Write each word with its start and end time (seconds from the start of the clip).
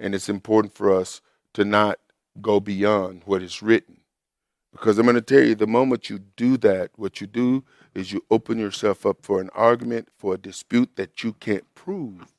and 0.00 0.14
it's 0.14 0.28
important 0.28 0.74
for 0.74 0.92
us 0.92 1.20
to 1.54 1.64
not 1.64 1.98
go 2.40 2.60
beyond 2.60 3.22
what 3.24 3.42
is 3.42 3.62
written. 3.62 4.00
Because 4.72 4.98
I'm 4.98 5.06
going 5.06 5.14
to 5.14 5.22
tell 5.22 5.42
you, 5.42 5.54
the 5.54 5.68
moment 5.68 6.10
you 6.10 6.18
do 6.18 6.56
that, 6.58 6.90
what 6.96 7.20
you 7.20 7.28
do 7.28 7.62
is 7.94 8.12
you 8.12 8.24
open 8.30 8.58
yourself 8.58 9.06
up 9.06 9.18
for 9.22 9.40
an 9.40 9.50
argument, 9.54 10.08
for 10.18 10.34
a 10.34 10.38
dispute 10.38 10.96
that 10.96 11.22
you 11.22 11.34
can't 11.34 11.72
prove. 11.76 12.34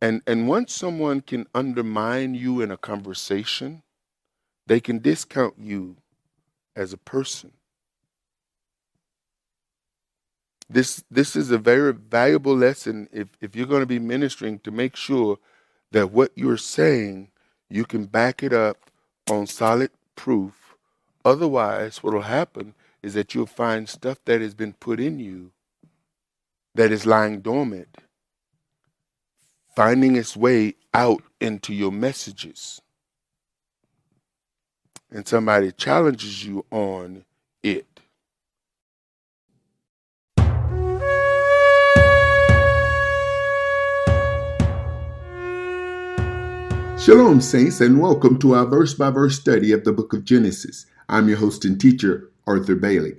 And, 0.00 0.22
and 0.26 0.48
once 0.48 0.74
someone 0.74 1.20
can 1.20 1.46
undermine 1.54 2.34
you 2.34 2.62
in 2.62 2.70
a 2.70 2.78
conversation, 2.78 3.82
they 4.66 4.80
can 4.80 5.00
discount 5.00 5.54
you 5.58 5.96
as 6.74 6.94
a 6.94 6.98
person. 6.98 7.52
This, 10.68 11.04
this 11.10 11.36
is 11.36 11.50
a 11.50 11.58
very 11.58 11.92
valuable 11.92 12.56
lesson 12.56 13.08
if, 13.12 13.28
if 13.42 13.54
you're 13.54 13.66
going 13.66 13.82
to 13.82 13.86
be 13.86 13.98
ministering 13.98 14.58
to 14.60 14.70
make 14.70 14.96
sure 14.96 15.38
that 15.92 16.12
what 16.12 16.32
you're 16.34 16.56
saying, 16.58 17.30
you 17.70 17.84
can 17.84 18.06
back 18.06 18.42
it 18.42 18.52
up 18.52 18.90
on 19.30 19.46
solid 19.46 19.90
proof. 20.16 20.76
Otherwise, 21.24 22.02
what 22.02 22.14
will 22.14 22.22
happen 22.22 22.74
is 23.02 23.14
that 23.14 23.34
you'll 23.34 23.46
find 23.46 23.88
stuff 23.88 24.18
that 24.24 24.40
has 24.40 24.54
been 24.54 24.72
put 24.74 25.00
in 25.00 25.18
you 25.20 25.52
that 26.74 26.92
is 26.92 27.06
lying 27.06 27.40
dormant, 27.40 27.98
finding 29.76 30.16
its 30.16 30.36
way 30.36 30.74
out 30.94 31.22
into 31.40 31.74
your 31.74 31.92
messages. 31.92 32.80
And 35.10 35.26
somebody 35.28 35.72
challenges 35.72 36.44
you 36.44 36.64
on 36.70 37.24
it. 37.62 37.91
Shalom, 47.04 47.40
Saints, 47.40 47.80
and 47.80 48.00
welcome 48.00 48.38
to 48.38 48.54
our 48.54 48.64
verse 48.64 48.94
by 48.94 49.10
verse 49.10 49.36
study 49.36 49.72
of 49.72 49.82
the 49.82 49.92
book 49.92 50.12
of 50.12 50.24
Genesis. 50.24 50.86
I'm 51.08 51.28
your 51.28 51.38
host 51.38 51.64
and 51.64 51.80
teacher, 51.80 52.30
Arthur 52.46 52.76
Bailey. 52.76 53.16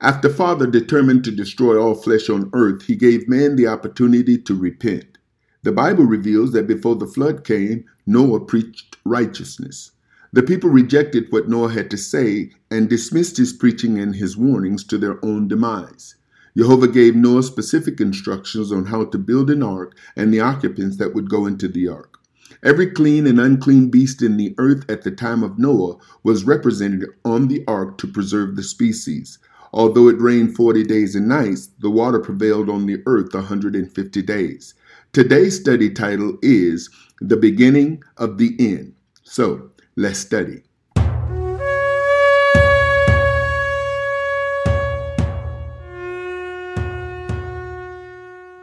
After 0.00 0.30
Father 0.30 0.66
determined 0.66 1.24
to 1.24 1.30
destroy 1.30 1.78
all 1.78 1.94
flesh 1.94 2.30
on 2.30 2.48
earth, 2.54 2.84
he 2.84 2.96
gave 2.96 3.28
man 3.28 3.56
the 3.56 3.66
opportunity 3.66 4.38
to 4.38 4.54
repent. 4.54 5.18
The 5.62 5.72
Bible 5.72 6.04
reveals 6.04 6.52
that 6.52 6.66
before 6.66 6.96
the 6.96 7.06
flood 7.06 7.44
came, 7.44 7.84
Noah 8.06 8.40
preached 8.40 8.96
righteousness. 9.04 9.90
The 10.32 10.42
people 10.42 10.70
rejected 10.70 11.30
what 11.30 11.50
Noah 11.50 11.72
had 11.72 11.90
to 11.90 11.98
say 11.98 12.52
and 12.70 12.88
dismissed 12.88 13.36
his 13.36 13.52
preaching 13.52 13.98
and 13.98 14.16
his 14.16 14.38
warnings 14.38 14.84
to 14.84 14.96
their 14.96 15.22
own 15.22 15.48
demise. 15.48 16.14
Jehovah 16.56 16.88
gave 16.88 17.14
Noah 17.14 17.42
specific 17.42 18.00
instructions 18.00 18.72
on 18.72 18.86
how 18.86 19.04
to 19.04 19.18
build 19.18 19.50
an 19.50 19.62
ark 19.62 19.98
and 20.16 20.32
the 20.32 20.40
occupants 20.40 20.96
that 20.96 21.14
would 21.14 21.28
go 21.28 21.44
into 21.44 21.68
the 21.68 21.88
ark. 21.88 22.17
Every 22.64 22.90
clean 22.90 23.28
and 23.28 23.38
unclean 23.38 23.88
beast 23.88 24.20
in 24.20 24.36
the 24.36 24.52
earth 24.58 24.84
at 24.90 25.02
the 25.02 25.12
time 25.12 25.44
of 25.44 25.60
Noah 25.60 25.96
was 26.24 26.42
represented 26.42 27.08
on 27.24 27.46
the 27.46 27.62
ark 27.68 27.98
to 27.98 28.08
preserve 28.08 28.56
the 28.56 28.64
species. 28.64 29.38
Although 29.72 30.08
it 30.08 30.20
rained 30.20 30.56
40 30.56 30.82
days 30.82 31.14
and 31.14 31.28
nights, 31.28 31.68
the 31.78 31.90
water 31.90 32.18
prevailed 32.18 32.68
on 32.68 32.86
the 32.86 33.00
earth 33.06 33.32
150 33.32 34.22
days. 34.22 34.74
Today's 35.12 35.60
study 35.60 35.88
title 35.88 36.36
is 36.42 36.90
The 37.20 37.36
Beginning 37.36 38.02
of 38.16 38.38
the 38.38 38.56
End. 38.58 38.94
So, 39.22 39.70
let's 39.94 40.18
study. 40.18 40.62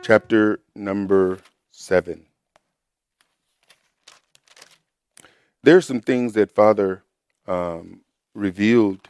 Chapter 0.01 0.59
number 0.75 1.39
7. 1.71 2.25
There 5.65 5.77
are 5.77 5.81
some 5.81 5.99
things 5.99 6.33
that 6.33 6.51
Father 6.51 7.03
um, 7.47 8.01
revealed 8.35 9.09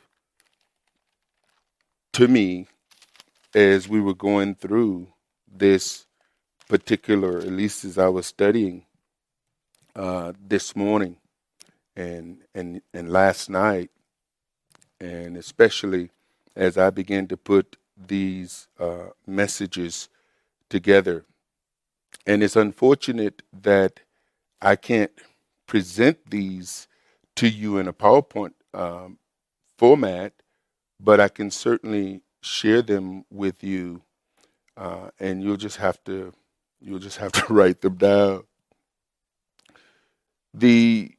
to 2.13 2.29
me 2.29 2.67
as 3.53 3.89
we 3.89 3.99
were 3.99 4.13
going 4.13 4.55
through 4.55 5.07
this 5.51 6.05
particular, 6.69 7.39
at 7.39 7.49
least 7.49 7.83
as 7.83 7.97
I 7.97 8.07
was 8.07 8.25
studying 8.25 8.85
uh, 9.97 10.31
this 10.47 10.75
morning 10.77 11.17
and 11.95 12.37
and 12.53 12.81
and 12.93 13.09
last 13.09 13.49
night, 13.49 13.91
and 15.01 15.35
especially 15.35 16.09
as 16.55 16.77
I 16.77 16.89
began 16.89 17.27
to 17.27 17.37
put 17.37 17.75
these 17.97 18.67
uh, 18.79 19.07
messages 19.27 20.07
together. 20.69 21.25
And 22.25 22.41
it's 22.41 22.55
unfortunate 22.55 23.41
that 23.53 23.99
I 24.61 24.77
can't 24.77 25.11
present 25.67 26.29
these 26.29 26.87
to 27.35 27.47
you 27.49 27.77
in 27.77 27.87
a 27.87 27.93
PowerPoint 27.93 28.53
um, 28.73 29.17
format, 29.77 30.33
but 30.99 31.19
I 31.19 31.27
can 31.27 31.51
certainly 31.51 32.21
share 32.41 32.81
them 32.81 33.25
with 33.29 33.63
you, 33.63 34.03
uh, 34.77 35.09
and 35.19 35.43
you'll 35.43 35.57
just 35.57 35.77
have 35.77 36.03
to 36.05 36.33
you'll 36.79 36.99
just 36.99 37.17
have 37.17 37.31
to 37.47 37.53
write 37.53 37.81
them 37.81 37.95
down. 37.95 38.43
The 40.53 41.11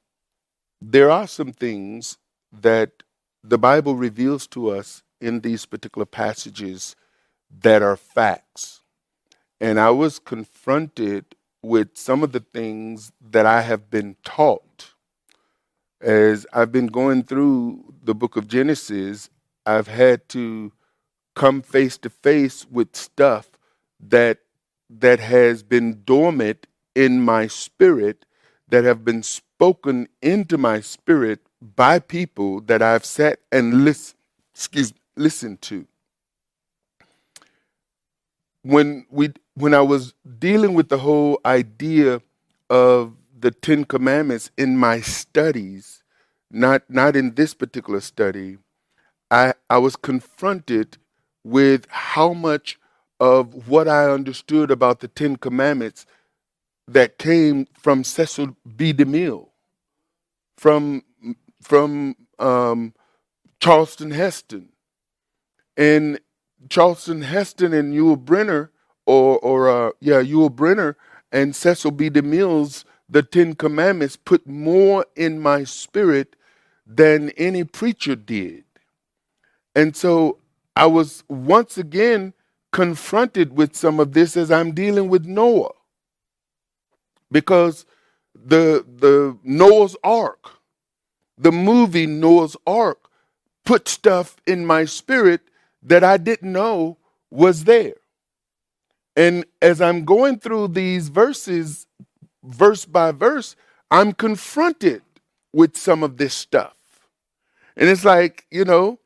there 0.80 1.10
are 1.10 1.26
some 1.26 1.52
things 1.52 2.18
that 2.52 3.02
the 3.42 3.58
Bible 3.58 3.94
reveals 3.94 4.46
to 4.48 4.70
us 4.70 5.02
in 5.20 5.40
these 5.40 5.66
particular 5.66 6.06
passages 6.06 6.96
that 7.50 7.82
are 7.82 7.96
facts. 7.96 8.82
And 9.60 9.80
I 9.80 9.90
was 9.90 10.18
confronted 10.18 11.35
with 11.66 11.96
some 11.96 12.22
of 12.22 12.32
the 12.32 12.40
things 12.40 13.12
that 13.20 13.44
I 13.44 13.62
have 13.62 13.90
been 13.90 14.16
taught. 14.24 14.92
As 16.00 16.46
I've 16.52 16.70
been 16.70 16.86
going 16.86 17.24
through 17.24 17.94
the 18.04 18.14
book 18.14 18.36
of 18.36 18.46
Genesis, 18.46 19.30
I've 19.66 19.88
had 19.88 20.28
to 20.30 20.72
come 21.34 21.62
face 21.62 21.98
to 21.98 22.10
face 22.10 22.66
with 22.70 22.94
stuff 22.94 23.50
that 24.00 24.38
that 24.88 25.18
has 25.18 25.64
been 25.64 26.02
dormant 26.04 26.66
in 26.94 27.20
my 27.20 27.48
spirit 27.48 28.24
that 28.68 28.84
have 28.84 29.04
been 29.04 29.22
spoken 29.22 30.08
into 30.22 30.56
my 30.56 30.80
spirit 30.80 31.40
by 31.60 31.98
people 31.98 32.60
that 32.62 32.82
I've 32.82 33.04
sat 33.04 33.40
and 33.50 33.84
listen, 33.84 34.16
excuse, 34.54 34.92
listened 35.16 35.60
to 35.62 35.86
when 38.62 39.06
we 39.10 39.30
when 39.56 39.74
I 39.74 39.82
was 39.82 40.14
dealing 40.38 40.74
with 40.74 40.90
the 40.90 40.98
whole 40.98 41.40
idea 41.46 42.22
of 42.70 43.14
the 43.38 43.52
Ten 43.52 43.84
Commandments 43.84 44.50
in 44.58 44.78
my 44.78 45.00
studies, 45.00 46.04
not 46.50 46.82
not 46.90 47.16
in 47.16 47.34
this 47.36 47.54
particular 47.54 48.00
study, 48.00 48.58
I 49.30 49.54
I 49.70 49.78
was 49.78 49.96
confronted 49.96 50.98
with 51.44 51.86
how 51.90 52.34
much 52.34 52.78
of 53.20 53.68
what 53.68 53.88
I 53.88 54.10
understood 54.10 54.70
about 54.70 55.00
the 55.00 55.08
Ten 55.08 55.36
Commandments 55.36 56.06
that 56.88 57.18
came 57.18 57.66
from 57.78 58.04
Cecil 58.04 58.56
B. 58.76 58.92
DeMille, 58.94 59.48
from 60.58 61.02
from 61.62 62.16
um, 62.38 62.94
Charlton 63.60 64.12
Heston, 64.12 64.70
and 65.76 66.20
Charleston 66.68 67.22
Heston 67.22 67.72
and 67.74 67.94
Yul 67.94 68.22
Brynner, 68.22 68.70
or 69.06 69.38
or 69.40 69.70
uh, 69.70 69.92
yeah, 70.00 70.22
Yul 70.22 70.50
Brynner 70.50 70.96
and 71.32 71.56
Cecil 71.56 71.92
B. 71.92 72.10
DeMille's 72.10 72.84
The 73.08 73.22
Ten 73.22 73.54
Commandments 73.54 74.16
put 74.16 74.46
more 74.46 75.06
in 75.16 75.40
my 75.40 75.64
spirit 75.64 76.36
than 76.86 77.30
any 77.30 77.64
preacher 77.64 78.16
did. 78.16 78.64
And 79.74 79.96
so 79.96 80.38
I 80.76 80.86
was 80.86 81.24
once 81.28 81.78
again 81.78 82.34
confronted 82.72 83.56
with 83.56 83.76
some 83.76 84.00
of 84.00 84.12
this 84.12 84.36
as 84.36 84.50
I'm 84.50 84.72
dealing 84.72 85.08
with 85.08 85.26
Noah. 85.26 85.72
Because 87.30 87.86
the 88.34 88.84
the 88.86 89.38
Noah's 89.44 89.96
Ark, 90.04 90.50
the 91.38 91.52
movie 91.52 92.06
Noah's 92.06 92.56
Ark, 92.66 92.98
put 93.64 93.88
stuff 93.88 94.36
in 94.46 94.66
my 94.66 94.84
spirit 94.84 95.42
that 95.82 96.04
I 96.04 96.16
didn't 96.18 96.52
know 96.52 96.98
was 97.30 97.64
there. 97.64 97.94
And 99.16 99.46
as 99.62 99.80
I'm 99.80 100.04
going 100.04 100.38
through 100.38 100.68
these 100.68 101.08
verses, 101.08 101.86
verse 102.44 102.84
by 102.84 103.12
verse, 103.12 103.56
I'm 103.90 104.12
confronted 104.12 105.02
with 105.52 105.76
some 105.76 106.02
of 106.02 106.18
this 106.18 106.34
stuff. 106.34 106.74
And 107.76 107.88
it's 107.88 108.04
like, 108.04 108.46
you 108.50 108.64
know, 108.64 109.00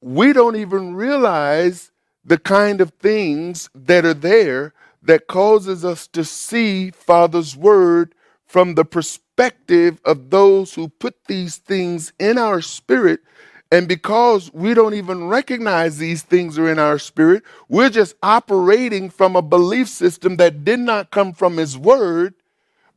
we 0.00 0.32
don't 0.32 0.56
even 0.56 0.94
realize 0.94 1.92
the 2.24 2.38
kind 2.38 2.80
of 2.80 2.90
things 2.94 3.70
that 3.74 4.04
are 4.04 4.14
there 4.14 4.74
that 5.02 5.28
causes 5.28 5.84
us 5.84 6.06
to 6.08 6.24
see 6.24 6.90
Father's 6.90 7.56
word 7.56 8.14
from 8.46 8.74
the 8.74 8.84
perspective 8.84 10.00
of 10.04 10.30
those 10.30 10.74
who 10.74 10.88
put 10.88 11.26
these 11.26 11.56
things 11.56 12.12
in 12.18 12.38
our 12.38 12.60
spirit 12.60 13.20
and 13.70 13.88
because 13.88 14.52
we 14.52 14.74
don't 14.74 14.94
even 14.94 15.28
recognize 15.28 15.98
these 15.98 16.22
things 16.22 16.58
are 16.58 16.70
in 16.70 16.78
our 16.78 16.98
spirit, 16.98 17.42
we're 17.68 17.90
just 17.90 18.14
operating 18.22 19.10
from 19.10 19.36
a 19.36 19.42
belief 19.42 19.88
system 19.88 20.36
that 20.36 20.64
did 20.64 20.80
not 20.80 21.10
come 21.10 21.32
from 21.32 21.56
His 21.56 21.76
Word, 21.76 22.34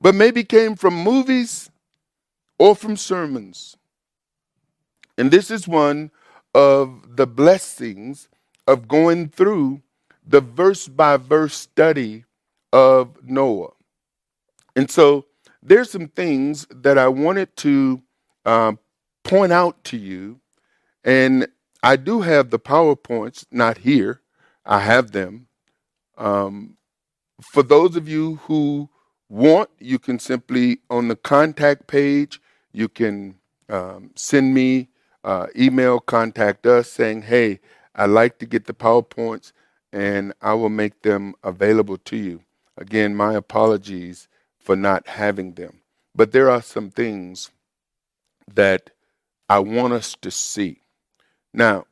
but 0.02 0.16
maybe 0.16 0.44
came 0.44 0.76
from 0.76 0.96
movies 0.96 1.72
or 2.60 2.76
from 2.76 2.98
sermons. 2.98 3.78
And 5.18 5.32
this 5.32 5.50
is 5.52 5.68
one 5.68 6.12
of 6.54 7.16
the 7.18 7.28
blessings 7.28 8.30
of 8.68 8.88
going 8.88 9.30
through 9.30 9.82
the 10.28 10.42
verse 10.42 10.88
by 10.88 11.18
verse 11.18 11.56
study 11.56 12.26
of 12.74 13.18
Noah. 13.24 13.72
And 14.76 14.92
so 14.92 15.26
there's 15.64 15.92
some 15.92 16.08
things 16.10 16.68
that 16.70 16.98
I 16.98 17.08
wanted 17.08 17.56
to 17.58 18.02
um, 18.46 18.80
point 19.24 19.52
out 19.52 19.84
to 19.86 19.98
you. 19.98 20.40
And 21.04 21.48
I 21.84 21.96
do 21.96 22.22
have 22.22 22.50
the 22.50 22.60
PowerPoints, 22.60 23.46
not 23.52 23.80
here. 23.80 24.22
I 24.66 24.80
have 24.80 25.12
them. 25.12 25.48
Um, 26.18 26.78
for 27.54 27.64
those 27.64 27.96
of 27.96 28.08
you 28.08 28.38
who 28.44 28.90
want, 29.30 29.70
you 29.80 30.00
can 30.00 30.20
simply, 30.20 30.80
on 30.90 31.08
the 31.08 31.16
contact 31.16 31.88
page, 31.88 32.42
you 32.72 32.90
can 32.90 33.36
um, 33.70 34.12
send 34.16 34.54
me 34.54 34.90
uh, 35.24 35.48
email, 35.58 36.00
contact 36.00 36.66
us 36.66 36.92
saying, 36.92 37.24
hey, 37.24 37.60
I'd 37.96 38.10
like 38.12 38.40
to 38.40 38.46
get 38.46 38.66
the 38.66 38.74
PowerPoints 38.74 39.52
and 39.94 40.34
I 40.42 40.54
will 40.54 40.70
make 40.70 41.02
them 41.02 41.36
available 41.44 41.98
to 41.98 42.18
you. 42.18 42.42
Again, 42.78 43.16
my 43.16 43.34
apologies 43.34 44.28
for 44.60 44.76
not 44.76 45.08
having 45.08 45.54
them. 45.54 45.82
But 46.16 46.32
there 46.32 46.50
are 46.50 46.62
some 46.62 46.92
things 46.92 47.52
that 48.54 48.92
I 49.50 49.60
want 49.60 49.94
us 49.94 50.16
to 50.22 50.32
see. 50.32 50.82
Now, 51.54 51.86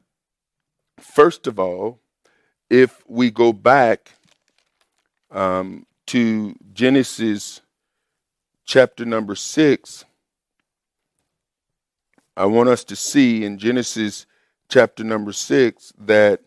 first 0.99 1.47
of 1.47 1.59
all, 1.59 1.99
if 2.69 3.03
we 3.07 3.31
go 3.31 3.53
back 3.53 4.11
um, 5.31 5.85
to 6.07 6.55
Genesis 6.73 7.61
chapter 8.65 9.05
number 9.05 9.35
six, 9.35 10.05
I 12.37 12.45
want 12.45 12.69
us 12.69 12.83
to 12.85 12.95
see 12.95 13.45
in 13.45 13.57
Genesis 13.57 14.25
chapter 14.67 15.03
number 15.03 15.31
six 15.31 15.93
that 15.97 16.41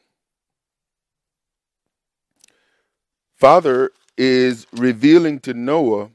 Father 3.36 3.90
is 4.16 4.66
revealing 4.72 5.38
to 5.40 5.54
Noah 5.54 6.10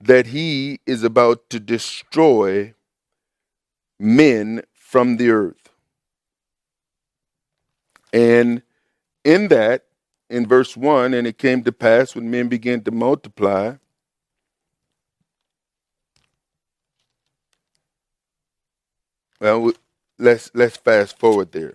that 0.00 0.26
he 0.26 0.80
is 0.86 1.02
about 1.02 1.48
to 1.50 1.58
destroy 1.58 2.74
men 3.98 4.62
from 4.74 5.16
the 5.16 5.30
earth. 5.30 5.63
And 8.14 8.62
in 9.24 9.48
that, 9.48 9.86
in 10.30 10.46
verse 10.46 10.76
1, 10.76 11.14
and 11.14 11.26
it 11.26 11.36
came 11.36 11.64
to 11.64 11.72
pass 11.72 12.14
when 12.14 12.30
men 12.30 12.48
began 12.48 12.80
to 12.84 12.92
multiply, 12.92 13.74
well, 19.40 19.72
let's 20.18 20.50
let's 20.54 20.76
fast 20.76 21.18
forward 21.18 21.52
there. 21.52 21.74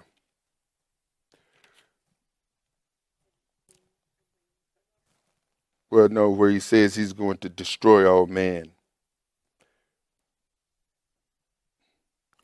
Well, 5.91 6.09
no, 6.09 6.29
where 6.29 6.49
he 6.51 6.59
says 6.59 6.95
he's 6.95 7.13
going 7.13 7.37
to 7.39 7.49
destroy 7.49 8.09
all 8.09 8.27
man. 8.27 8.71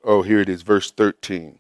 Oh, 0.03 0.21
here 0.23 0.39
it 0.39 0.49
is, 0.49 0.63
verse 0.63 0.91
13. 0.91 1.59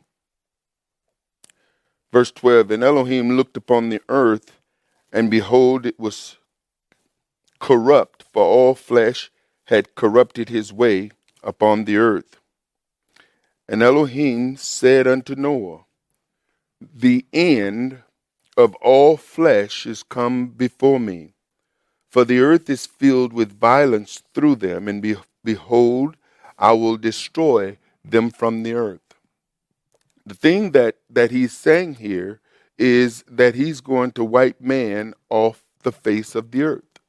Verse 2.15 2.31
12 2.31 2.71
And 2.71 2.83
Elohim 2.83 3.37
looked 3.37 3.57
upon 3.57 3.89
the 3.89 4.01
earth, 4.09 4.53
and 5.11 5.31
behold, 5.31 5.85
it 5.85 5.99
was 5.99 6.37
corrupt, 7.59 8.25
for 8.33 8.43
all 8.43 8.75
flesh 8.75 9.31
had 9.65 9.95
corrupted 9.95 10.49
his 10.49 10.73
way 10.73 11.11
upon 11.43 11.85
the 11.85 11.97
earth. 11.97 12.39
And 13.67 13.83
Elohim 13.83 14.57
said 14.57 15.07
unto 15.07 15.35
Noah, 15.35 15.85
The 16.81 17.25
end 17.33 18.03
of 18.57 18.75
all 18.75 19.17
flesh 19.17 19.85
is 19.85 20.03
come 20.03 20.47
before 20.47 21.01
me 21.01 21.33
for 22.09 22.25
the 22.25 22.39
earth 22.39 22.69
is 22.69 22.85
filled 22.85 23.33
with 23.33 23.59
violence 23.59 24.23
through 24.33 24.55
them, 24.55 24.87
and 24.87 25.01
be, 25.01 25.17
behold, 25.43 26.15
I 26.57 26.73
will 26.73 26.97
destroy 26.97 27.77
them 28.05 28.31
from 28.31 28.63
the 28.63 28.73
earth. 28.73 29.04
The 30.25 30.35
thing 30.35 30.71
that, 30.71 30.97
that 31.09 31.31
he's 31.31 31.53
saying 31.53 31.95
here 31.95 32.41
is 32.77 33.23
that 33.27 33.55
he's 33.55 33.81
going 33.81 34.11
to 34.11 34.23
wipe 34.23 34.59
man 34.59 35.13
off 35.29 35.63
the 35.83 35.91
face 35.91 36.35
of 36.35 36.51
the 36.51 36.63
earth. 36.63 36.99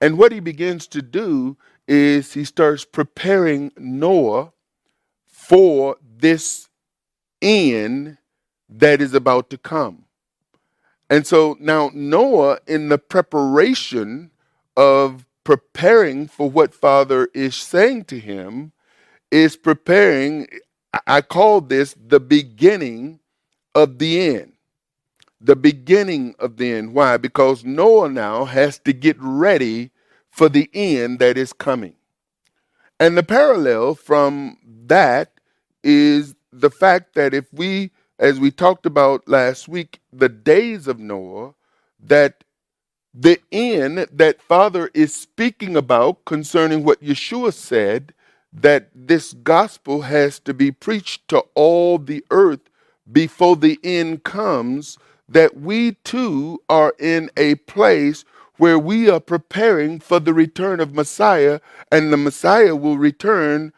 And 0.00 0.18
what 0.18 0.32
he 0.32 0.40
begins 0.40 0.86
to 0.88 1.02
do 1.02 1.58
is 1.86 2.32
he 2.32 2.44
starts 2.44 2.84
preparing 2.84 3.72
Noah 3.76 4.52
for 5.26 5.96
this 6.02 6.68
end 7.42 8.18
that 8.68 9.02
is 9.02 9.14
about 9.14 9.50
to 9.50 9.58
come. 9.58 10.04
And 11.10 11.26
so 11.26 11.56
now 11.60 11.90
Noah, 11.92 12.60
in 12.66 12.88
the 12.88 12.98
preparation 12.98 14.30
of 14.76 15.26
preparing 15.44 16.28
for 16.28 16.48
what 16.48 16.72
Father 16.72 17.28
is 17.34 17.56
saying 17.56 18.04
to 18.04 18.18
him, 18.18 18.72
is 19.30 19.56
preparing. 19.56 20.46
I 21.06 21.22
call 21.22 21.60
this 21.62 21.94
the 22.08 22.20
beginning 22.20 23.20
of 23.74 23.98
the 23.98 24.20
end. 24.36 24.52
The 25.40 25.56
beginning 25.56 26.34
of 26.38 26.56
the 26.58 26.72
end. 26.72 26.94
Why? 26.94 27.16
Because 27.18 27.64
Noah 27.64 28.10
now 28.10 28.44
has 28.46 28.78
to 28.80 28.92
get 28.92 29.16
ready 29.20 29.90
for 30.30 30.48
the 30.48 30.70
end 30.74 31.20
that 31.20 31.38
is 31.38 31.52
coming. 31.52 31.94
And 32.98 33.16
the 33.16 33.22
parallel 33.22 33.94
from 33.94 34.58
that 34.86 35.32
is 35.84 36.34
the 36.52 36.70
fact 36.70 37.14
that 37.14 37.34
if 37.34 37.52
we 37.52 37.90
as 38.18 38.40
we 38.40 38.50
talked 38.50 38.86
about 38.86 39.28
last 39.28 39.68
week, 39.68 40.00
the 40.12 40.28
days 40.28 40.88
of 40.88 40.98
Noah, 40.98 41.54
that 42.02 42.44
the 43.14 43.40
end 43.52 44.06
that 44.12 44.42
Father 44.42 44.90
is 44.94 45.14
speaking 45.14 45.76
about 45.76 46.24
concerning 46.26 46.84
what 46.84 47.02
Yeshua 47.02 47.54
said, 47.54 48.14
that 48.52 48.88
this 48.94 49.32
gospel 49.32 50.02
has 50.02 50.38
to 50.40 50.54
be 50.54 50.70
preached 50.70 51.28
to 51.28 51.40
all 51.54 51.98
the 51.98 52.24
earth 52.30 52.60
before 53.10 53.56
the 53.56 53.78
end 53.84 54.24
comes, 54.24 54.98
that 55.28 55.56
we 55.56 55.92
too 56.04 56.60
are 56.68 56.94
in 56.98 57.30
a 57.36 57.54
place 57.56 58.24
where 58.56 58.78
we 58.78 59.08
are 59.08 59.20
preparing 59.20 60.00
for 60.00 60.20
the 60.20 60.34
return 60.34 60.80
of 60.80 60.94
Messiah, 60.94 61.60
and 61.90 62.12
the 62.12 62.16
Messiah 62.16 62.76
will 62.76 62.98
return 62.98 63.72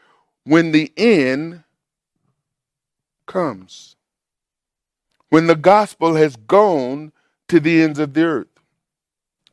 when 0.44 0.72
the 0.72 0.92
end 0.96 1.62
comes 3.26 3.92
when 5.32 5.46
the 5.46 5.56
gospel 5.56 6.14
has 6.16 6.36
gone 6.36 7.10
to 7.48 7.58
the 7.58 7.80
ends 7.80 7.98
of 7.98 8.12
the 8.12 8.22
earth. 8.22 8.48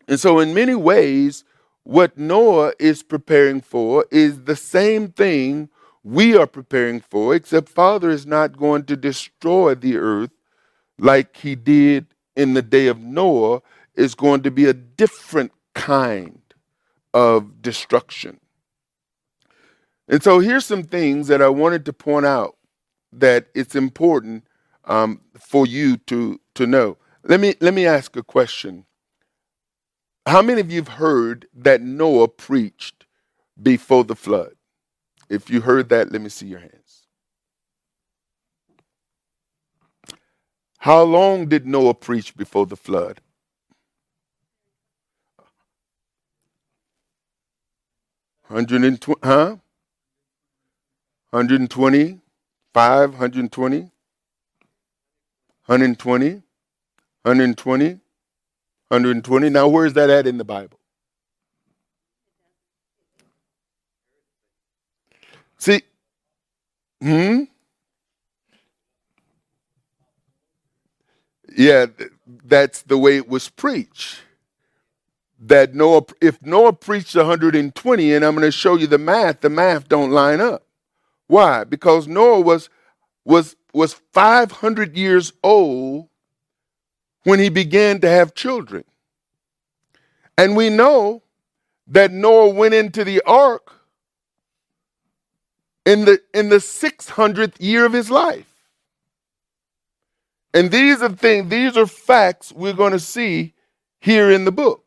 And 0.09 0.19
so, 0.19 0.39
in 0.39 0.53
many 0.53 0.75
ways, 0.75 1.45
what 1.89 2.19
Noah 2.19 2.73
is 2.77 3.01
preparing 3.01 3.61
for 3.61 4.05
is 4.11 4.43
the 4.43 4.55
same 4.55 5.09
thing 5.09 5.69
we 6.03 6.37
are 6.37 6.45
preparing 6.45 7.01
for, 7.01 7.33
except 7.33 7.67
Father 7.67 8.11
is 8.11 8.27
not 8.27 8.57
going 8.59 8.83
to 8.85 8.95
destroy 8.95 9.73
the 9.73 9.97
earth 9.97 10.29
like 10.99 11.37
he 11.37 11.55
did 11.55 12.05
in 12.35 12.53
the 12.53 12.61
day 12.61 12.85
of 12.85 12.99
Noah. 12.99 13.61
It's 13.95 14.13
going 14.13 14.43
to 14.43 14.51
be 14.51 14.65
a 14.65 14.73
different 14.73 15.51
kind 15.73 16.41
of 17.11 17.63
destruction. 17.63 18.39
And 20.07 20.21
so 20.21 20.37
here's 20.41 20.67
some 20.67 20.83
things 20.83 21.27
that 21.29 21.41
I 21.41 21.49
wanted 21.49 21.85
to 21.85 21.93
point 21.93 22.27
out 22.27 22.55
that 23.11 23.47
it's 23.55 23.75
important 23.75 24.45
um, 24.85 25.21
for 25.39 25.65
you 25.65 25.97
to 25.97 26.39
to 26.53 26.67
know. 26.67 26.97
Let 27.23 27.39
me 27.39 27.55
let 27.61 27.73
me 27.73 27.87
ask 27.87 28.15
a 28.15 28.23
question. 28.23 28.85
How 30.29 30.43
many 30.43 30.61
of 30.61 30.69
you 30.71 30.77
have 30.77 30.87
heard 30.99 31.47
that 31.55 31.81
Noah 31.81 32.27
preached 32.27 33.07
before 33.59 34.03
the 34.03 34.15
flood? 34.15 34.53
If 35.27 35.49
you 35.49 35.61
heard 35.61 35.89
that, 35.89 36.11
let 36.11 36.21
me 36.21 36.29
see 36.29 36.45
your 36.45 36.59
hands. 36.59 37.07
How 40.77 41.01
long 41.01 41.47
did 41.47 41.65
Noah 41.65 41.95
preach 41.95 42.37
before 42.37 42.67
the 42.67 42.75
flood? 42.75 43.21
Hundred 48.43 48.83
and 48.83 49.01
twenty, 49.01 49.19
huh? 49.23 49.55
Hundred 51.33 51.59
and 51.59 51.71
twenty, 51.71 52.19
five, 52.71 53.15
hundred 53.15 53.39
and 53.39 53.51
twenty. 53.51 53.89
120, 55.65 56.43
120, 57.23 57.99
120. 58.89 59.49
Now, 59.49 59.67
where 59.69 59.85
is 59.85 59.93
that 59.93 60.09
at 60.11 60.27
in 60.27 60.37
the 60.37 60.45
Bible? 60.45 60.79
See, 65.59 65.83
hmm? 67.01 67.43
Yeah, 71.57 71.87
that's 72.45 72.83
the 72.83 72.97
way 72.97 73.17
it 73.17 73.29
was 73.29 73.49
preached. 73.49 74.21
that 75.39 75.75
Noah, 75.75 76.03
if 76.21 76.41
Noah 76.43 76.73
preached 76.73 77.15
120, 77.15 78.13
and 78.13 78.25
I'm 78.25 78.35
going 78.35 78.45
to 78.47 78.51
show 78.51 78.75
you 78.75 78.87
the 78.87 78.97
math, 78.97 79.41
the 79.41 79.49
math 79.49 79.87
don't 79.89 80.11
line 80.11 80.41
up. 80.41 80.65
Why? 81.27 81.65
Because 81.65 82.07
Noah 82.07 82.41
was 82.41 82.69
was 83.25 83.57
was 83.73 83.95
500 84.13 84.97
years 84.97 85.33
old 85.43 86.08
when 87.23 87.39
he 87.39 87.49
began 87.49 87.99
to 88.01 88.09
have 88.09 88.33
children. 88.33 88.83
And 90.37 90.55
we 90.55 90.69
know 90.69 91.23
that 91.87 92.11
Noah 92.11 92.49
went 92.49 92.73
into 92.73 93.03
the 93.03 93.21
ark 93.25 93.73
in 95.85 96.05
the 96.05 96.21
in 96.33 96.49
the 96.49 96.57
600th 96.57 97.55
year 97.59 97.85
of 97.85 97.93
his 97.93 98.09
life. 98.11 98.45
And 100.53 100.71
these 100.71 101.01
are 101.01 101.09
things 101.09 101.49
these 101.49 101.77
are 101.77 101.85
facts 101.85 102.51
we're 102.53 102.73
going 102.73 102.93
to 102.93 102.99
see 102.99 103.53
here 103.99 104.31
in 104.31 104.45
the 104.45 104.51
book. 104.51 104.83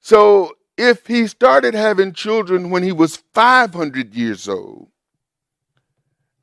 So 0.00 0.56
if 0.76 1.06
he 1.06 1.26
started 1.26 1.74
having 1.74 2.12
children 2.12 2.70
when 2.70 2.82
he 2.82 2.92
was 2.92 3.16
500 3.32 4.14
years 4.14 4.48
old 4.48 4.88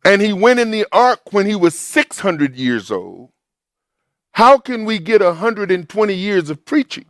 and 0.03 0.21
he 0.21 0.33
went 0.33 0.59
in 0.59 0.71
the 0.71 0.85
ark 0.91 1.31
when 1.31 1.45
he 1.45 1.55
was 1.55 1.77
600 1.77 2.55
years 2.55 2.91
old, 2.91 3.29
how 4.31 4.57
can 4.57 4.85
we 4.85 4.99
get 4.99 5.21
120 5.21 6.13
years 6.13 6.49
of 6.49 6.65
preaching? 6.65 7.05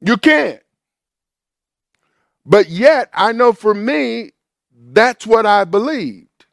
You 0.00 0.16
can't. 0.16 0.60
But 2.44 2.68
yet, 2.68 3.10
I 3.12 3.32
know 3.32 3.52
for 3.52 3.74
me, 3.74 4.32
that's 4.70 5.26
what 5.26 5.46
I 5.46 5.64
believed 5.64 6.46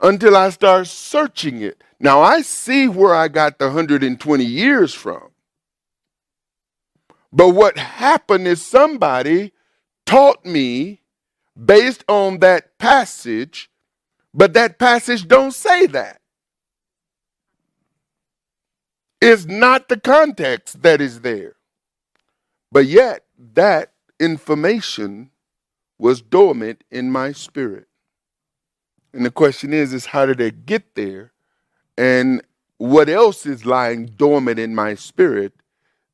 until 0.00 0.36
I 0.36 0.50
start 0.50 0.86
searching 0.86 1.62
it. 1.62 1.82
Now, 2.00 2.20
I 2.20 2.42
see 2.42 2.88
where 2.88 3.14
I 3.14 3.28
got 3.28 3.58
the 3.58 3.66
120 3.66 4.44
years 4.44 4.94
from. 4.94 5.30
But 7.32 7.50
what 7.50 7.76
happened 7.78 8.46
is 8.46 8.64
somebody 8.64 9.52
taught 10.06 10.44
me 10.44 11.02
based 11.62 12.04
on 12.08 12.38
that 12.38 12.78
passage, 12.78 13.70
but 14.34 14.54
that 14.54 14.78
passage 14.78 15.26
don't 15.26 15.52
say 15.52 15.86
that. 15.86 16.20
It's 19.20 19.46
not 19.46 19.88
the 19.88 19.98
context 19.98 20.82
that 20.82 21.00
is 21.00 21.20
there. 21.22 21.56
But 22.70 22.86
yet, 22.86 23.24
that 23.54 23.92
information 24.20 25.30
was 25.98 26.22
dormant 26.22 26.84
in 26.90 27.10
my 27.10 27.32
spirit. 27.32 27.86
And 29.12 29.24
the 29.24 29.30
question 29.30 29.72
is, 29.72 29.92
is 29.92 30.06
how 30.06 30.26
did 30.26 30.40
it 30.40 30.66
get 30.66 30.94
there? 30.94 31.32
And 31.96 32.42
what 32.78 33.08
else 33.08 33.46
is 33.46 33.66
lying 33.66 34.06
dormant 34.06 34.58
in 34.58 34.74
my 34.74 34.94
spirit 34.94 35.52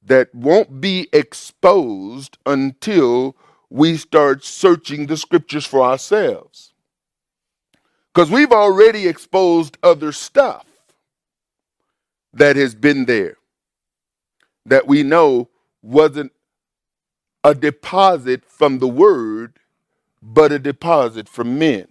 that 0.03 0.35
won't 0.35 0.81
be 0.81 1.09
exposed 1.13 2.39
until 2.47 3.37
we 3.71 3.97
start 3.97 4.45
searching 4.45 5.07
the 5.07 5.17
scriptures 5.17 5.67
for 5.67 5.83
ourselves? 5.83 6.74
Because 8.15 8.31
we've 8.31 8.53
already 8.53 9.09
exposed 9.09 9.79
other 9.83 10.13
stuff 10.13 10.67
that 12.33 12.57
has 12.57 12.75
been 12.75 13.07
there 13.07 13.37
that 14.67 14.87
we 14.87 15.03
know 15.03 15.49
wasn't 15.83 16.33
a 17.43 17.55
deposit 17.55 18.45
from 18.47 18.79
the 18.79 18.89
word, 18.89 19.59
but 20.23 20.53
a 20.53 20.61
deposit 20.61 21.29
from 21.29 21.59
men. 21.59 21.89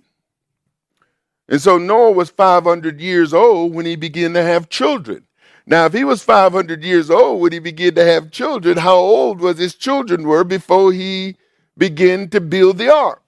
And 1.50 1.62
so 1.62 1.78
Noah 1.78 2.12
was 2.14 2.30
500 2.30 3.02
years 3.02 3.34
old 3.34 3.74
when 3.76 3.86
he 3.86 3.96
began 3.96 4.34
to 4.34 4.44
have 4.44 4.70
children. 4.70 5.26
Now, 5.68 5.86
if 5.86 5.94
he 5.94 6.04
was 6.04 6.24
500 6.24 6.84
years 6.84 7.10
old 7.10 7.42
when 7.42 7.52
he 7.54 7.60
began 7.60 7.96
to 7.96 8.06
have 8.06 8.32
children, 8.32 8.78
how 8.78 8.96
old 8.98 9.42
was 9.42 9.58
his 9.60 9.76
children 9.76 10.24
were 10.24 10.44
before 10.44 10.94
he 10.94 11.38
began 11.78 12.30
to 12.30 12.42
build 12.42 12.78
the 12.78 12.94
ark? 12.94 13.23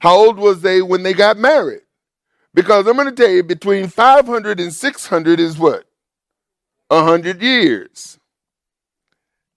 How 0.00 0.16
old 0.16 0.38
was 0.38 0.62
they 0.62 0.82
when 0.82 1.02
they 1.02 1.12
got 1.12 1.36
married? 1.36 1.82
Because 2.52 2.86
I'm 2.86 2.96
going 2.96 3.08
to 3.08 3.14
tell 3.14 3.30
you, 3.30 3.44
between 3.44 3.86
500 3.86 4.58
and 4.58 4.72
600 4.72 5.38
is 5.38 5.58
what? 5.58 5.84
100 6.88 7.40
years. 7.40 8.18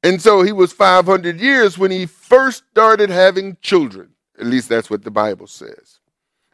And 0.03 0.21
so 0.21 0.43
he 0.43 0.51
was 0.51 0.73
500 0.73 1.39
years 1.39 1.77
when 1.77 1.89
he 1.89 2.05
first 2.05 2.63
started 2.71 3.09
having 3.09 3.57
children. 3.61 4.09
At 4.37 4.45
least 4.45 4.69
that's 4.69 4.89
what 4.89 5.03
the 5.03 5.11
Bible 5.11 5.47
says. 5.47 5.99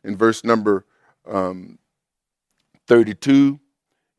In 0.03 0.15
verse 0.15 0.43
number 0.43 0.86
um, 1.27 1.79
32 2.88 3.60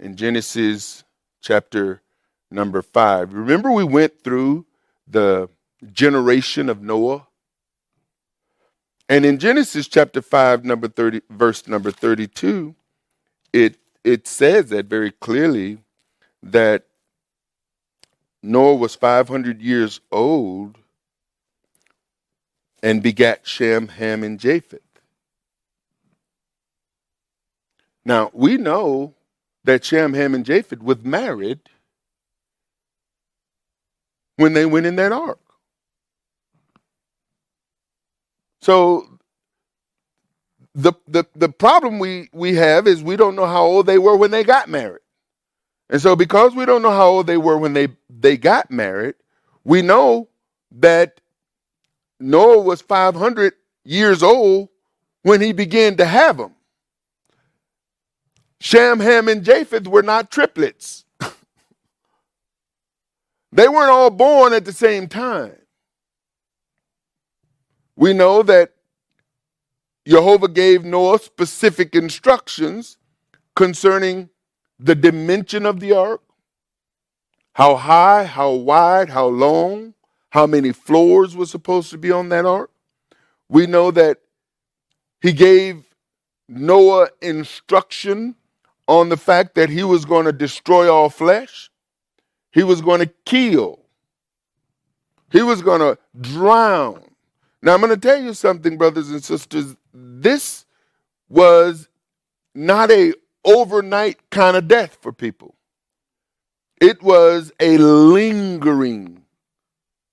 in 0.00 0.16
Genesis 0.16 1.04
chapter 1.40 2.02
number 2.50 2.82
5. 2.82 3.32
Remember, 3.32 3.70
we 3.70 3.84
went 3.84 4.22
through 4.22 4.66
the 5.06 5.48
generation 5.92 6.68
of 6.68 6.82
Noah? 6.82 7.26
And 9.10 9.26
in 9.26 9.38
Genesis 9.38 9.88
chapter 9.88 10.22
5, 10.22 10.64
number 10.64 10.86
30, 10.86 11.22
verse 11.30 11.66
number 11.66 11.90
32, 11.90 12.76
it, 13.52 13.76
it 14.04 14.28
says 14.28 14.68
that 14.68 14.86
very 14.86 15.10
clearly 15.10 15.78
that 16.44 16.84
Noah 18.40 18.76
was 18.76 18.94
500 18.94 19.60
years 19.60 20.00
old 20.12 20.78
and 22.84 23.02
begat 23.02 23.48
Shem, 23.48 23.88
Ham, 23.88 24.22
and 24.22 24.38
Japheth. 24.38 24.80
Now, 28.04 28.30
we 28.32 28.58
know 28.58 29.14
that 29.64 29.84
Shem, 29.84 30.14
Ham, 30.14 30.36
and 30.36 30.46
Japheth 30.46 30.82
was 30.84 31.04
married 31.04 31.58
when 34.36 34.52
they 34.52 34.66
went 34.66 34.86
in 34.86 34.94
that 34.96 35.10
ark. 35.10 35.40
So 38.62 39.18
the, 40.74 40.92
the, 41.08 41.24
the 41.34 41.48
problem 41.48 41.98
we, 41.98 42.28
we 42.32 42.54
have 42.54 42.86
is 42.86 43.02
we 43.02 43.16
don't 43.16 43.36
know 43.36 43.46
how 43.46 43.64
old 43.64 43.86
they 43.86 43.98
were 43.98 44.16
when 44.16 44.30
they 44.30 44.44
got 44.44 44.68
married. 44.68 45.02
And 45.90 46.00
so, 46.00 46.16
because 46.16 46.54
we 46.54 46.66
don't 46.66 46.82
know 46.82 46.90
how 46.92 47.08
old 47.08 47.26
they 47.26 47.36
were 47.36 47.58
when 47.58 47.72
they, 47.72 47.88
they 48.08 48.36
got 48.36 48.70
married, 48.70 49.16
we 49.64 49.82
know 49.82 50.28
that 50.72 51.20
Noah 52.20 52.60
was 52.62 52.80
500 52.82 53.54
years 53.84 54.22
old 54.22 54.68
when 55.22 55.40
he 55.40 55.52
began 55.52 55.96
to 55.96 56.04
have 56.06 56.36
them. 56.38 56.54
Shem, 58.60 59.00
Ham, 59.00 59.28
and 59.28 59.44
Japheth 59.44 59.88
were 59.88 60.02
not 60.02 60.30
triplets. 60.30 61.04
they 63.52 63.68
weren't 63.68 63.90
all 63.90 64.10
born 64.10 64.52
at 64.52 64.64
the 64.64 64.72
same 64.72 65.08
time. 65.08 65.56
We 68.00 68.14
know 68.14 68.42
that 68.44 68.72
Jehovah 70.08 70.48
gave 70.48 70.86
Noah 70.86 71.18
specific 71.18 71.94
instructions 71.94 72.96
concerning 73.54 74.30
the 74.78 74.94
dimension 74.94 75.66
of 75.66 75.80
the 75.80 75.92
ark, 75.92 76.22
how 77.52 77.76
high, 77.76 78.24
how 78.24 78.52
wide, 78.52 79.10
how 79.10 79.26
long, 79.26 79.92
how 80.30 80.46
many 80.46 80.72
floors 80.72 81.36
were 81.36 81.44
supposed 81.44 81.90
to 81.90 81.98
be 81.98 82.10
on 82.10 82.30
that 82.30 82.46
ark. 82.46 82.70
We 83.50 83.66
know 83.66 83.90
that 83.90 84.16
he 85.20 85.34
gave 85.34 85.84
Noah 86.48 87.08
instruction 87.20 88.34
on 88.88 89.10
the 89.10 89.18
fact 89.18 89.56
that 89.56 89.68
he 89.68 89.84
was 89.84 90.06
going 90.06 90.24
to 90.24 90.32
destroy 90.32 90.90
all 90.90 91.10
flesh, 91.10 91.70
he 92.50 92.62
was 92.62 92.80
going 92.80 93.00
to 93.00 93.12
kill, 93.26 93.80
he 95.30 95.42
was 95.42 95.60
going 95.60 95.80
to 95.80 95.98
drown. 96.18 97.09
Now, 97.62 97.74
I'm 97.74 97.80
going 97.80 97.94
to 97.94 98.00
tell 98.00 98.20
you 98.22 98.34
something, 98.34 98.78
brothers 98.78 99.10
and 99.10 99.22
sisters. 99.22 99.76
This 99.92 100.64
was 101.28 101.88
not 102.54 102.90
a 102.90 103.14
overnight 103.44 104.18
kind 104.30 104.56
of 104.56 104.68
death 104.68 104.98
for 105.00 105.12
people. 105.12 105.54
It 106.80 107.02
was 107.02 107.52
a 107.60 107.76
lingering 107.78 109.24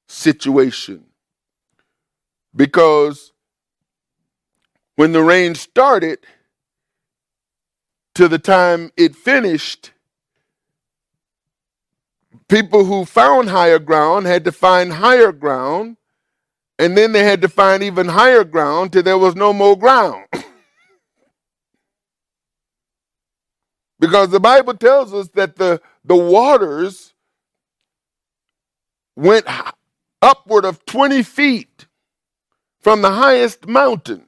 situation 0.08 1.06
because 2.56 3.32
when 4.96 5.13
the 5.13 5.24
rain 5.24 5.56
started 5.56 6.20
to 8.16 8.27
the 8.27 8.39
time 8.39 8.92
it 8.98 9.16
finished, 9.16 9.92
people 12.50 12.86
who 12.86 13.06
found 13.06 13.50
higher 13.50 13.80
ground 13.80 14.25
had 14.25 14.44
to 14.46 14.51
find 14.51 14.94
higher 14.94 15.32
ground, 15.32 15.98
and 16.79 16.98
then 16.98 17.12
they 17.12 17.24
had 17.24 17.41
to 17.41 17.50
find 17.50 17.84
even 17.84 18.07
higher 18.07 18.43
ground 18.43 18.93
till 18.93 19.03
there 19.03 19.17
was 19.17 19.36
no 19.36 19.53
more 19.53 19.77
ground. 19.77 20.25
Because 24.00 24.29
the 24.29 24.39
Bible 24.39 24.75
tells 24.75 25.13
us 25.13 25.29
that 25.29 25.55
the, 25.55 25.81
the 26.05 26.15
waters 26.15 27.13
went 29.15 29.46
upward 30.22 30.65
of 30.65 30.86
20 30.86 31.24
feet 31.24 31.88
from 32.79 33.01
the 33.01 33.12
highest 33.12 33.67
mountain 33.67 34.27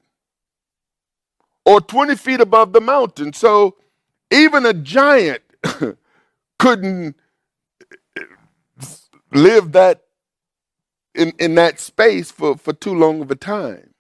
or 1.66 1.82
20 1.82 2.16
feet 2.16 2.42
above 2.42 2.74
the 2.74 2.82
mountain. 2.82 3.34
So 3.34 3.78
even 4.32 4.66
a 4.66 4.74
giant 4.74 5.42
couldn't 6.60 7.16
eh, 8.18 8.22
eh, 8.22 8.24
live 9.34 9.74
that 9.74 10.04
in, 11.20 11.34
in 11.40 11.56
that 11.58 11.80
space 11.82 12.32
for, 12.32 12.58
for 12.58 12.74
too 12.74 12.96
long 12.96 13.22
of 13.22 13.32
a 13.32 13.36
time. 13.36 13.92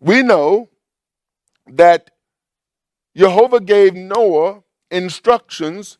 We 0.00 0.22
know 0.22 0.70
that 1.68 2.10
Jehovah 3.16 3.60
gave 3.60 3.94
Noah 3.94 4.62
instructions 4.90 5.98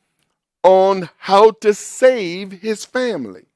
on 0.65 1.11
how 1.19 1.53
to 1.53 1.75
save 1.75 2.53
his 2.53 2.85
family. 2.85 3.47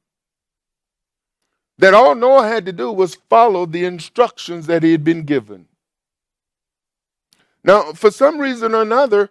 That 1.79 1.95
all 1.95 2.15
Noah 2.17 2.49
had 2.49 2.67
to 2.67 2.73
do 2.75 2.93
was 2.93 3.17
follow 3.31 3.67
the 3.67 3.87
instructions 3.87 4.67
that 4.69 4.85
he 4.85 4.93
had 4.93 5.05
been 5.05 5.25
given. 5.25 5.67
Now, 7.65 7.95
for 7.95 8.13
some 8.13 8.41
reason 8.41 8.75
or 8.75 8.83
another, 8.83 9.31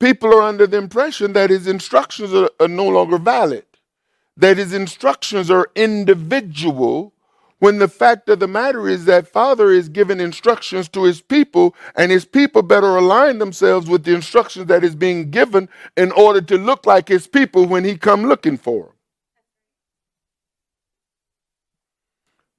people 0.00 0.34
are 0.34 0.42
under 0.42 0.68
the 0.68 0.78
impression 0.78 1.34
that 1.34 1.50
his 1.50 1.68
instructions 1.68 2.34
are, 2.34 2.50
are 2.60 2.68
no 2.68 2.88
longer 2.88 3.18
valid, 3.18 3.65
that 4.36 4.58
his 4.58 4.72
instructions 4.74 5.50
are 5.50 5.70
individual 5.74 7.12
when 7.58 7.78
the 7.78 7.88
fact 7.88 8.28
of 8.28 8.40
the 8.40 8.48
matter 8.48 8.88
is 8.88 9.06
that 9.06 9.28
Father 9.28 9.70
is 9.70 9.88
giving 9.88 10.20
instructions 10.20 10.88
to 10.90 11.04
his 11.04 11.22
people, 11.22 11.74
and 11.96 12.12
his 12.12 12.26
people 12.26 12.62
better 12.62 12.96
align 12.96 13.38
themselves 13.38 13.88
with 13.88 14.04
the 14.04 14.14
instructions 14.14 14.66
that 14.66 14.84
is 14.84 14.94
being 14.94 15.30
given 15.30 15.68
in 15.96 16.12
order 16.12 16.42
to 16.42 16.58
look 16.58 16.86
like 16.86 17.08
his 17.08 17.26
people 17.26 17.66
when 17.66 17.84
he 17.84 17.96
come 17.96 18.24
looking 18.24 18.58
for 18.58 18.84
them. 18.84 18.92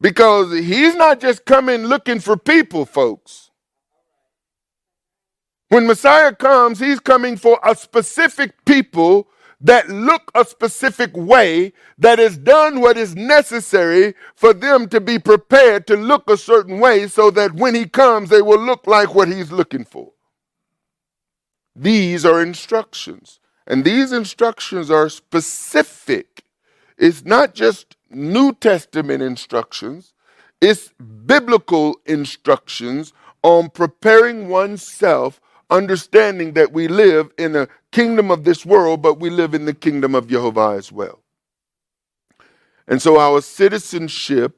Because 0.01 0.53
he's 0.53 0.95
not 0.95 1.19
just 1.21 1.45
coming 1.45 1.83
looking 1.83 2.19
for 2.19 2.37
people, 2.37 2.85
folks. 2.85 3.51
When 5.69 5.87
Messiah 5.87 6.33
comes, 6.35 6.79
he's 6.79 6.99
coming 7.01 7.37
for 7.37 7.59
a 7.63 7.75
specific 7.75 8.65
people 8.65 9.27
that 9.59 9.89
look 9.89 10.31
a 10.35 10.45
specific 10.45 11.11
way, 11.15 11.73
that 11.97 12.19
has 12.19 12.37
done 12.37 12.79
what 12.79 12.97
is 12.97 13.15
necessary 13.15 14.13
for 14.35 14.53
them 14.53 14.87
to 14.89 15.01
be 15.01 15.17
prepared 15.17 15.87
to 15.87 15.95
look 15.95 16.29
a 16.29 16.37
certain 16.37 16.79
way 16.79 17.07
so 17.07 17.31
that 17.31 17.53
when 17.53 17.73
he 17.73 17.87
comes, 17.87 18.29
they 18.29 18.41
will 18.41 18.59
look 18.59 18.85
like 18.85 19.15
what 19.15 19.27
he's 19.27 19.51
looking 19.51 19.83
for. 19.83 20.11
These 21.75 22.25
are 22.25 22.41
instructions, 22.41 23.39
and 23.65 23.83
these 23.83 24.11
instructions 24.11 24.89
are 24.91 25.09
specific. 25.09 26.43
It's 26.97 27.25
not 27.25 27.53
just 27.53 27.95
New 28.09 28.53
Testament 28.53 29.21
instructions, 29.21 30.13
it's 30.59 30.91
biblical 31.25 31.99
instructions 32.05 33.13
on 33.43 33.69
preparing 33.69 34.49
oneself 34.49 35.39
understanding 35.69 36.53
that 36.53 36.71
we 36.71 36.87
live 36.87 37.31
in 37.37 37.55
a 37.55 37.67
kingdom 37.97 38.29
of 38.29 38.43
this 38.43 38.63
world, 38.63 39.01
but 39.01 39.19
we 39.19 39.31
live 39.31 39.55
in 39.55 39.65
the 39.65 39.73
kingdom 39.73 40.13
of 40.13 40.27
Jehovah 40.27 40.75
as 40.77 40.91
well. 40.91 41.23
And 42.87 43.01
so 43.01 43.19
our 43.19 43.41
citizenship 43.41 44.55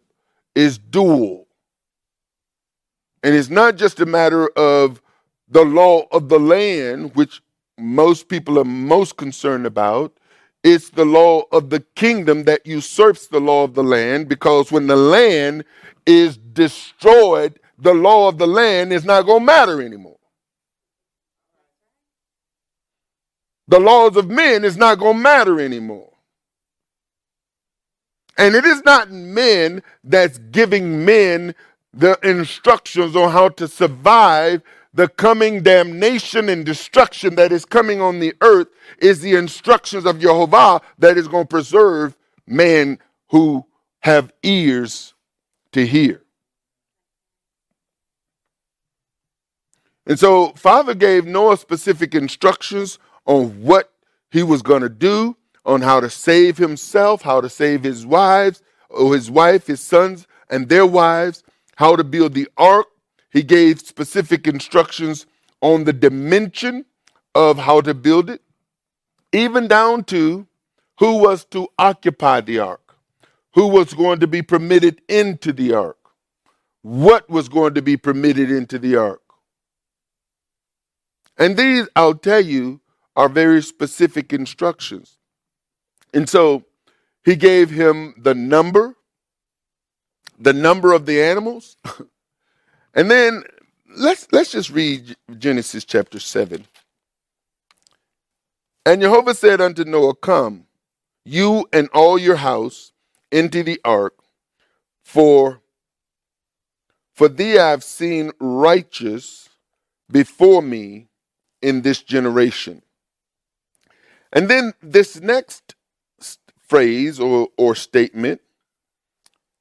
is 0.56 0.78
dual. 0.78 1.48
And 3.24 3.34
it's 3.34 3.50
not 3.50 3.78
just 3.78 4.02
a 4.02 4.06
matter 4.06 4.50
of 4.58 5.02
the 5.48 5.64
law 5.64 6.06
of 6.12 6.28
the 6.28 6.38
land, 6.38 7.16
which 7.16 7.42
most 7.78 8.28
people 8.28 8.60
are 8.60 8.66
most 8.66 9.16
concerned 9.16 9.66
about. 9.66 10.18
It's 10.66 10.90
the 10.90 11.06
law 11.06 11.44
of 11.54 11.70
the 11.70 11.80
kingdom 11.96 12.44
that 12.44 12.66
usurps 12.66 13.28
the 13.28 13.40
law 13.40 13.64
of 13.64 13.74
the 13.74 13.84
land 13.84 14.28
because 14.28 14.70
when 14.70 14.88
the 14.88 14.98
land 14.98 15.64
is 16.06 16.36
destroyed, 16.36 17.58
the 17.78 17.94
law 17.94 18.28
of 18.28 18.38
the 18.38 18.48
land 18.48 18.92
is 18.92 19.06
not 19.06 19.26
going 19.26 19.40
to 19.40 19.46
matter 19.46 19.82
anymore. 19.82 20.19
The 23.70 23.80
laws 23.80 24.18
of 24.18 24.28
men 24.28 24.66
is 24.66 24.78
not 24.78 24.98
going 24.98 25.18
to 25.18 25.22
matter 25.22 25.62
anymore. 25.62 26.12
And 28.36 28.56
it 28.56 28.66
is 28.66 28.84
not 28.84 29.12
men 29.12 29.84
that's 30.04 30.40
giving 30.40 31.06
men 31.06 31.54
the 31.94 32.18
instructions 32.24 33.16
on 33.16 33.32
how 33.32 33.50
to 33.50 33.68
survive 33.68 34.64
the 34.92 35.08
coming 35.08 35.62
damnation 35.62 36.50
and 36.50 36.66
destruction 36.66 37.36
that 37.36 37.52
is 37.52 37.64
coming 37.64 38.02
on 38.02 38.20
the 38.20 38.34
earth 38.42 38.70
is 38.98 39.22
the 39.22 39.36
instructions 39.36 40.06
of 40.06 40.20
Jehovah 40.20 40.82
that 40.98 41.16
is 41.16 41.28
going 41.28 41.44
to 41.44 41.50
preserve 41.50 42.18
men 42.48 42.98
who 43.30 43.68
have 44.00 44.34
ears 44.42 45.14
to 45.74 45.86
hear. 45.86 46.24
And 50.08 50.18
so 50.18 50.54
Father 50.54 50.96
gave 50.96 51.28
Noah 51.28 51.58
specific 51.58 52.16
instructions 52.16 52.98
on 53.30 53.62
what 53.62 53.94
he 54.32 54.42
was 54.42 54.64
going 54.64 54.82
to 54.82 54.90
do, 54.90 55.38
on 55.64 55.82
how 55.82 56.00
to 56.00 56.10
save 56.10 56.58
himself, 56.58 57.22
how 57.22 57.40
to 57.40 57.48
save 57.48 57.84
his 57.84 58.04
wives, 58.04 58.64
or 58.90 59.14
his 59.14 59.30
wife, 59.30 59.68
his 59.68 59.80
sons, 59.80 60.26
and 60.50 60.68
their 60.68 60.86
wives, 60.86 61.44
how 61.76 61.96
to 61.96 62.04
build 62.04 62.34
the 62.34 62.50
ark. 62.58 62.88
He 63.32 63.44
gave 63.44 63.80
specific 63.82 64.48
instructions 64.48 65.28
on 65.62 65.84
the 65.84 65.94
dimension 65.94 66.86
of 67.36 67.60
how 67.60 67.82
to 67.82 67.94
build 67.94 68.32
it, 68.32 68.42
even 69.32 69.68
down 69.68 70.06
to 70.06 70.48
who 70.98 71.20
was 71.20 71.46
to 71.46 71.68
occupy 71.78 72.42
the 72.42 72.58
ark, 72.58 72.96
who 73.54 73.68
was 73.68 73.94
going 73.94 74.20
to 74.22 74.28
be 74.28 74.42
permitted 74.42 75.04
into 75.08 75.54
the 75.54 75.76
ark, 75.76 76.00
what 76.82 77.30
was 77.30 77.48
going 77.48 77.76
to 77.76 77.84
be 77.84 77.96
permitted 77.96 78.50
into 78.50 78.80
the 78.80 78.96
ark. 78.96 79.22
And 81.38 81.56
these, 81.56 81.88
I'll 81.96 82.16
tell 82.16 82.42
you, 82.42 82.82
are 83.20 83.28
very 83.28 83.62
specific 83.62 84.32
instructions. 84.32 85.18
And 86.14 86.30
so 86.30 86.64
he 87.26 87.36
gave 87.36 87.70
him 87.70 88.16
the 88.18 88.34
number, 88.34 88.96
the 90.40 90.54
number 90.54 90.94
of 90.94 91.06
the 91.06 91.22
animals. 91.22 91.76
and 92.94 93.12
then 93.12 93.44
let's 93.98 94.26
let's 94.32 94.54
just 94.54 94.70
read 94.70 95.18
Genesis 95.38 95.84
chapter 95.84 96.18
7. 96.18 96.66
And 98.86 99.02
Jehovah 99.02 99.34
said 99.36 99.60
unto 99.60 99.84
Noah, 99.84 100.16
Come, 100.16 100.64
you 101.26 101.68
and 101.74 101.90
all 101.94 102.18
your 102.18 102.38
house 102.38 102.94
into 103.34 103.64
the 103.64 103.82
ark, 103.84 104.14
for 105.04 105.60
for 107.14 107.28
thee 107.28 107.60
I 107.60 107.72
have 107.72 107.84
seen 107.84 108.32
righteous 108.40 109.50
before 110.10 110.62
me 110.62 111.10
in 111.62 111.82
this 111.82 112.02
generation. 112.02 112.82
And 114.32 114.50
then 114.50 114.74
this 114.82 115.20
next 115.20 115.76
phrase 116.60 117.20
or, 117.20 117.50
or 117.58 117.76
statement 117.76 118.42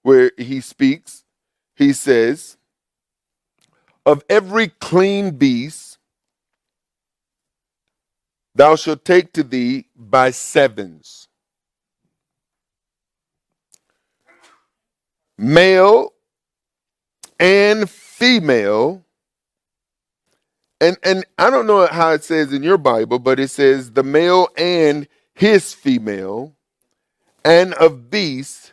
where 0.03 0.33
he 0.37 0.61
speaks, 0.61 1.25
he 1.75 1.93
says, 1.93 2.57
Of 4.05 4.23
every 4.29 4.69
clean 4.69 5.33
beast 5.33 5.99
thou 8.55 8.77
shalt 8.77 9.05
take 9.05 9.33
to 9.35 9.43
thee 9.43 9.87
by 9.97 10.31
sevens. 10.31 11.29
Male 15.39 16.13
and 17.39 17.89
female 17.89 19.05
and 20.81 20.97
and 21.03 21.25
I 21.39 21.51
don't 21.51 21.67
know 21.67 21.87
how 21.87 22.13
it 22.13 22.25
says 22.25 22.53
in 22.53 22.63
your 22.63 22.79
Bible, 22.79 23.19
but 23.19 23.41
it 23.41 23.49
says 23.49 23.93
the 23.93 24.03
male 24.03 24.49
and 24.57 25.09
his 25.35 25.75
female, 25.75 26.55
and 27.45 27.75
of 27.75 28.11
beasts 28.11 28.73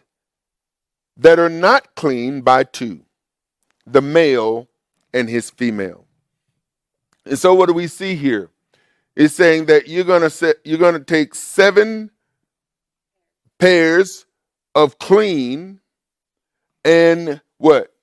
that 1.17 1.39
are 1.39 1.49
not 1.49 1.95
clean 1.95 2.41
by 2.41 2.63
two, 2.63 3.01
the 3.85 4.01
male 4.01 4.67
and 5.13 5.29
his 5.29 5.49
female. 5.49 6.05
And 7.25 7.39
so 7.39 7.53
what 7.53 7.67
do 7.67 7.73
we 7.73 7.87
see 7.87 8.15
here? 8.15 8.49
It's 9.15 9.33
saying 9.33 9.65
that 9.67 9.87
you're 9.87 10.03
gonna 10.03 10.29
set 10.29 10.57
you're 10.65 10.77
gonna 10.77 10.99
take 10.99 11.33
seven 11.33 12.11
pairs 13.59 14.25
of 14.75 14.99
clean 14.99 15.79
and 16.83 17.41
what? 17.57 17.93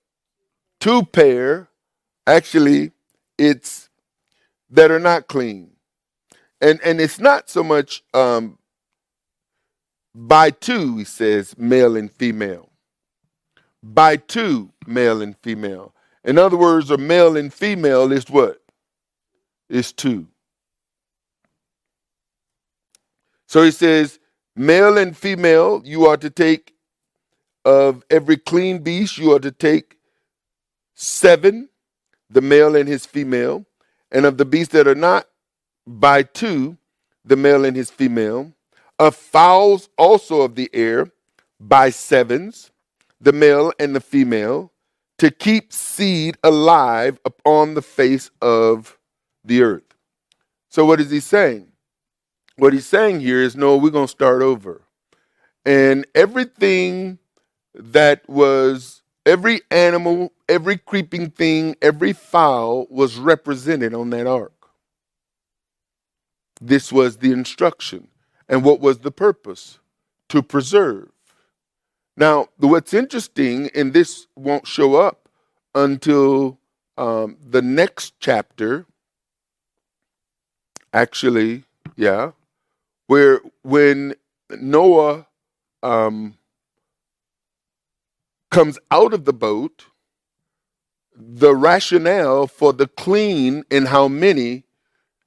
Two 0.81 1.05
pair. 1.05 1.69
Actually, 2.27 2.93
it's 3.38 3.88
that 4.72 4.90
are 4.90 4.98
not 4.98 5.28
clean. 5.28 5.70
And 6.61 6.80
and 6.82 7.00
it's 7.00 7.20
not 7.20 7.48
so 7.48 7.62
much 7.62 8.02
um, 8.12 8.58
by 10.14 10.50
two, 10.50 10.98
he 10.98 11.04
says, 11.04 11.56
male 11.56 11.96
and 11.96 12.11
female. 12.11 12.70
By 13.82 14.16
two, 14.16 14.72
male 14.87 15.22
and 15.22 15.37
female. 15.38 15.94
In 16.24 16.38
other 16.38 16.56
words, 16.56 16.90
a 16.90 16.98
male 16.98 17.37
and 17.37 17.52
female 17.52 18.12
is 18.12 18.28
what? 18.28 18.62
Is 19.68 19.92
two. 19.92 20.28
So 23.46 23.62
he 23.62 23.70
says, 23.70 24.18
male 24.54 24.96
and 24.96 25.16
female, 25.16 25.82
you 25.85 26.06
are 26.06 26.16
to 26.16 26.30
take 26.30 26.74
of 27.64 28.04
every 28.11 28.37
clean 28.37 28.78
beast, 28.78 29.18
you 29.18 29.32
are 29.32 29.40
to 29.40 29.50
take 29.50 29.98
seven, 30.94 31.68
the 32.30 32.40
male 32.40 32.76
and 32.76 32.88
his 32.88 33.04
female 33.06 33.66
and 34.12 34.25
of 34.27 34.38
the 34.38 34.44
beasts 34.44 34.72
that 34.72 34.87
are 34.87 34.94
not 34.94 35.27
by 35.87 36.22
two, 36.22 36.77
the 37.25 37.37
male 37.37 37.64
and 37.64 37.77
his 37.77 37.90
female, 37.90 38.53
of 38.98 39.16
fowls 39.16 39.88
also 39.98 40.42
of 40.42 40.55
the 40.55 40.70
air 40.72 41.11
by 41.59 41.90
sevens, 41.90 42.70
the 43.20 43.33
male 43.33 43.72
and 43.79 43.96
the 43.96 44.01
female, 44.01 44.72
to 45.18 45.31
keep 45.31 45.72
seed 45.72 46.37
alive 46.42 47.18
upon 47.25 47.75
the 47.75 47.83
face 47.83 48.31
of 48.40 48.98
the 49.44 49.62
earth. 49.62 49.94
So, 50.68 50.85
what 50.85 51.01
is 51.01 51.11
he 51.11 51.20
saying? 51.20 51.68
What 52.57 52.72
he's 52.72 52.87
saying 52.87 53.20
here 53.20 53.42
is 53.42 53.57
no, 53.57 53.77
we're 53.77 53.90
going 53.90 54.07
to 54.07 54.11
start 54.11 54.42
over. 54.42 54.83
And 55.64 56.07
everything 56.14 57.18
that 57.75 58.29
was, 58.29 59.02
every 59.26 59.62
animal, 59.70 60.32
every 60.48 60.78
creeping 60.78 61.30
thing, 61.30 61.76
every 61.82 62.12
fowl 62.12 62.87
was 62.90 63.16
represented 63.18 63.94
on 63.94 64.11
that 64.11 64.26
ark. 64.26 64.52
This 66.61 66.92
was 66.92 67.18
the 67.18 67.32
instruction. 67.32 68.08
And 68.48 68.64
what 68.64 68.80
was 68.80 68.98
the 68.98 69.11
purpose? 69.11 69.78
To 70.30 70.42
preserve. 70.42 71.11
Now, 72.16 72.48
what's 72.58 72.94
interesting, 72.94 73.70
and 73.74 73.92
this 73.92 74.26
won't 74.37 74.66
show 74.66 74.94
up 74.96 75.28
until 75.74 76.58
um, 76.98 77.37
the 77.42 77.62
next 77.62 78.14
chapter, 78.20 78.87
actually, 80.92 81.64
yeah, 81.96 82.32
where 83.06 83.40
when 83.62 84.14
Noah 84.50 85.26
um, 85.82 86.37
comes 88.53 88.79
out 88.91 89.15
of 89.15 89.25
the 89.25 89.33
boat, 89.33 89.87
the 91.17 91.55
rationale 91.55 92.47
for 92.47 92.73
the 92.73 92.87
clean 92.87 93.65
and 93.71 93.88
how 93.88 94.07
many 94.07 94.65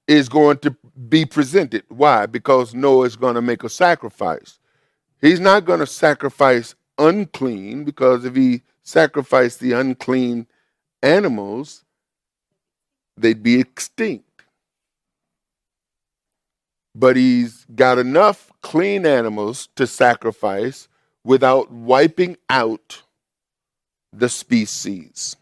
is 0.08 0.30
going 0.30 0.60
to 0.60 0.76
be 1.10 1.26
presented. 1.26 1.84
Why? 1.90 2.28
Because 2.28 2.74
Noah 2.76 3.06
is 3.06 3.16
going 3.16 3.36
to 3.36 3.42
make 3.42 3.64
a 3.64 3.70
sacrifice. 3.70 4.60
He's 5.20 5.40
not 5.40 5.66
going 5.66 5.80
to 5.80 5.88
sacrifice 5.88 6.76
unclean 7.00 7.84
because 7.84 8.24
if 8.26 8.36
he 8.36 8.62
sacrificed 8.84 9.60
the 9.60 9.72
unclean 9.72 10.46
animals, 11.02 11.84
they'd 13.18 13.42
be 13.42 13.60
extinct. 13.60 14.24
But 16.94 17.16
he's 17.16 17.66
got 17.76 17.98
enough 17.98 18.52
clean 18.62 19.06
animals 19.06 19.68
to 19.76 19.88
sacrifice 19.88 20.88
without 21.24 21.72
wiping 21.72 22.38
out 22.50 23.02
the 24.20 24.30
species. 24.30 25.36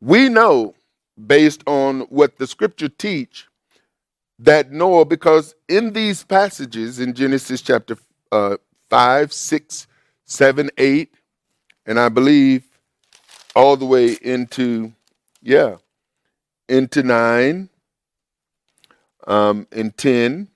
We 0.00 0.28
know 0.28 0.74
based 1.26 1.62
on 1.66 2.00
what 2.02 2.38
the 2.38 2.46
scripture 2.46 2.88
teach 2.88 3.46
that 4.38 4.70
Noah, 4.70 5.04
because 5.04 5.54
in 5.68 5.92
these 5.92 6.22
passages 6.22 7.00
in 7.00 7.14
Genesis 7.14 7.60
chapter 7.60 7.96
uh, 8.30 8.56
5, 8.90 9.32
6, 9.32 9.86
7, 10.24 10.70
8, 10.78 11.14
and 11.86 11.98
I 11.98 12.08
believe 12.08 12.64
all 13.56 13.76
the 13.76 13.86
way 13.86 14.16
into, 14.22 14.92
yeah, 15.42 15.76
into 16.68 17.02
9 17.02 17.68
um, 19.26 19.66
and 19.72 19.96
10, 19.96 20.48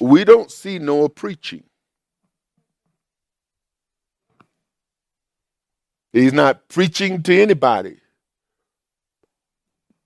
we 0.00 0.24
don't 0.24 0.50
see 0.50 0.78
Noah 0.78 1.08
preaching. 1.08 1.64
He's 6.16 6.32
not 6.32 6.70
preaching 6.70 7.22
to 7.24 7.42
anybody. 7.42 7.98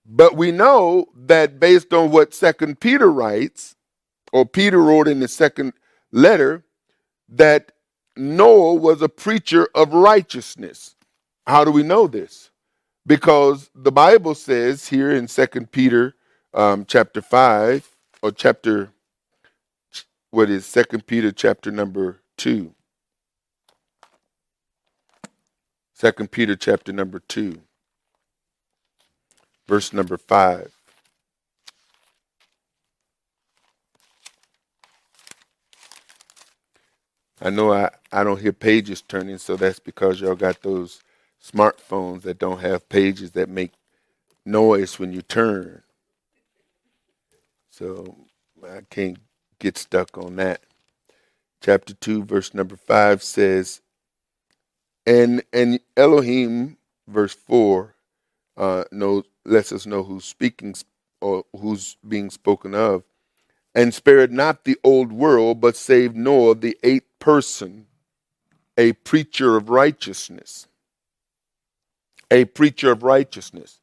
But 0.05 0.37
we 0.37 0.51
know 0.51 1.07
that 1.15 1.61
based 1.61 1.93
on 1.93 2.11
what 2.11 2.35
Second 2.35 2.81
Peter 2.81 3.13
writes, 3.13 3.77
or 4.33 4.45
Peter 4.45 4.83
wrote 4.83 5.07
in 5.07 5.21
the 5.21 5.29
second 5.29 5.73
letter, 6.11 6.65
that 7.29 7.71
Noah 8.17 8.75
was 8.75 9.03
a 9.03 9.09
preacher 9.09 9.69
of 9.73 9.93
righteousness. 9.95 10.97
How 11.47 11.65
do 11.65 11.71
we 11.71 11.85
know 11.85 12.09
this? 12.09 12.51
Because 13.07 13.71
the 13.73 13.93
Bible 13.93 14.35
says 14.35 14.89
here 14.89 15.13
in 15.13 15.29
Second 15.29 15.71
Peter 15.71 16.17
um, 16.53 16.87
chapter 16.87 17.23
five 17.23 17.89
or 18.21 18.33
chapter 18.33 18.91
what 20.33 20.51
is 20.51 20.67
Second 20.67 21.07
Peter 21.07 21.31
chapter 21.31 21.71
number 21.71 22.21
two. 22.37 22.75
Second 26.01 26.31
Peter 26.31 26.57
chapter 26.57 26.95
number 26.95 27.19
two 27.19 27.61
verse 29.69 29.93
number 29.93 30.17
5. 30.17 30.73
I 37.43 37.51
know 37.51 37.75
I, 37.75 37.91
I 38.11 38.25
don't 38.25 38.41
hear 38.41 38.55
pages 38.55 39.03
turning, 39.03 39.37
so 39.37 39.57
that's 39.57 39.79
because 39.79 40.23
y'all 40.23 40.35
got 40.35 40.63
those 40.63 41.03
smartphones 41.45 42.23
that 42.23 42.39
don't 42.39 42.61
have 42.61 42.89
pages 42.89 43.33
that 43.33 43.51
make 43.51 43.73
noise 44.47 44.99
when 44.99 45.13
you 45.13 45.21
turn. 45.21 45.83
So 47.69 48.17
I 48.67 48.81
can't 48.89 49.19
get 49.59 49.77
stuck 49.77 50.17
on 50.17 50.37
that. 50.37 50.63
Chapter 51.63 51.93
2, 51.93 52.25
verse 52.25 52.55
number 52.55 52.77
5 52.77 53.23
says, 53.23 53.83
And 55.07 55.43
and 55.53 55.81
Elohim, 55.97 56.77
verse 57.09 57.35
4, 57.35 57.95
uh, 58.57 58.85
knows 58.93 59.25
lets 59.45 59.73
us 59.73 59.87
know 59.87 60.03
who's 60.03 60.25
speaking 60.25 60.75
or 61.21 61.45
who's 61.59 61.97
being 62.07 62.31
spoken 62.31 62.75
of. 62.75 63.05
And 63.75 63.95
spared 63.95 64.33
not 64.33 64.65
the 64.65 64.79
old 64.83 65.13
world, 65.13 65.61
but 65.61 65.77
saved 65.77 66.17
Noah, 66.17 66.57
the 66.57 66.77
eighth 66.83 67.09
person, 67.21 67.87
a 68.77 68.95
preacher 68.95 69.57
of 69.57 69.71
righteousness. 69.71 70.67
A 72.33 72.47
preacher 72.47 72.91
of 72.93 73.03
righteousness. 73.03 73.81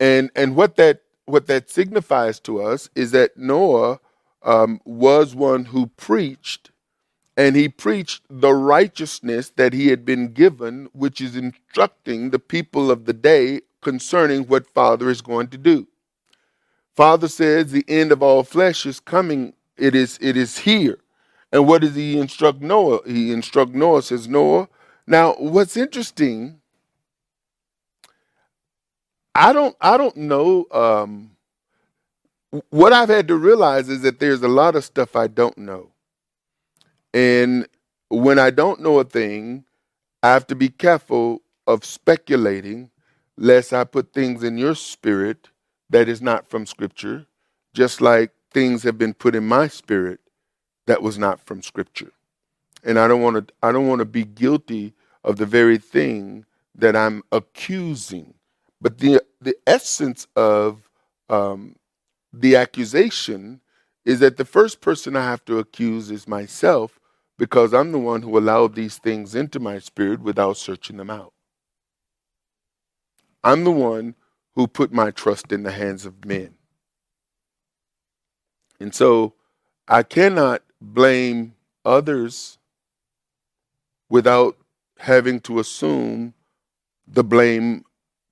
And 0.00 0.30
and 0.34 0.56
what 0.56 0.76
that 0.76 1.02
what 1.26 1.46
that 1.46 1.70
signifies 1.70 2.40
to 2.40 2.60
us 2.62 2.90
is 2.96 3.12
that 3.12 3.36
Noah 3.36 4.00
um, 4.42 4.80
was 4.84 5.34
one 5.36 5.66
who 5.66 5.86
preached, 5.86 6.71
and 7.36 7.56
he 7.56 7.68
preached 7.68 8.22
the 8.30 8.54
righteousness 8.54 9.50
that 9.56 9.72
he 9.72 9.88
had 9.88 10.04
been 10.04 10.32
given, 10.32 10.88
which 10.92 11.20
is 11.20 11.36
instructing 11.36 12.30
the 12.30 12.38
people 12.38 12.90
of 12.90 13.06
the 13.06 13.14
day 13.14 13.62
concerning 13.82 14.44
what 14.44 14.66
Father 14.66 15.10
is 15.10 15.22
going 15.22 15.48
to 15.48 15.58
do. 15.58 15.86
Father 16.96 17.28
says 17.28 17.72
the 17.72 17.84
end 17.88 18.12
of 18.12 18.22
all 18.22 18.42
flesh 18.42 18.86
is 18.86 19.00
coming. 19.00 19.54
It 19.78 19.94
is 19.94 20.18
it 20.20 20.36
is 20.36 20.58
here. 20.58 20.98
And 21.52 21.66
what 21.66 21.82
does 21.82 21.94
he 21.94 22.18
instruct 22.18 22.62
Noah? 22.62 23.00
He 23.06 23.32
instruct 23.32 23.72
Noah 23.74 24.02
says 24.02 24.28
Noah. 24.28 24.68
Now, 25.06 25.34
what's 25.34 25.76
interesting? 25.76 26.60
I 29.34 29.52
don't 29.52 29.76
I 29.80 29.96
don't 29.96 30.16
know. 30.16 30.66
Um, 30.70 31.32
what 32.70 32.92
I've 32.92 33.10
had 33.10 33.28
to 33.28 33.36
realize 33.36 33.88
is 33.90 34.02
that 34.02 34.20
there's 34.20 34.42
a 34.42 34.48
lot 34.48 34.76
of 34.76 34.84
stuff 34.84 35.16
I 35.16 35.28
don't 35.28 35.58
know, 35.58 35.91
and 37.14 37.68
when 38.08 38.38
I 38.38 38.50
don't 38.50 38.80
know 38.80 39.00
a 39.00 39.04
thing, 39.04 39.64
I 40.22 40.30
have 40.34 40.46
to 40.48 40.56
be 40.56 40.70
careful 40.70 41.42
of 41.66 41.86
speculating 41.86 42.90
lest 43.38 43.72
I 43.72 43.84
put 43.84 44.12
things 44.14 44.44
in 44.44 44.58
your 44.58 44.76
spirit 44.76 45.50
that 45.90 46.10
is 46.10 46.22
not 46.22 46.48
from 46.48 46.66
Scripture, 46.66 47.26
just 47.74 48.02
like 48.02 48.32
things 48.52 48.84
have 48.84 48.98
been 48.98 49.14
put 49.14 49.34
in 49.36 49.46
my 49.48 49.68
spirit 49.68 50.20
that 50.86 51.02
was 51.02 51.18
not 51.18 51.40
from 51.40 51.62
Scripture. 51.62 52.12
And 52.84 52.98
I 52.98 53.08
don't 53.08 53.22
want 53.22 53.48
to. 53.48 53.54
I 53.62 53.72
don't 53.72 53.88
want 53.88 54.00
to 54.00 54.06
be 54.06 54.24
guilty 54.24 54.94
of 55.24 55.36
the 55.38 55.46
very 55.46 55.78
thing 55.78 56.46
that 56.76 56.96
I'm 56.96 57.22
accusing. 57.32 58.34
But 58.80 58.98
the 58.98 59.22
the 59.40 59.56
essence 59.66 60.26
of 60.36 60.88
um, 61.30 61.76
the 62.32 62.56
accusation 62.56 63.60
is 64.04 64.20
that 64.20 64.38
the 64.38 64.46
first 64.46 64.80
person 64.80 65.16
I 65.16 65.24
have 65.24 65.44
to 65.46 65.58
accuse 65.58 66.10
is 66.10 66.28
myself 66.28 67.00
because 67.42 67.74
I'm 67.74 67.90
the 67.90 67.98
one 67.98 68.22
who 68.22 68.38
allowed 68.38 68.76
these 68.76 68.98
things 68.98 69.34
into 69.34 69.58
my 69.58 69.80
spirit 69.80 70.20
without 70.20 70.56
searching 70.56 70.96
them 70.96 71.10
out. 71.10 71.32
I'm 73.42 73.64
the 73.64 73.72
one 73.72 74.14
who 74.54 74.68
put 74.68 74.92
my 74.92 75.10
trust 75.10 75.50
in 75.50 75.64
the 75.64 75.72
hands 75.72 76.06
of 76.06 76.24
men. 76.24 76.54
And 78.78 78.94
so 78.94 79.34
I 79.88 80.04
cannot 80.04 80.62
blame 80.80 81.56
others 81.84 82.58
without 84.08 84.56
having 85.00 85.40
to 85.40 85.58
assume 85.58 86.34
the 87.08 87.24
blame 87.24 87.84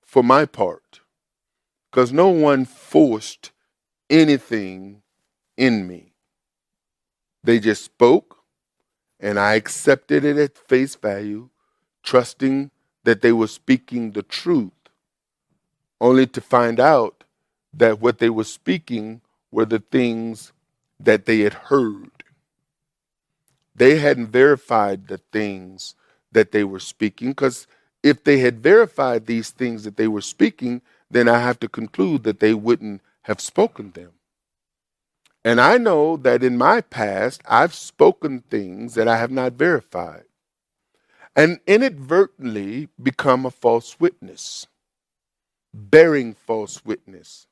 for 0.05 0.23
my 0.23 0.45
part. 0.45 1.01
Because 1.91 2.13
no 2.13 2.29
one 2.29 2.63
forced 2.63 3.51
anything 4.09 5.01
in 5.57 5.85
me. 5.85 6.13
They 7.43 7.59
just 7.59 7.83
spoke, 7.83 8.37
and 9.21 9.39
I 9.39 9.55
accepted 9.55 10.25
it 10.25 10.37
at 10.37 10.57
face 10.57 10.95
value, 10.95 11.49
trusting 12.03 12.71
that 13.03 13.21
they 13.21 13.31
were 13.31 13.47
speaking 13.47 14.11
the 14.11 14.23
truth 14.23 14.71
only 16.01 16.25
to 16.25 16.41
find 16.41 16.79
out 16.79 17.23
that 17.73 18.01
what 18.01 18.17
they 18.17 18.29
were 18.29 18.43
speaking 18.43 19.21
were 19.51 19.65
the 19.65 19.79
things 19.79 20.51
that 20.99 21.25
they 21.25 21.41
had 21.41 21.53
heard. 21.53 22.11
They 23.75 23.97
hadn't 23.99 24.27
verified 24.27 25.07
the 25.07 25.19
things 25.31 25.95
that 26.31 26.51
they 26.51 26.63
were 26.63 26.79
speaking 26.79 27.29
because 27.29 27.67
if 28.03 28.23
they 28.23 28.39
had 28.39 28.63
verified 28.63 29.27
these 29.27 29.51
things 29.51 29.83
that 29.83 29.97
they 29.97 30.07
were 30.07 30.21
speaking, 30.21 30.81
then 31.09 31.29
I 31.29 31.39
have 31.39 31.59
to 31.59 31.69
conclude 31.69 32.23
that 32.23 32.39
they 32.39 32.53
wouldn't 32.53 33.01
have 33.23 33.39
spoken 33.39 33.91
them. 33.91 34.11
And 35.43 35.59
I 35.59 35.77
know 35.77 36.17
that 36.17 36.43
in 36.43 36.57
my 36.57 36.81
past, 36.81 37.41
I've 37.47 37.73
spoken 37.73 38.41
things 38.41 38.93
that 38.93 39.07
I 39.07 39.17
have 39.17 39.31
not 39.31 39.53
verified 39.53 40.25
and 41.35 41.59
inadvertently 41.65 42.89
become 43.01 43.45
a 43.45 43.51
false 43.51 43.99
witness, 43.99 44.67
bearing 45.73 46.33
false 46.33 46.85
witness, 46.85 47.47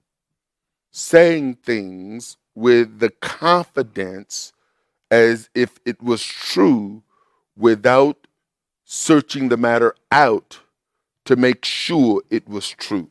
saying 0.91 1.56
things 1.56 2.38
with 2.54 2.99
the 2.99 3.10
confidence 3.10 4.54
as 5.10 5.49
if 5.56 5.80
it 5.86 6.02
was 6.04 6.23
true 6.23 7.04
without 7.58 8.28
searching 8.86 9.49
the 9.49 9.58
matter 9.58 9.95
out 10.12 10.60
to 11.25 11.36
make 11.36 11.65
sure 11.65 12.21
it 12.30 12.47
was 12.47 12.69
truth. 12.69 13.08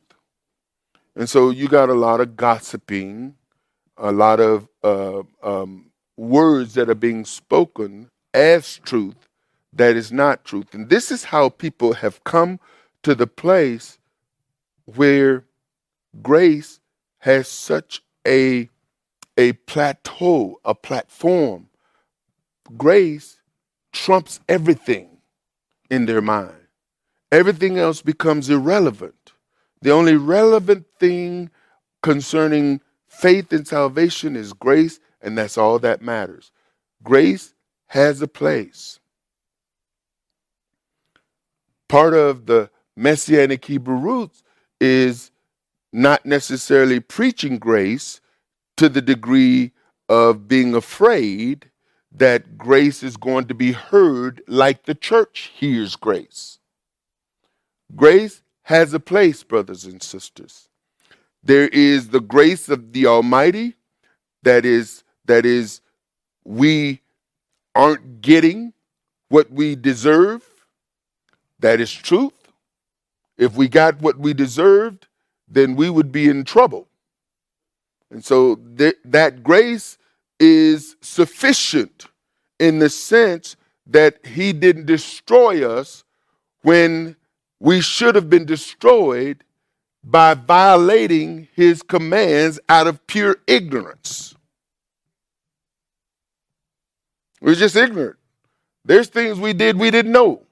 And 1.16 1.28
so 1.28 1.50
you 1.50 1.68
got 1.68 1.88
a 1.88 1.94
lot 1.94 2.20
of 2.20 2.36
gossiping, 2.36 3.36
a 3.98 4.12
lot 4.12 4.40
of 4.40 4.68
uh, 4.82 5.22
um, 5.42 5.90
words 6.16 6.74
that 6.74 6.88
are 6.88 6.94
being 6.94 7.24
spoken 7.24 8.10
as 8.34 8.78
truth 8.78 9.28
that 9.72 9.96
is 9.96 10.12
not 10.12 10.44
truth. 10.44 10.74
And 10.74 10.88
this 10.88 11.10
is 11.10 11.24
how 11.24 11.48
people 11.48 11.94
have 11.94 12.24
come 12.24 12.60
to 13.02 13.14
the 13.14 13.26
place 13.26 13.98
where 14.84 15.44
grace 16.22 16.80
has 17.18 17.48
such 17.48 18.02
a, 18.26 18.68
a 19.36 19.52
plateau, 19.52 20.60
a 20.64 20.74
platform. 20.74 21.68
Grace 22.76 23.40
trumps 23.92 24.40
everything 24.48 25.18
in 25.90 26.06
their 26.06 26.20
mind. 26.20 26.54
Everything 27.30 27.78
else 27.78 28.02
becomes 28.02 28.48
irrelevant. 28.48 29.32
The 29.82 29.92
only 29.92 30.16
relevant 30.16 30.86
thing 30.98 31.50
concerning 32.02 32.80
faith 33.18 33.52
in 33.52 33.64
salvation 33.64 34.36
is 34.36 34.52
grace, 34.52 35.00
and 35.20 35.36
that's 35.36 35.58
all 35.58 35.80
that 35.80 36.00
matters. 36.00 36.52
Grace 37.02 37.52
has 37.86 38.22
a 38.22 38.28
place. 38.28 39.00
Part 41.88 42.14
of 42.14 42.46
the 42.46 42.70
Messianic 42.96 43.64
Hebrew 43.64 43.96
roots 43.96 44.44
is 44.80 45.32
not 45.92 46.24
necessarily 46.24 47.00
preaching 47.00 47.58
grace 47.58 48.20
to 48.76 48.88
the 48.88 49.02
degree 49.02 49.72
of 50.08 50.46
being 50.46 50.74
afraid 50.74 51.70
that 52.12 52.56
grace 52.56 53.02
is 53.02 53.16
going 53.16 53.46
to 53.46 53.54
be 53.54 53.72
heard 53.72 54.42
like 54.46 54.84
the 54.84 54.94
church 54.94 55.50
hears 55.54 55.96
grace. 55.96 56.58
Grace 57.96 58.42
has 58.62 58.94
a 58.94 59.00
place, 59.00 59.42
brothers 59.42 59.84
and 59.84 60.02
sisters. 60.02 60.67
There 61.42 61.68
is 61.68 62.08
the 62.08 62.20
grace 62.20 62.68
of 62.68 62.92
the 62.92 63.06
Almighty 63.06 63.74
that 64.42 64.64
is 64.64 65.04
that 65.26 65.46
is 65.46 65.80
we 66.44 67.00
aren't 67.74 68.20
getting 68.20 68.72
what 69.28 69.50
we 69.50 69.76
deserve. 69.76 70.44
That 71.60 71.80
is 71.80 71.92
truth. 71.92 72.32
If 73.36 73.54
we 73.54 73.68
got 73.68 74.00
what 74.00 74.18
we 74.18 74.34
deserved, 74.34 75.06
then 75.46 75.76
we 75.76 75.90
would 75.90 76.10
be 76.10 76.28
in 76.28 76.44
trouble. 76.44 76.88
And 78.10 78.24
so 78.24 78.56
th- 78.56 78.96
that 79.04 79.42
grace 79.42 79.98
is 80.40 80.96
sufficient 81.00 82.06
in 82.58 82.78
the 82.78 82.90
sense 82.90 83.56
that 83.86 84.24
he 84.26 84.52
didn't 84.52 84.86
destroy 84.86 85.68
us 85.68 86.04
when 86.62 87.16
we 87.60 87.80
should 87.80 88.14
have 88.14 88.30
been 88.30 88.44
destroyed 88.44 89.44
by 90.02 90.34
violating 90.34 91.48
his 91.54 91.82
commands 91.82 92.58
out 92.68 92.86
of 92.86 93.06
pure 93.06 93.36
ignorance. 93.46 94.34
We're 97.40 97.54
just 97.54 97.76
ignorant. 97.76 98.16
There's 98.84 99.08
things 99.08 99.38
we 99.38 99.52
did 99.52 99.76
we 99.78 99.90
didn't 99.90 100.12
know. 100.12 100.42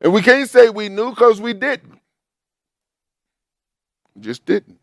And 0.00 0.12
we 0.12 0.20
can't 0.20 0.50
say 0.50 0.68
we 0.68 0.88
knew 0.88 1.10
because 1.10 1.40
we 1.40 1.52
didn't. 1.52 2.00
We 4.14 4.22
just 4.22 4.44
didn't. 4.44 4.80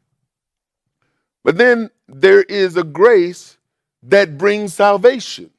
But 1.43 1.57
then 1.57 1.89
there 2.07 2.43
is 2.43 2.77
a 2.77 2.83
grace 2.83 3.57
that 4.03 4.37
brings 4.37 4.73
salvation. 4.73 5.51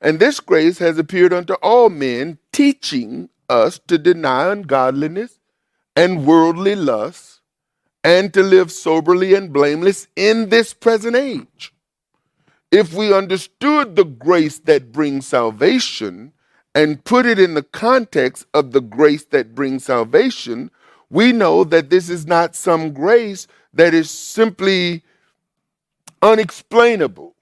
And 0.00 0.18
this 0.18 0.40
grace 0.40 0.78
has 0.78 0.98
appeared 0.98 1.32
unto 1.32 1.54
all 1.54 1.88
men, 1.88 2.38
teaching 2.52 3.30
us 3.48 3.78
to 3.86 3.96
deny 3.96 4.50
ungodliness 4.50 5.38
and 5.96 6.26
worldly 6.26 6.74
lusts, 6.74 7.33
and 8.04 8.32
to 8.34 8.42
live 8.42 8.70
soberly 8.70 9.34
and 9.34 9.52
blameless 9.52 10.06
in 10.14 10.50
this 10.50 10.74
present 10.74 11.16
age. 11.16 11.72
If 12.70 12.92
we 12.92 13.14
understood 13.14 13.96
the 13.96 14.04
grace 14.04 14.58
that 14.60 14.92
brings 14.92 15.26
salvation 15.26 16.32
and 16.74 17.02
put 17.04 17.24
it 17.24 17.38
in 17.38 17.54
the 17.54 17.62
context 17.62 18.46
of 18.52 18.72
the 18.72 18.80
grace 18.82 19.24
that 19.26 19.54
brings 19.54 19.84
salvation, 19.84 20.70
we 21.08 21.32
know 21.32 21.64
that 21.64 21.88
this 21.88 22.10
is 22.10 22.26
not 22.26 22.54
some 22.54 22.92
grace 22.92 23.46
that 23.72 23.94
is 23.94 24.10
simply 24.10 25.02
unexplainable. 26.20 27.34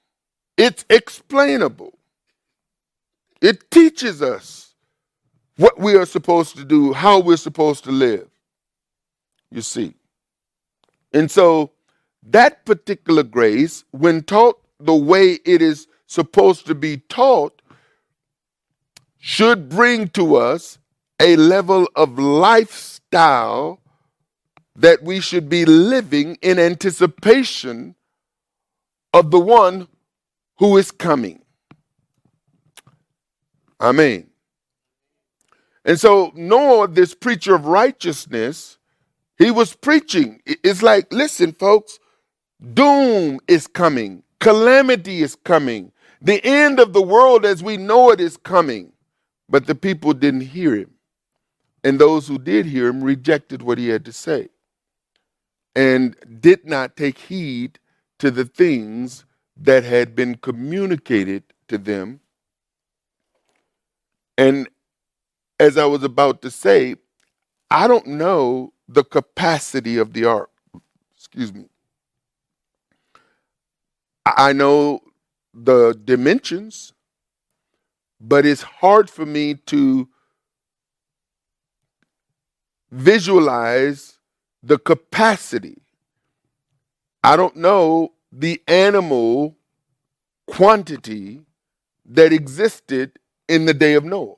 It's 0.57 0.85
explainable. 0.90 1.98
It 3.40 3.70
teaches 3.70 4.22
us 4.22 4.75
what 5.57 5.79
we 5.79 5.96
are 5.96 6.07
supposed 6.07 6.57
to 6.57 6.64
do, 6.64 6.92
how 6.92 7.20
we're 7.20 7.37
supposed 7.37 7.85
to 7.85 7.90
live. 7.90 8.29
You 9.51 9.62
see. 9.62 9.94
And 11.12 11.31
so 11.31 11.72
that 12.22 12.64
particular 12.64 13.22
grace, 13.22 13.85
when 13.90 14.22
taught 14.22 14.61
the 14.79 14.94
way 14.94 15.38
it 15.44 15.62
is 15.62 15.87
supposed 16.07 16.66
to 16.66 16.75
be 16.75 16.98
taught, 16.98 17.61
should 19.18 19.68
bring 19.68 20.09
to 20.09 20.37
us 20.37 20.79
a 21.20 21.37
level 21.37 21.88
of 21.94 22.18
lifestyle 22.18 23.81
that 24.75 25.03
we 25.03 25.20
should 25.20 25.48
be 25.48 25.64
living 25.64 26.37
in 26.42 26.59
anticipation 26.59 27.94
of 29.12 29.31
the 29.31 29.38
one 29.38 29.87
who 30.59 30.77
is 30.77 30.90
coming. 30.90 31.42
Amen. 33.81 34.29
And 35.85 35.98
so 35.98 36.33
Noah, 36.35 36.88
this 36.88 37.14
preacher 37.14 37.55
of 37.55 37.66
righteousness, 37.66 38.79
he 39.42 39.52
was 39.52 39.74
preaching. 39.74 40.42
It's 40.46 40.83
like, 40.83 41.12
listen, 41.12 41.52
folks, 41.52 42.00
doom 42.74 43.40
is 43.48 43.66
coming, 43.66 44.24
calamity 44.40 45.22
is 45.22 45.37
coming, 45.37 45.92
the 46.22 46.44
end 46.44 46.81
of 46.81 46.92
the 46.94 47.02
world 47.02 47.46
as 47.46 47.62
we 47.62 47.76
know 47.78 48.11
it 48.12 48.20
is 48.20 48.37
coming. 48.38 48.92
But 49.48 49.66
the 49.66 49.74
people 49.76 50.14
didn't 50.14 50.42
hear 50.42 50.76
him. 50.76 50.92
And 51.85 51.98
those 52.00 52.28
who 52.28 52.38
did 52.38 52.66
hear 52.66 52.88
him 52.88 53.05
rejected 53.05 53.62
what 53.62 53.78
he 53.78 53.88
had 53.88 54.05
to 54.07 54.12
say 54.12 54.48
and 55.76 56.16
did 56.40 56.66
not 56.66 56.96
take 56.96 57.18
heed 57.18 57.78
to 58.20 58.31
the 58.31 58.44
things 58.44 59.24
that 59.57 59.85
had 59.85 60.14
been 60.16 60.37
communicated 60.37 61.44
to 61.68 61.78
them 61.78 62.20
and 64.38 64.68
as 65.61 65.78
I 65.78 65.87
was 65.87 66.02
about 66.02 66.42
to 66.42 66.50
say, 66.50 66.96
I 67.70 67.88
don't 67.88 68.07
know 68.07 68.72
the 68.92 69.05
capacity 69.05 69.96
of 69.98 70.12
the 70.12 70.24
ark. 70.26 70.50
Excuse 71.16 71.52
me. 71.52 71.66
I 74.26 74.52
know 74.52 75.00
the 75.55 75.98
dimensions, 76.05 76.92
but 78.20 78.46
it's 78.46 78.62
hard 78.62 79.11
for 79.11 79.26
me 79.26 79.55
to 79.66 80.09
visualize 82.90 84.18
the 84.62 84.78
capacity. 84.78 85.83
I 87.24 87.37
don't 87.37 87.57
know 87.57 88.12
the 88.31 88.62
animal 88.68 89.57
quantity 90.46 91.40
that 92.07 92.33
existed 92.33 93.18
in 93.48 93.64
the 93.64 93.74
day 93.74 93.94
of 93.94 94.05
Noah. 94.05 94.37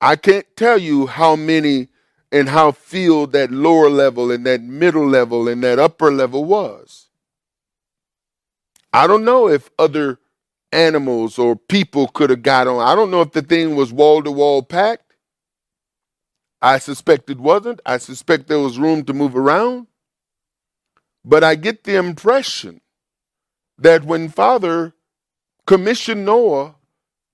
I 0.00 0.16
can't 0.16 0.46
tell 0.56 0.78
you 0.78 1.06
how 1.06 1.36
many 1.36 1.89
and 2.32 2.48
how 2.48 2.72
filled 2.72 3.32
that 3.32 3.50
lower 3.50 3.90
level 3.90 4.30
and 4.30 4.46
that 4.46 4.62
middle 4.62 5.06
level 5.06 5.48
and 5.48 5.62
that 5.64 5.78
upper 5.78 6.12
level 6.12 6.44
was. 6.44 7.08
I 8.92 9.06
don't 9.06 9.24
know 9.24 9.48
if 9.48 9.70
other 9.78 10.18
animals 10.72 11.38
or 11.38 11.56
people 11.56 12.08
could 12.08 12.30
have 12.30 12.42
got 12.42 12.66
on. 12.68 12.80
I 12.86 12.94
don't 12.94 13.10
know 13.10 13.22
if 13.22 13.32
the 13.32 13.42
thing 13.42 13.76
was 13.76 13.92
wall 13.92 14.22
to 14.22 14.30
wall 14.30 14.62
packed. 14.62 15.14
I 16.62 16.78
suspect 16.78 17.30
it 17.30 17.40
wasn't. 17.40 17.80
I 17.86 17.98
suspect 17.98 18.48
there 18.48 18.58
was 18.58 18.78
room 18.78 19.04
to 19.04 19.14
move 19.14 19.36
around. 19.36 19.86
But 21.24 21.44
I 21.44 21.54
get 21.54 21.84
the 21.84 21.96
impression 21.96 22.80
that 23.78 24.04
when 24.04 24.28
Father 24.28 24.94
commissioned 25.66 26.24
Noah 26.26 26.76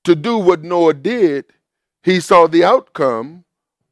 to 0.04 0.14
do 0.14 0.38
what 0.38 0.62
Noah 0.62 0.94
did, 0.94 1.46
he 2.02 2.20
saw 2.20 2.46
the 2.46 2.64
outcome 2.64 3.45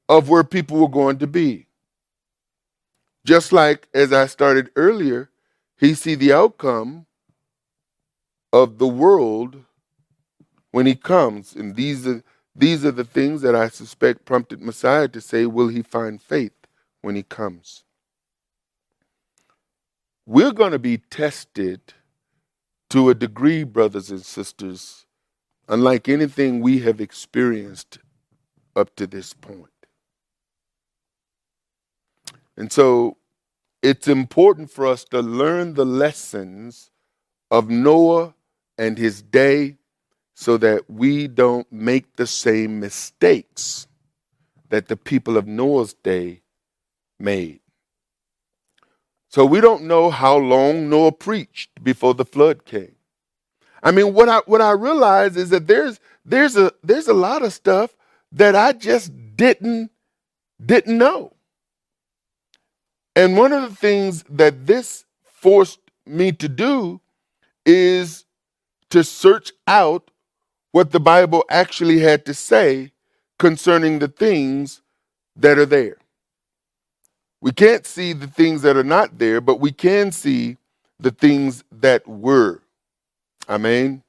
of 0.08 0.28
where 0.28 0.44
people 0.44 0.78
were 0.78 0.88
going 0.88 1.18
to 1.18 1.26
be. 1.26 1.66
Just 3.24 3.52
like 3.52 3.88
as 3.94 4.12
I 4.12 4.26
started 4.26 4.70
earlier, 4.76 5.30
he 5.78 5.94
see 5.94 6.14
the 6.14 6.32
outcome 6.32 7.06
of 8.52 8.78
the 8.78 8.86
world 8.88 9.64
when 10.70 10.86
he 10.86 10.94
comes. 10.94 11.54
And 11.54 11.76
these 11.76 12.06
are 12.06 12.22
these 12.56 12.84
are 12.84 12.92
the 12.92 13.04
things 13.04 13.42
that 13.42 13.54
I 13.56 13.68
suspect 13.68 14.24
prompted 14.24 14.62
Messiah 14.62 15.08
to 15.08 15.20
say, 15.20 15.46
Will 15.46 15.68
he 15.68 15.82
find 15.82 16.22
faith 16.22 16.52
when 17.02 17.16
he 17.16 17.22
comes? 17.22 17.84
We're 20.26 20.52
going 20.52 20.72
to 20.72 20.78
be 20.78 20.98
tested 20.98 21.80
to 22.90 23.10
a 23.10 23.14
degree, 23.14 23.64
brothers 23.64 24.10
and 24.10 24.24
sisters, 24.24 25.06
unlike 25.68 26.08
anything 26.08 26.60
we 26.60 26.80
have 26.80 27.00
experienced 27.00 27.98
up 28.76 28.94
to 28.96 29.06
this 29.06 29.34
point. 29.34 29.73
And 32.56 32.72
so 32.72 33.16
it's 33.82 34.08
important 34.08 34.70
for 34.70 34.86
us 34.86 35.04
to 35.06 35.20
learn 35.20 35.74
the 35.74 35.84
lessons 35.84 36.90
of 37.50 37.68
Noah 37.68 38.34
and 38.78 38.98
his 38.98 39.22
day 39.22 39.78
so 40.34 40.56
that 40.58 40.90
we 40.90 41.28
don't 41.28 41.70
make 41.72 42.16
the 42.16 42.26
same 42.26 42.80
mistakes 42.80 43.86
that 44.70 44.88
the 44.88 44.96
people 44.96 45.36
of 45.36 45.46
Noah's 45.46 45.94
day 45.94 46.42
made. 47.18 47.60
So 49.28 49.44
we 49.44 49.60
don't 49.60 49.84
know 49.84 50.10
how 50.10 50.36
long 50.36 50.88
Noah 50.88 51.12
preached 51.12 51.82
before 51.82 52.14
the 52.14 52.24
flood 52.24 52.64
came. 52.64 52.96
I 53.82 53.90
mean, 53.90 54.14
what 54.14 54.28
I 54.28 54.38
what 54.46 54.62
I 54.62 54.72
realize 54.72 55.36
is 55.36 55.50
that 55.50 55.66
there's 55.66 56.00
there's 56.24 56.56
a 56.56 56.72
there's 56.82 57.08
a 57.08 57.14
lot 57.14 57.42
of 57.42 57.52
stuff 57.52 57.94
that 58.32 58.56
I 58.56 58.72
just 58.72 59.12
didn't 59.36 59.90
didn't 60.64 60.96
know. 60.96 61.33
And 63.16 63.36
one 63.36 63.52
of 63.52 63.62
the 63.62 63.76
things 63.76 64.24
that 64.28 64.66
this 64.66 65.04
forced 65.24 65.78
me 66.06 66.32
to 66.32 66.48
do 66.48 67.00
is 67.64 68.24
to 68.90 69.04
search 69.04 69.52
out 69.66 70.10
what 70.72 70.90
the 70.90 71.00
Bible 71.00 71.44
actually 71.48 72.00
had 72.00 72.26
to 72.26 72.34
say 72.34 72.92
concerning 73.38 74.00
the 74.00 74.08
things 74.08 74.82
that 75.36 75.58
are 75.58 75.66
there. 75.66 75.96
We 77.40 77.52
can't 77.52 77.86
see 77.86 78.12
the 78.12 78.26
things 78.26 78.62
that 78.62 78.76
are 78.76 78.84
not 78.84 79.18
there, 79.18 79.40
but 79.40 79.60
we 79.60 79.70
can 79.70 80.12
see 80.12 80.56
the 80.98 81.10
things 81.10 81.62
that 81.70 82.06
were. 82.08 82.62
Amen. 83.48 84.02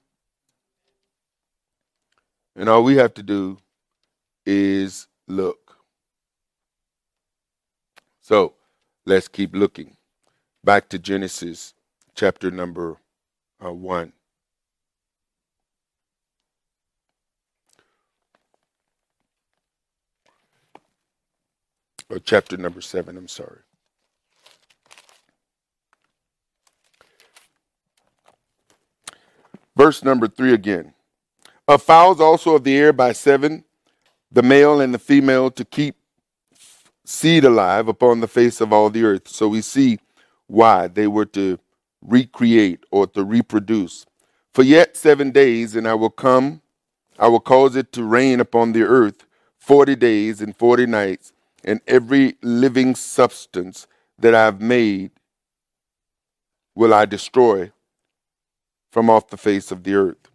And 2.55 2.69
all 2.69 2.83
we 2.83 2.95
have 2.97 3.13
to 3.15 3.23
do 3.23 3.57
is 4.45 5.07
look. 5.27 5.77
So 8.21 8.53
let's 9.05 9.27
keep 9.27 9.55
looking. 9.55 9.95
Back 10.63 10.89
to 10.89 10.99
Genesis 10.99 11.73
chapter 12.15 12.49
number 12.51 12.97
uh, 13.63 13.71
1. 13.71 14.13
Or 22.09 22.19
chapter 22.19 22.55
number 22.57 22.81
7, 22.81 23.17
I'm 23.17 23.27
sorry. 23.27 23.59
Verse 29.75 30.03
number 30.03 30.27
3 30.27 30.53
again. 30.53 30.93
Of 31.67 31.81
fowls 31.81 32.21
also 32.21 32.55
of 32.55 32.63
the 32.63 32.77
air 32.77 32.93
by 32.93 33.11
seven, 33.11 33.65
the 34.31 34.43
male 34.43 34.79
and 34.79 34.93
the 34.93 34.99
female 34.99 35.49
to 35.51 35.65
keep 35.65 35.95
seed 37.05 37.45
alive 37.45 37.87
upon 37.87 38.19
the 38.19 38.27
face 38.27 38.59
of 38.61 38.73
all 38.73 38.89
the 38.89 39.03
earth. 39.03 39.27
So 39.27 39.47
we 39.47 39.61
see 39.61 39.99
why 40.47 40.87
they 40.87 41.07
were 41.07 41.25
to 41.25 41.59
recreate 42.01 42.83
or 42.91 43.07
to 43.07 43.23
reproduce. 43.23 44.05
For 44.53 44.63
yet 44.63 44.95
seven 44.95 45.31
days, 45.31 45.75
and 45.75 45.87
I 45.87 45.93
will 45.93 46.09
come, 46.09 46.61
I 47.17 47.27
will 47.27 47.39
cause 47.39 47.75
it 47.75 47.91
to 47.93 48.03
rain 48.03 48.39
upon 48.39 48.73
the 48.73 48.83
earth 48.83 49.25
forty 49.57 49.95
days 49.95 50.41
and 50.41 50.55
forty 50.55 50.85
nights, 50.85 51.33
and 51.63 51.81
every 51.87 52.35
living 52.41 52.95
substance 52.95 53.87
that 54.19 54.35
I've 54.35 54.61
made 54.61 55.11
will 56.75 56.93
I 56.93 57.05
destroy 57.05 57.71
from 58.91 59.09
off 59.09 59.29
the 59.29 59.37
face 59.37 59.71
of 59.71 59.83
the 59.83 59.95
earth. 59.95 60.29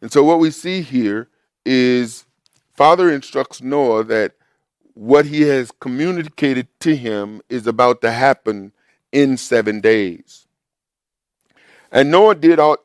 And 0.00 0.12
so 0.12 0.22
what 0.22 0.38
we 0.38 0.50
see 0.50 0.82
here 0.82 1.28
is 1.64 2.26
Father 2.74 3.10
instructs 3.10 3.62
Noah 3.62 4.04
that 4.04 4.34
what 4.96 5.26
he 5.26 5.42
has 5.42 5.70
communicated 5.78 6.66
to 6.80 6.96
him 6.96 7.42
is 7.50 7.66
about 7.66 8.00
to 8.00 8.10
happen 8.10 8.72
in 9.12 9.36
seven 9.36 9.80
days. 9.80 10.46
And 11.92 12.10
Noah 12.10 12.34
did 12.34 12.58
all, 12.58 12.78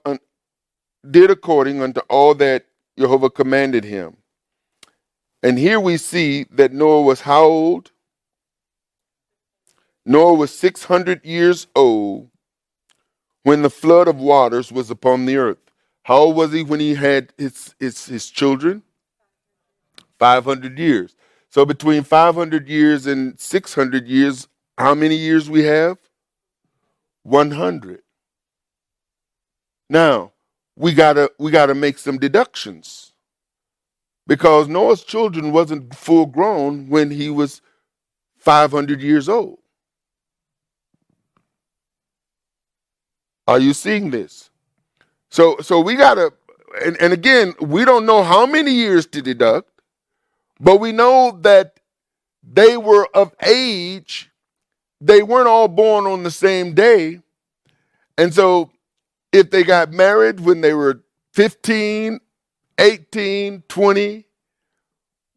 did 1.09 1.31
according 1.31 1.81
unto 1.81 2.01
all 2.09 2.35
that 2.35 2.65
Jehovah 2.99 3.29
commanded 3.29 3.85
him. 3.85 4.17
And 5.41 5.57
here 5.57 5.79
we 5.79 5.95
see 5.95 6.45
that 6.51 6.73
Noah 6.73 7.01
was 7.01 7.21
how 7.21 7.43
old? 7.43 7.91
Noah 10.05 10.33
was 10.33 10.53
600 10.57 11.25
years 11.25 11.67
old 11.75 12.29
when 13.43 13.61
the 13.61 13.69
flood 13.69 14.09
of 14.09 14.17
waters 14.17 14.69
was 14.69 14.91
upon 14.91 15.25
the 15.25 15.37
earth. 15.37 15.59
How 16.03 16.17
old 16.17 16.35
was 16.35 16.51
he 16.51 16.63
when 16.63 16.81
he 16.81 16.95
had 16.95 17.31
his, 17.37 17.73
his, 17.79 18.05
his 18.05 18.29
children? 18.29 18.83
500 20.19 20.77
years. 20.77 21.15
So 21.51 21.65
between 21.65 22.03
500 22.03 22.69
years 22.69 23.05
and 23.05 23.39
600 23.39 24.07
years, 24.07 24.47
how 24.77 24.95
many 24.95 25.15
years 25.15 25.49
we 25.49 25.63
have? 25.63 25.97
100. 27.23 28.01
Now, 29.89 30.31
we 30.77 30.93
got 30.93 31.13
to 31.13 31.29
we 31.37 31.51
got 31.51 31.67
to 31.67 31.75
make 31.75 31.97
some 31.97 32.17
deductions. 32.17 33.11
Because 34.27 34.69
Noah's 34.69 35.03
children 35.03 35.51
wasn't 35.51 35.93
full 35.93 36.25
grown 36.25 36.87
when 36.89 37.11
he 37.11 37.29
was 37.29 37.61
500 38.37 39.01
years 39.01 39.27
old. 39.27 39.59
Are 43.47 43.59
you 43.59 43.73
seeing 43.73 44.11
this? 44.11 44.49
So 45.29 45.57
so 45.59 45.81
we 45.81 45.95
got 45.95 46.15
to 46.15 46.31
and, 46.85 46.95
and 47.01 47.11
again, 47.11 47.53
we 47.59 47.83
don't 47.83 48.05
know 48.05 48.23
how 48.23 48.45
many 48.45 48.71
years 48.71 49.05
to 49.07 49.21
deduct, 49.21 49.70
but 50.61 50.77
we 50.77 50.91
know 50.91 51.37
that 51.41 51.79
they 52.43 52.77
were 52.77 53.07
of 53.15 53.33
age. 53.43 54.29
They 55.01 55.23
weren't 55.23 55.47
all 55.47 55.67
born 55.67 56.05
on 56.05 56.21
the 56.21 56.31
same 56.31 56.75
day. 56.75 57.19
And 58.17 58.33
so 58.33 58.71
if 59.31 59.49
they 59.49 59.63
got 59.63 59.91
married 59.91 60.39
when 60.39 60.61
they 60.61 60.73
were 60.75 61.01
15, 61.33 62.19
18, 62.77 63.63
20, 63.67 64.25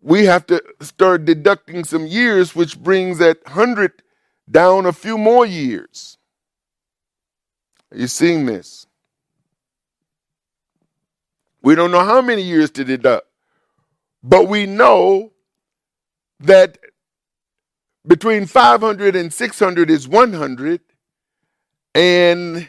we 0.03 0.25
have 0.27 0.47
to 0.47 0.63
start 0.83 1.25
deducting 1.25 1.85
some 1.85 2.07
years, 2.07 2.55
which 2.55 2.79
brings 2.79 3.17
that 3.19 3.39
100 3.45 4.03
down 4.51 4.85
a 4.85 4.93
few 4.93 5.17
more 5.17 5.47
years. 5.47 6.19
Are 7.91 7.97
you 7.97 8.09
seeing 8.09 8.45
this? 8.45 8.87
We 11.63 11.75
don't 11.75 11.91
know 11.91 12.05
how 12.05 12.21
many 12.21 12.43
years 12.43 12.71
to 12.73 12.85
deduct, 12.85 13.27
but 14.25 14.49
we 14.49 14.67
know 14.67 15.33
that 16.41 16.79
between 18.07 18.47
500 18.47 19.17
and 19.17 19.33
600 19.33 19.91
is 19.91 20.09
100, 20.09 20.81
and 21.95 22.69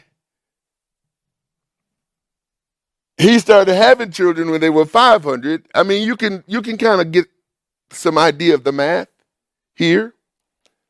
he 3.18 3.38
started 3.38 3.74
having 3.74 4.10
children 4.12 4.50
when 4.50 4.60
they 4.60 4.70
were 4.70 4.86
500 4.86 5.68
i 5.74 5.82
mean 5.84 6.06
you 6.06 6.16
can 6.16 6.44
you 6.48 6.62
can 6.62 6.78
kind 6.78 7.00
of 7.00 7.12
get 7.12 7.26
some 7.90 8.18
idea 8.18 8.54
of 8.54 8.64
the 8.64 8.72
math 8.72 9.08
here. 9.76 10.14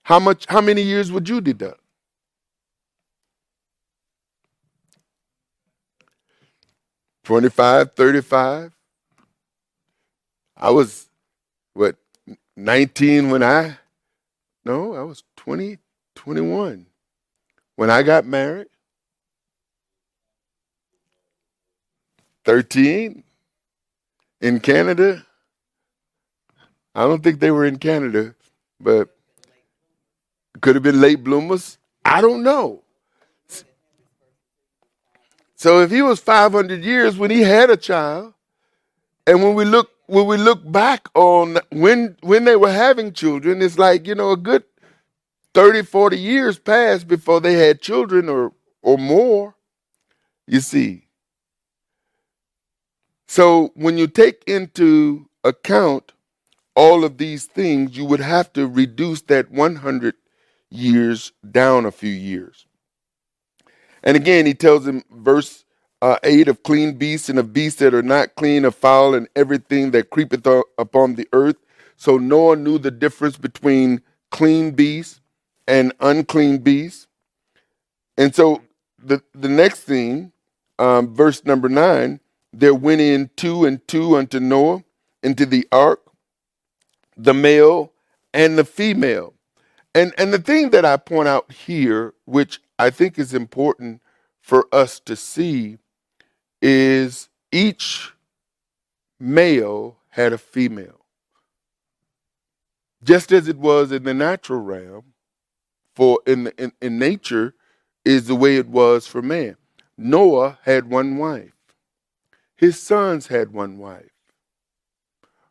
How 0.05 0.21
much 0.21 0.47
how 0.49 0.63
many 0.63 0.83
years 0.83 1.13
would 1.13 1.29
you 1.29 1.41
deduct? 1.43 1.81
Twenty-five, 7.25 7.95
thirty-five. 7.95 8.76
I 10.57 10.71
was 10.71 11.09
what 11.75 11.97
19 12.57 13.31
when 13.31 13.43
I 13.43 13.79
no, 14.65 14.95
I 14.95 15.03
was 15.03 15.23
20, 15.37 15.79
21 16.17 16.87
when 17.77 17.89
I 17.89 18.03
got 18.03 18.27
married. 18.27 18.67
13 22.45 23.23
in 24.41 24.61
Canada. 24.61 25.25
I 26.95 27.03
don't 27.03 27.23
think 27.23 27.39
they 27.39 27.51
were 27.51 27.65
in 27.65 27.79
Canada, 27.79 28.35
but 28.81 29.09
could 30.61 30.75
have 30.75 30.83
been 30.83 31.01
late 31.01 31.23
bloomers. 31.23 31.79
I 32.05 32.21
don't 32.21 32.43
know. 32.43 32.83
So 35.55 35.81
if 35.81 35.91
he 35.91 36.03
was 36.03 36.21
500 36.21 36.83
years 36.83 37.17
when 37.19 37.31
he 37.31 37.43
had 37.43 37.71
a 37.71 37.77
child, 37.77 38.35
and 39.27 39.43
when 39.43 39.55
we 39.55 39.65
look 39.65 39.91
when 40.07 40.27
we 40.27 40.37
look 40.37 40.71
back 40.71 41.09
on 41.15 41.59
when 41.73 42.17
when 42.23 42.45
they 42.45 42.57
were 42.57 42.73
having 42.73 43.13
children, 43.13 43.63
it's 43.63 43.79
like, 43.79 44.07
you 44.07 44.15
know, 44.15 44.33
a 44.33 44.37
good 44.37 44.65
30, 45.55 45.83
40 45.83 46.19
years 46.19 46.59
passed 46.59 47.09
before 47.09 47.41
they 47.41 47.55
had 47.55 47.83
children 47.83 48.29
or 48.29 48.53
or 48.83 48.99
more. 48.99 49.57
You 50.47 50.61
see. 50.61 51.09
So 53.29 53.73
when 53.75 53.99
you 53.99 54.07
take 54.09 54.45
into 54.47 55.29
account 55.45 56.13
all 56.77 57.05
of 57.05 57.19
these 57.19 57.47
things, 57.47 57.97
you 57.97 58.07
would 58.07 58.21
have 58.21 58.53
to 58.55 58.69
reduce 58.69 59.23
that 59.23 59.51
100 59.51 60.15
years 60.71 61.33
down 61.51 61.87
a 61.87 61.93
few 61.93 62.13
years. 62.13 62.67
And 64.05 64.17
again, 64.17 64.47
he 64.47 64.55
tells 64.55 64.87
him, 64.89 65.05
verse 65.11 65.66
uh, 66.03 66.19
8 66.23 66.49
of 66.49 66.63
clean 66.63 66.95
beasts 66.95 67.29
and 67.29 67.39
of 67.39 67.53
beasts 67.53 67.81
that 67.81 67.95
are 67.95 68.03
not 68.03 68.35
clean, 68.37 68.65
of 68.65 68.75
fowl 68.75 69.15
and 69.15 69.29
everything 69.37 69.93
that 69.93 70.11
creepeth 70.11 70.47
upon 70.79 71.15
the 71.15 71.29
earth. 71.33 71.57
So 71.97 72.19
Noah 72.19 72.57
knew 72.57 72.79
the 72.79 72.91
difference 72.91 73.39
between 73.39 74.03
clean 74.31 74.73
beasts 74.73 75.21
and 75.67 75.93
unclean 76.01 76.59
beasts. 76.59 77.07
And 78.17 78.35
so 78.35 78.63
the, 79.03 79.23
the 79.35 79.49
next 79.49 79.81
thing, 79.81 80.33
um, 80.79 81.15
verse 81.15 81.45
number 81.45 81.69
9, 81.69 82.21
there 82.53 82.75
went 82.75 83.01
in 83.01 83.31
two 83.37 83.65
and 83.65 83.87
two 83.89 84.17
unto 84.17 84.41
Noah 84.41 84.85
into 85.23 85.47
the 85.47 85.67
ark, 85.73 86.01
the 87.17 87.35
male 87.35 87.93
and 88.35 88.59
the 88.59 88.65
female. 88.65 89.35
And 89.95 90.15
and 90.19 90.33
the 90.33 90.39
thing 90.39 90.71
that 90.71 90.85
I 90.85 90.97
point 90.99 91.29
out 91.29 91.53
here, 91.53 92.15
which 92.27 92.61
I 92.79 92.91
think 92.91 93.19
is 93.19 93.35
important 93.35 94.03
for 94.41 94.69
us 94.73 95.01
to 95.01 95.17
see, 95.17 95.79
is 96.63 97.29
each 97.53 98.13
male 99.21 99.99
had 100.11 100.33
a 100.33 100.39
female. 100.39 101.05
Just 103.03 103.33
as 103.33 103.49
it 103.49 103.59
was 103.59 103.93
in 103.93 104.05
the 104.05 104.15
natural 104.15 104.61
realm, 104.61 105.15
for 105.95 106.21
in, 106.27 106.49
in, 106.59 106.73
in 106.83 106.99
nature, 106.99 107.55
is 108.05 108.27
the 108.27 108.35
way 108.35 108.57
it 108.57 108.69
was 108.69 109.07
for 109.07 109.23
man. 109.23 109.57
Noah 109.97 110.59
had 110.63 110.91
one 110.91 111.17
wife. 111.17 111.53
His 112.57 112.81
sons 112.81 113.29
had 113.29 113.53
one 113.53 113.79
wife 113.79 114.11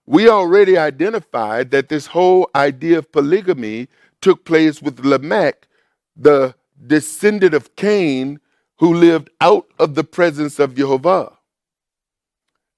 we 0.06 0.30
already 0.30 0.78
identified 0.78 1.72
that 1.72 1.90
this 1.90 2.08
whole 2.08 2.50
idea 2.56 3.00
of 3.00 3.12
polygamy 3.12 3.88
took 4.22 4.46
place 4.46 4.82
with 4.82 5.00
Lamech, 5.06 5.68
the 6.16 6.56
descendant 6.86 7.54
of 7.54 7.76
Cain, 7.76 8.40
who 8.80 8.94
lived 8.94 9.30
out 9.42 9.68
of 9.80 9.96
the 9.96 10.04
presence 10.04 10.60
of 10.60 10.76
Jehovah. 10.76 11.34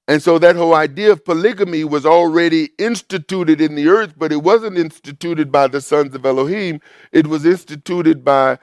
And 0.08 0.24
so 0.24 0.39
that 0.39 0.56
whole 0.56 0.74
idea 0.74 1.12
of 1.12 1.26
polygamy 1.26 1.84
was 1.84 2.06
already 2.06 2.70
instituted 2.78 3.60
in 3.60 3.76
the 3.76 3.89
earth, 3.89 4.14
but 4.18 4.32
it 4.32 4.43
wasn't 4.43 4.78
instituted 4.78 5.52
by 5.52 5.68
the 5.68 5.82
sons 5.82 6.16
of 6.16 6.26
Elohim. 6.26 6.80
It 7.12 7.28
was 7.28 7.45
instituted 7.45 8.24
by 8.24 8.60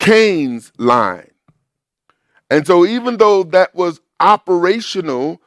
Cain's 0.00 0.72
line. 0.78 1.30
And 2.50 2.66
so 2.66 2.84
even 2.84 3.18
though 3.18 3.44
that 3.44 3.74
was 3.74 4.00
operational 4.18 5.40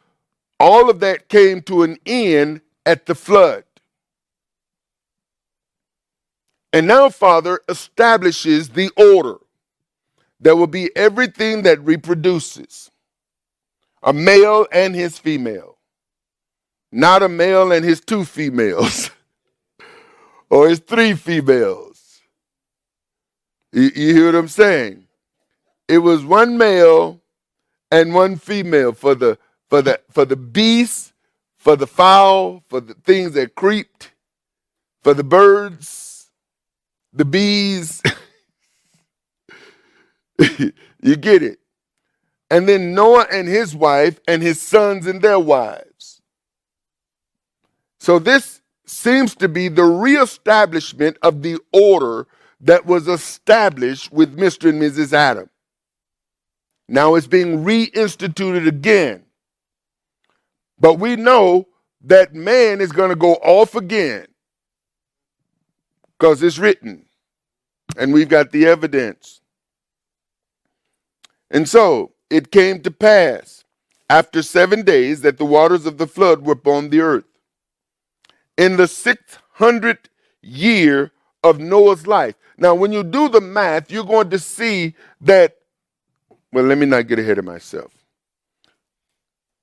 all 0.60 0.90
of 0.90 1.00
that 1.02 1.30
came 1.30 1.62
to 1.64 1.84
an 1.84 1.98
end 2.06 2.62
at 2.86 3.06
the 3.06 3.16
flood. 3.16 3.64
And 6.74 6.88
now, 6.88 7.10
Father 7.10 7.62
establishes 7.70 8.70
the 8.70 8.92
order. 8.98 9.38
There 10.40 10.56
will 10.56 10.68
be 10.68 10.96
everything 10.96 11.64
that 11.64 11.84
reproduces 11.84 12.92
a 14.04 14.14
male 14.14 14.68
and 14.72 14.96
his 14.96 15.18
female, 15.18 15.78
not 16.92 17.24
a 17.24 17.30
male 17.30 17.72
and 17.72 17.84
his 17.86 18.02
two 18.02 18.26
females 18.26 19.12
or 20.50 20.70
his 20.70 20.80
three 20.80 21.14
females. 21.14 22.22
You, 23.74 23.92
you 23.96 24.14
hear 24.16 24.26
what 24.28 24.36
I'm 24.36 24.48
saying? 24.48 25.08
It 25.88 26.00
was 26.00 26.26
one 26.26 26.58
male 26.58 27.22
and 27.92 28.14
one 28.14 28.38
female 28.38 28.94
for 28.94 29.16
the 29.16 29.38
for 29.70 29.82
the 29.82 30.00
for 30.12 30.26
the 30.26 30.36
beasts, 30.36 31.14
for 31.58 31.76
the 31.76 31.88
fowl, 31.88 32.64
for 32.68 32.82
the 32.82 32.94
things 32.94 33.34
that 33.34 33.56
creeped, 33.56 34.12
for 35.04 35.14
the 35.14 35.24
birds, 35.24 36.30
the 37.14 37.26
bees. 37.26 38.02
you 41.02 41.16
get 41.16 41.44
it. 41.44 41.60
And 42.50 42.68
then 42.68 42.94
Noah 42.94 43.28
and 43.32 43.48
his 43.48 43.76
wife 43.76 44.20
and 44.28 44.42
his 44.42 44.62
sons 44.62 45.06
and 45.06 45.22
their 45.22 45.40
wives. 45.40 46.22
So 48.00 48.20
this 48.20 48.62
seems 48.86 49.36
to 49.36 49.50
be 49.50 49.68
the 49.68 49.84
reestablishment 49.84 51.18
of 51.22 51.42
the 51.42 51.60
order 51.74 52.28
that 52.62 52.86
was 52.86 53.08
established 53.08 54.12
with 54.12 54.38
Mr. 54.38 54.70
and 54.70 54.82
Mrs. 54.82 55.14
Adam. 55.14 55.50
Now 56.88 57.16
it's 57.16 57.28
being 57.28 57.64
reinstituted 57.66 58.68
again. 58.68 59.26
But 60.80 61.00
we 61.00 61.16
know 61.16 61.68
that 62.02 62.34
man 62.34 62.80
is 62.80 62.92
going 62.92 63.10
to 63.10 63.16
go 63.16 63.34
off 63.36 63.76
again 63.76 64.28
because 66.18 66.42
it's 66.42 66.60
written 66.60 67.06
and 67.98 68.14
we've 68.14 68.30
got 68.30 68.52
the 68.52 68.66
evidence. 68.68 69.42
And 71.50 71.68
so 71.68 72.14
it 72.30 72.52
came 72.52 72.82
to 72.82 72.92
pass 72.92 73.64
after 74.10 74.42
seven 74.42 74.84
days 74.84 75.22
that 75.22 75.38
the 75.38 75.46
waters 75.46 75.86
of 75.86 75.98
the 75.98 76.08
flood 76.08 76.46
were 76.46 76.54
upon 76.54 76.90
the 76.90 77.02
earth. 77.02 77.26
In 78.58 78.78
the 78.78 78.88
six 78.88 79.38
hundredth 79.54 80.10
year 80.42 81.12
of 81.44 81.60
Noah's 81.60 82.08
life. 82.08 82.36
Now, 82.58 82.74
when 82.74 82.92
you 82.92 83.04
do 83.04 83.30
the 83.30 83.42
math, 83.42 83.92
you're 83.92 84.04
going 84.04 84.30
to 84.32 84.40
see 84.40 84.96
that. 85.22 85.56
Well, 86.52 86.66
let 86.66 86.78
me 86.78 86.86
not 86.86 87.08
get 87.08 87.20
ahead 87.20 87.38
of 87.38 87.46
myself 87.46 87.92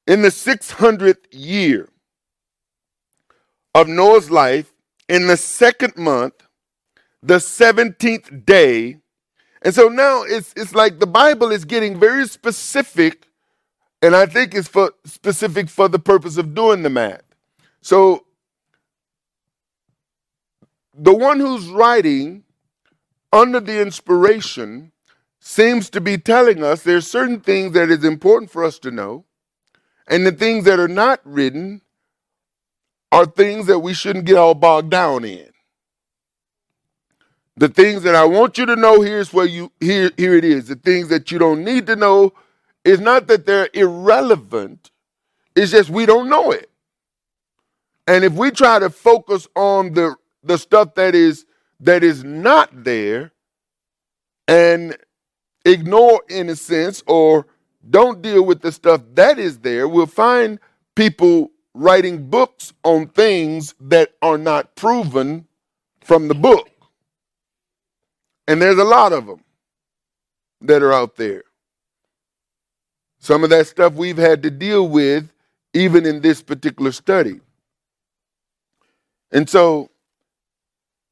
in 0.06 0.22
the 0.22 0.28
600th 0.28 1.26
year 1.32 1.88
of 3.74 3.88
Noah's 3.88 4.30
life, 4.30 4.72
in 5.08 5.26
the 5.26 5.36
second 5.36 5.96
month, 5.96 6.34
the 7.22 7.36
17th 7.36 8.44
day. 8.44 8.98
And 9.64 9.74
so 9.74 9.88
now 9.88 10.24
it's, 10.24 10.54
it's 10.56 10.74
like 10.74 11.00
the 11.00 11.06
Bible 11.08 11.52
is 11.52 11.64
getting 11.64 12.00
very 12.00 12.28
specific, 12.28 13.28
and 14.02 14.16
I 14.16 14.26
think 14.26 14.54
it's 14.54 14.68
for 14.68 14.92
specific 15.06 15.70
for 15.70 15.88
the 15.88 16.00
purpose 16.00 16.38
of 16.38 16.54
doing 16.54 16.82
the 16.82 16.90
math. 16.90 17.22
So 17.82 18.26
the 20.94 21.14
one 21.14 21.40
who's 21.40 21.68
writing 21.68 22.44
under 23.32 23.60
the 23.60 23.80
inspiration 23.82 24.92
seems 25.40 25.90
to 25.90 26.00
be 26.00 26.18
telling 26.18 26.64
us 26.64 26.82
there's 26.82 27.06
certain 27.08 27.40
things 27.40 27.74
that 27.74 27.90
is 27.90 28.04
important 28.04 28.50
for 28.50 28.64
us 28.64 28.78
to 28.80 28.90
know 28.90 29.24
and 30.08 30.26
the 30.26 30.32
things 30.32 30.64
that 30.64 30.80
are 30.80 30.88
not 30.88 31.20
written 31.24 31.82
are 33.12 33.26
things 33.26 33.66
that 33.68 33.80
we 33.80 33.94
shouldn't 33.94 34.26
get 34.26 34.36
all 34.38 34.54
bogged 34.54 34.90
down 34.90 35.24
in. 35.24 35.50
The 37.56 37.68
things 37.68 38.02
that 38.02 38.14
I 38.14 38.24
want 38.24 38.58
you 38.58 38.66
to 38.66 38.76
know, 38.76 39.00
here's 39.00 39.32
where 39.32 39.46
you 39.46 39.70
here 39.80 40.10
here 40.16 40.34
it 40.34 40.44
is. 40.44 40.68
The 40.68 40.76
things 40.76 41.08
that 41.08 41.30
you 41.30 41.38
don't 41.38 41.64
need 41.64 41.86
to 41.86 41.96
know 41.96 42.32
is 42.84 43.00
not 43.00 43.28
that 43.28 43.46
they're 43.46 43.70
irrelevant, 43.72 44.90
it's 45.54 45.72
just 45.72 45.90
we 45.90 46.06
don't 46.06 46.28
know 46.28 46.50
it. 46.50 46.70
And 48.06 48.24
if 48.24 48.32
we 48.34 48.50
try 48.50 48.78
to 48.78 48.90
focus 48.90 49.48
on 49.54 49.94
the 49.94 50.16
the 50.42 50.58
stuff 50.58 50.94
that 50.96 51.14
is 51.14 51.46
that 51.80 52.04
is 52.04 52.24
not 52.24 52.84
there 52.84 53.32
and 54.48 54.96
ignore 55.64 56.22
in 56.28 56.48
a 56.50 56.56
sense 56.56 57.02
or 57.06 57.46
don't 57.88 58.22
deal 58.22 58.44
with 58.44 58.62
the 58.62 58.72
stuff 58.72 59.02
that 59.14 59.38
is 59.38 59.60
there, 59.60 59.88
we'll 59.88 60.06
find 60.06 60.58
people 60.96 61.50
writing 61.74 62.28
books 62.30 62.72
on 62.84 63.06
things 63.08 63.74
that 63.80 64.12
are 64.22 64.38
not 64.38 64.74
proven 64.76 65.46
from 66.02 66.28
the 66.28 66.34
book. 66.34 66.68
And 68.48 68.60
there's 68.62 68.78
a 68.78 68.84
lot 68.84 69.12
of 69.12 69.26
them 69.26 69.42
that 70.62 70.82
are 70.82 70.92
out 70.92 71.16
there. 71.16 71.44
Some 73.18 73.44
of 73.44 73.50
that 73.50 73.66
stuff 73.66 73.94
we've 73.94 74.18
had 74.18 74.42
to 74.42 74.50
deal 74.50 74.88
with 74.88 75.30
even 75.74 76.06
in 76.06 76.20
this 76.20 76.42
particular 76.42 76.92
study. 76.92 77.40
And 79.32 79.48
so 79.48 79.90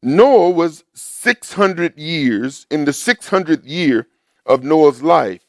Noah 0.03 0.51
was 0.51 0.85
600 0.95 1.99
years, 1.99 2.67
in 2.71 2.85
the 2.85 2.93
600th 2.93 3.63
year 3.65 4.09
of 4.47 4.65
Noah's 4.65 5.03
life, 5.03 5.43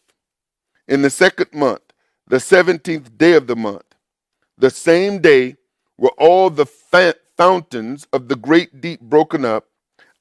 in 0.88 1.02
the 1.02 1.10
second 1.10 1.54
month, 1.54 1.82
the 2.28 2.38
17th 2.38 3.18
day 3.18 3.34
of 3.34 3.48
the 3.48 3.56
month, 3.56 3.86
the 4.58 4.70
same 4.70 5.20
day 5.20 5.58
were 5.98 6.14
all 6.18 6.50
the 6.50 6.66
fa- 6.66 7.16
fountains 7.38 8.08
of 8.14 8.28
the 8.28 8.36
great 8.36 8.82
deep 8.82 9.02
broken 9.02 9.46
up, 9.46 9.68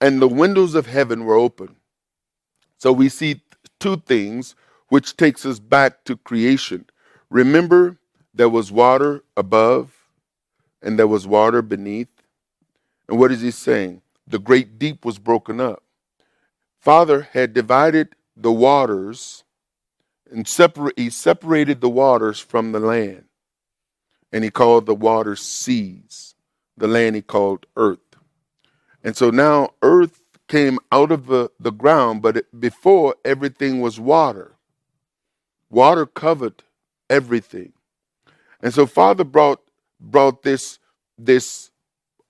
and 0.02 0.20
the 0.20 0.28
windows 0.28 0.74
of 0.74 0.86
heaven 0.86 1.24
were 1.24 1.36
open. 1.36 1.76
So 2.76 2.92
we 2.92 3.08
see 3.08 3.40
two 3.78 3.98
things 3.98 4.56
which 4.88 5.16
takes 5.16 5.46
us 5.46 5.60
back 5.60 6.04
to 6.04 6.16
creation. 6.16 6.86
Remember, 7.30 7.98
there 8.34 8.48
was 8.48 8.72
water 8.72 9.22
above 9.36 9.94
and 10.82 10.98
there 10.98 11.06
was 11.06 11.26
water 11.26 11.62
beneath. 11.62 12.08
And 13.08 13.16
what 13.16 13.30
is 13.30 13.42
he 13.42 13.52
saying? 13.52 14.02
The 14.26 14.40
great 14.40 14.76
deep 14.76 15.04
was 15.04 15.18
broken 15.18 15.60
up. 15.60 15.84
Father 16.80 17.28
had 17.32 17.54
divided 17.54 18.08
the 18.36 18.52
waters 18.52 19.44
and 20.32 20.48
he 20.96 21.10
separated 21.10 21.80
the 21.80 21.88
waters 21.88 22.40
from 22.40 22.72
the 22.72 22.80
land. 22.80 23.26
And 24.32 24.42
he 24.42 24.50
called 24.50 24.86
the 24.86 24.94
waters 24.96 25.40
seas. 25.40 26.34
The 26.76 26.88
land 26.88 27.14
he 27.14 27.22
called 27.22 27.66
earth. 27.76 28.11
And 29.04 29.16
so 29.16 29.30
now 29.30 29.70
earth 29.82 30.22
came 30.48 30.78
out 30.92 31.12
of 31.12 31.26
the, 31.26 31.50
the 31.60 31.72
ground, 31.72 32.22
but 32.22 32.38
it, 32.38 32.60
before 32.60 33.16
everything 33.24 33.80
was 33.80 34.00
water. 34.00 34.56
Water 35.70 36.06
covered 36.06 36.62
everything. 37.10 37.72
And 38.62 38.74
so 38.74 38.86
Father 38.86 39.24
brought 39.24 39.60
brought 40.00 40.42
this 40.42 40.78
this 41.18 41.70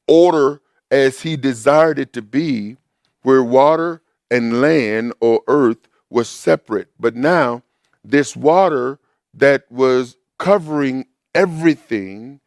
order 0.08 0.60
as 0.90 1.22
he 1.22 1.36
desired 1.36 1.98
it 1.98 2.12
to 2.14 2.22
be, 2.22 2.76
where 3.22 3.42
water 3.42 4.02
and 4.30 4.60
land 4.60 5.14
or 5.20 5.42
earth 5.48 5.88
was 6.10 6.28
separate. 6.28 6.88
But 7.00 7.16
now 7.16 7.62
this 8.04 8.36
water 8.36 8.98
that 9.34 9.70
was 9.70 10.16
covering 10.38 11.06
everything 11.34 12.40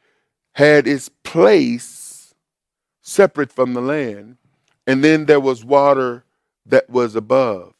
had 0.53 0.87
its 0.87 1.09
place 1.23 2.04
separate 3.05 3.51
from 3.51 3.73
the 3.73 3.81
land. 3.81 4.37
And 4.87 5.03
then 5.03 5.25
there 5.25 5.39
was 5.39 5.63
water 5.63 6.25
that 6.65 6.89
was 6.89 7.15
above. 7.15 7.73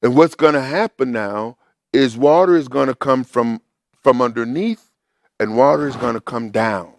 And 0.00 0.16
what's 0.16 0.34
going 0.34 0.54
to 0.54 0.62
happen 0.62 1.12
now 1.12 1.58
is 1.92 2.16
water 2.16 2.56
is 2.56 2.68
going 2.68 2.88
to 2.88 2.94
come 2.94 3.24
from 3.24 3.60
from 4.02 4.20
underneath 4.20 4.90
and 5.38 5.56
water 5.56 5.86
is 5.86 5.94
going 5.96 6.14
to 6.14 6.20
come 6.20 6.50
down. 6.50 6.92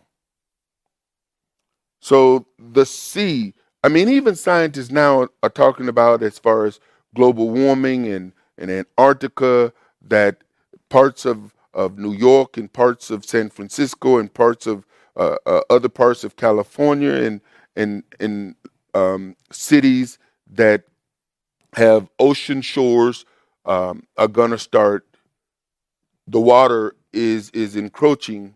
So 1.99 2.45
the 2.57 2.85
sea, 2.85 3.53
I 3.83 3.89
mean, 3.89 4.07
even 4.07 4.35
scientists 4.35 4.91
now 4.91 5.27
are 5.41 5.49
talking 5.49 5.89
about 5.89 6.23
as 6.23 6.39
far 6.39 6.65
as 6.65 6.79
global 7.13 7.49
warming 7.49 8.07
and, 8.07 8.31
and 8.57 8.71
Antarctica, 8.71 9.73
that 10.01 10.43
parts 10.89 11.25
of, 11.25 11.53
of 11.73 11.97
New 11.97 12.13
York 12.13 12.55
and 12.55 12.71
parts 12.71 13.09
of 13.09 13.25
San 13.25 13.49
Francisco 13.49 14.17
and 14.17 14.33
parts 14.33 14.65
of 14.65 14.85
uh, 15.15 15.37
uh, 15.45 15.61
other 15.69 15.89
parts 15.89 16.23
of 16.23 16.35
California 16.35 17.11
and, 17.11 17.41
and, 17.75 18.03
and 18.19 18.55
um, 18.93 19.35
cities 19.51 20.17
that 20.51 20.83
have 21.75 22.09
ocean 22.19 22.61
shores 22.61 23.25
um, 23.65 24.03
are 24.17 24.27
to 24.51 24.57
start 24.57 25.05
the 26.27 26.39
water 26.39 26.95
is 27.11 27.49
is 27.51 27.75
encroaching 27.75 28.55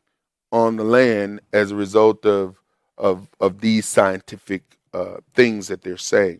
on 0.52 0.78
the 0.78 0.84
land 0.84 1.42
as 1.54 1.72
a 1.72 1.76
result 1.76 2.26
of 2.26 2.60
of 2.98 3.28
of 3.40 3.62
these 3.62 3.86
scientific 3.86 4.64
uh, 4.94 5.18
things 5.34 5.68
that 5.68 5.82
they're 5.82 5.98
saying. 5.98 6.40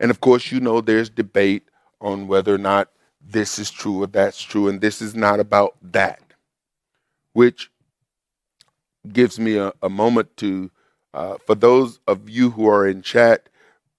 And 0.00 0.10
of 0.10 0.20
course, 0.20 0.50
you 0.50 0.60
know, 0.60 0.80
there's 0.80 1.08
debate 1.08 1.68
on 2.00 2.26
whether 2.26 2.54
or 2.54 2.58
not 2.58 2.90
this 3.20 3.58
is 3.58 3.70
true 3.70 4.02
or 4.02 4.06
that's 4.06 4.42
true, 4.42 4.68
and 4.68 4.80
this 4.80 5.00
is 5.00 5.14
not 5.14 5.40
about 5.40 5.76
that, 5.82 6.20
which 7.32 7.70
gives 9.12 9.38
me 9.38 9.56
a, 9.56 9.72
a 9.82 9.88
moment 9.88 10.36
to, 10.38 10.70
uh, 11.12 11.36
for 11.46 11.54
those 11.54 12.00
of 12.06 12.28
you 12.28 12.50
who 12.50 12.68
are 12.68 12.86
in 12.86 13.02
chat, 13.02 13.48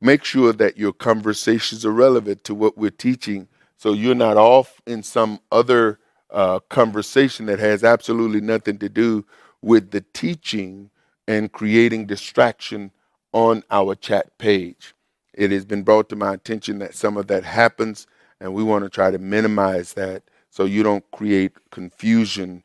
make 0.01 0.23
sure 0.23 0.53
that 0.53 0.77
your 0.77 0.93
conversations 0.93 1.85
are 1.85 1.91
relevant 1.91 2.43
to 2.45 2.55
what 2.55 2.77
we're 2.77 2.91
teaching 2.91 3.47
so 3.77 3.93
you're 3.93 4.15
not 4.15 4.37
off 4.37 4.81
in 4.87 5.03
some 5.03 5.39
other 5.51 5.99
uh, 6.31 6.59
conversation 6.69 7.45
that 7.47 7.59
has 7.59 7.83
absolutely 7.83 8.41
nothing 8.41 8.77
to 8.79 8.89
do 8.89 9.25
with 9.61 9.91
the 9.91 10.01
teaching 10.13 10.89
and 11.27 11.51
creating 11.51 12.05
distraction 12.05 12.91
on 13.33 13.63
our 13.71 13.95
chat 13.95 14.37
page. 14.37 14.93
It 15.33 15.51
has 15.51 15.65
been 15.65 15.83
brought 15.83 16.09
to 16.09 16.15
my 16.15 16.33
attention 16.33 16.79
that 16.79 16.95
some 16.95 17.17
of 17.17 17.27
that 17.27 17.43
happens, 17.43 18.07
and 18.39 18.53
we 18.53 18.63
want 18.63 18.83
to 18.85 18.89
try 18.89 19.11
to 19.11 19.19
minimize 19.19 19.93
that 19.93 20.23
so 20.49 20.65
you 20.65 20.83
don't 20.83 21.09
create 21.11 21.53
confusion 21.71 22.63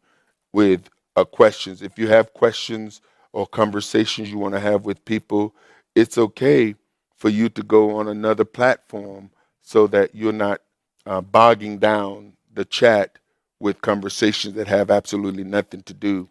with 0.53 0.89
uh, 1.17 1.25
questions. 1.25 1.83
If 1.83 1.99
you 1.99 2.09
have 2.09 2.35
questions 2.35 3.01
or 3.33 3.47
conversations 3.47 4.31
you 4.31 4.39
want 4.39 4.55
to 4.55 4.61
have 4.61 4.85
with 4.85 5.05
people, 5.05 5.55
it's 5.95 6.19
okay 6.19 6.75
for 7.17 7.29
you 7.29 7.49
to 7.51 7.63
go 7.63 7.97
on 7.97 8.09
another 8.09 8.45
platform 8.45 9.31
so 9.63 9.87
that 9.89 10.15
you're 10.15 10.33
not 10.33 10.61
uh, 11.07 11.21
bogging 11.21 11.79
down 11.79 12.33
the 12.55 12.65
chat 12.65 13.19
with 13.61 13.81
conversations 13.83 14.55
that 14.55 14.69
have 14.69 14.91
absolutely 14.91 15.45
nothing 15.45 15.83
to 15.83 15.95
do 15.95 16.29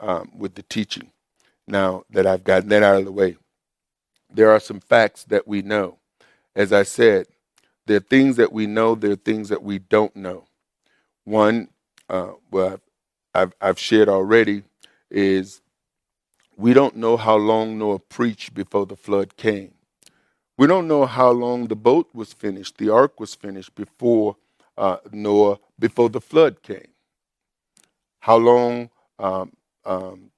um, 0.00 0.30
with 0.36 0.54
the 0.54 0.62
teaching. 0.64 1.10
Now 1.66 2.04
that 2.10 2.26
I've 2.26 2.44
gotten 2.44 2.68
that 2.70 2.82
out 2.82 2.98
of 2.98 3.04
the 3.04 3.12
way, 3.12 3.36
there 4.30 4.50
are 4.50 4.60
some 4.60 4.80
facts 4.80 5.24
that 5.24 5.46
we 5.46 5.62
know. 5.62 5.98
As 6.56 6.72
I 6.72 6.82
said, 6.82 7.26
there 7.86 7.98
are 7.98 8.00
things 8.00 8.36
that 8.36 8.52
we 8.52 8.66
know, 8.66 8.94
there 8.94 9.12
are 9.12 9.16
things 9.16 9.48
that 9.50 9.62
we 9.62 9.78
don't 9.78 10.14
know. 10.16 10.44
One, 11.24 11.68
uh, 12.08 12.32
well, 12.50 12.80
I've, 13.34 13.54
I've 13.60 13.78
shared 13.78 14.08
already, 14.08 14.64
is 15.10 15.62
we 16.56 16.74
don't 16.74 16.96
know 16.96 17.16
how 17.16 17.36
long 17.36 17.78
Noah 17.78 18.00
preached 18.00 18.54
before 18.54 18.86
the 18.86 18.96
flood 18.96 19.36
came. 19.36 19.74
We 20.58 20.66
don't 20.66 20.88
know 20.88 21.06
how 21.06 21.30
long 21.30 21.68
the 21.68 21.76
boat 21.76 22.08
was 22.14 22.32
finished, 22.32 22.78
the 22.78 22.90
ark 22.90 23.20
was 23.20 23.34
finished 23.34 23.74
before 23.74 24.36
uh, 24.78 24.98
Noah, 25.12 25.58
before 25.78 26.10
the 26.10 26.20
flood 26.20 26.62
came. 26.62 26.88
How 28.20 28.36
long 28.36 28.90
um, 29.18 29.52
um, 29.84 30.30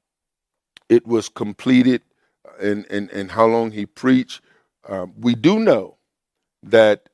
it 0.88 1.06
was 1.06 1.28
completed 1.28 2.02
and, 2.60 2.86
and, 2.90 3.10
and 3.10 3.30
how 3.30 3.46
long 3.46 3.72
he 3.72 3.86
preached. 3.86 4.40
Um, 4.88 5.14
we 5.18 5.34
do 5.34 5.58
know 5.58 5.96
that 6.62 7.08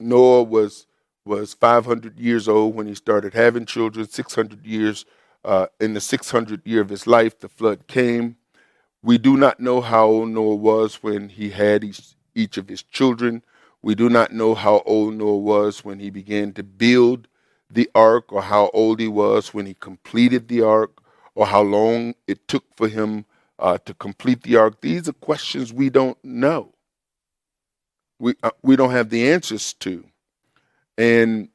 Noah 0.00 0.44
was 0.44 0.86
was 1.26 1.54
500 1.54 2.18
years 2.18 2.48
old 2.48 2.74
when 2.74 2.86
he 2.86 2.94
started 2.94 3.34
having 3.34 3.66
children. 3.66 4.06
600 4.06 4.64
years 4.64 5.04
uh, 5.44 5.66
in 5.80 5.94
the 5.94 6.00
600th 6.00 6.62
year 6.64 6.80
of 6.80 6.88
his 6.88 7.06
life, 7.06 7.38
the 7.38 7.48
flood 7.48 7.86
came. 7.86 8.36
We 9.02 9.18
do 9.18 9.36
not 9.36 9.60
know 9.60 9.80
how 9.80 10.06
old 10.06 10.30
Noah 10.30 10.56
was 10.56 11.02
when 11.02 11.28
he 11.28 11.50
had 11.50 11.84
each, 11.84 12.14
each 12.34 12.56
of 12.56 12.68
his 12.68 12.82
children. 12.82 13.42
We 13.82 13.94
do 13.94 14.08
not 14.08 14.32
know 14.32 14.54
how 14.54 14.82
old 14.86 15.14
Noah 15.14 15.38
was 15.38 15.84
when 15.84 16.00
he 16.00 16.10
began 16.10 16.52
to 16.54 16.62
build 16.62 17.28
the 17.70 17.90
ark, 17.94 18.32
or 18.32 18.42
how 18.42 18.70
old 18.72 19.00
he 19.00 19.08
was 19.08 19.52
when 19.52 19.66
he 19.66 19.74
completed 19.74 20.48
the 20.48 20.62
ark, 20.62 21.00
or 21.34 21.46
how 21.46 21.62
long 21.62 22.14
it 22.26 22.48
took 22.48 22.64
for 22.76 22.88
him 22.88 23.24
uh, 23.58 23.78
to 23.84 23.94
complete 23.94 24.42
the 24.42 24.56
ark. 24.56 24.80
These 24.80 25.08
are 25.08 25.12
questions 25.12 25.72
we 25.72 25.90
don't 25.90 26.18
know. 26.24 26.72
We, 28.18 28.34
uh, 28.42 28.50
we 28.62 28.76
don't 28.76 28.92
have 28.92 29.10
the 29.10 29.30
answers 29.30 29.72
to. 29.74 30.04
And 30.98 31.48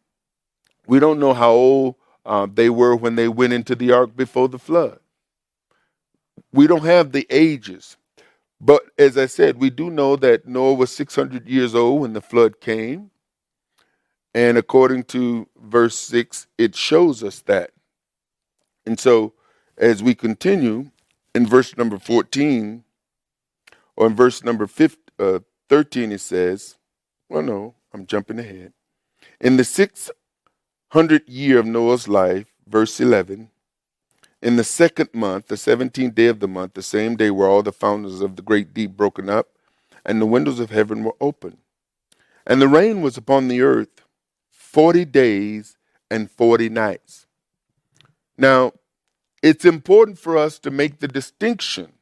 we 0.88 1.00
don't 1.00 1.20
know 1.20 1.34
how 1.34 1.52
old 1.52 1.96
uh, 2.26 2.48
they 2.54 2.70
were 2.70 2.96
when 2.96 3.16
they 3.16 3.28
went 3.28 3.54
into 3.54 3.76
the 3.76 3.92
ark 3.92 4.16
before 4.16 4.50
the 4.50 4.60
flood. 4.60 5.00
We 6.54 6.68
don't 6.68 6.86
have 6.86 7.12
the 7.12 7.28
ages. 7.30 7.98
But 8.60 8.84
as 8.98 9.18
I 9.18 9.26
said, 9.26 9.60
we 9.60 9.70
do 9.70 9.90
know 9.90 10.16
that 10.18 10.48
Noah 10.48 10.76
was 10.76 10.92
600 10.92 11.48
years 11.48 11.74
old 11.74 12.02
when 12.02 12.14
the 12.14 12.22
flood 12.22 12.62
came. 12.62 13.12
And 14.34 14.58
according 14.58 15.06
to 15.06 15.48
verse 15.62 15.98
6, 15.98 16.48
it 16.58 16.76
shows 16.76 17.24
us 17.24 17.42
that. 17.42 17.72
And 18.86 19.00
so 19.00 19.34
as 19.78 20.04
we 20.04 20.16
continue 20.16 20.92
in 21.36 21.48
verse 21.48 21.76
number 21.78 21.98
14, 22.00 22.84
or 23.98 24.08
in 24.08 24.16
verse 24.16 24.44
number 24.44 24.68
15, 24.68 24.98
uh, 25.20 25.40
13, 25.70 26.12
it 26.12 26.22
says, 26.22 26.78
well, 27.30 27.44
no, 27.44 27.76
I'm 27.94 28.06
jumping 28.06 28.40
ahead. 28.40 28.74
In 29.42 29.58
the 29.58 29.64
600th 29.64 31.24
year 31.26 31.58
of 31.58 31.66
Noah's 31.66 32.08
life, 32.08 32.54
verse 32.68 33.00
11, 33.00 33.50
in 34.40 34.56
the 34.56 34.64
second 34.64 35.10
month, 35.16 35.48
the 35.48 35.56
17th 35.56 36.14
day 36.14 36.28
of 36.28 36.40
the 36.40 36.48
month, 36.48 36.76
the 36.76 36.84
same 36.84 37.16
day 37.16 37.32
were 37.32 37.48
all 37.48 37.64
the 37.64 37.72
fountains 37.72 38.22
of 38.22 38.36
the 38.36 38.44
great 38.44 38.72
deep 38.72 38.92
broken 38.92 39.30
up, 39.30 39.48
and 40.06 40.22
the 40.22 40.28
windows 40.28 40.60
of 40.60 40.70
heaven 40.70 41.04
were 41.04 41.16
open. 41.20 41.58
And 42.46 42.62
the 42.62 42.68
rain 42.68 43.02
was 43.02 43.18
upon 43.18 43.48
the 43.48 43.62
earth 43.62 44.04
forty 44.52 45.06
days 45.06 45.76
and 46.12 46.30
forty 46.30 46.70
nights. 46.70 47.26
Now, 48.38 48.74
it's 49.42 49.66
important 49.66 50.20
for 50.20 50.38
us 50.38 50.60
to 50.60 50.70
make 50.70 51.00
the 51.00 51.08
distinction 51.08 51.94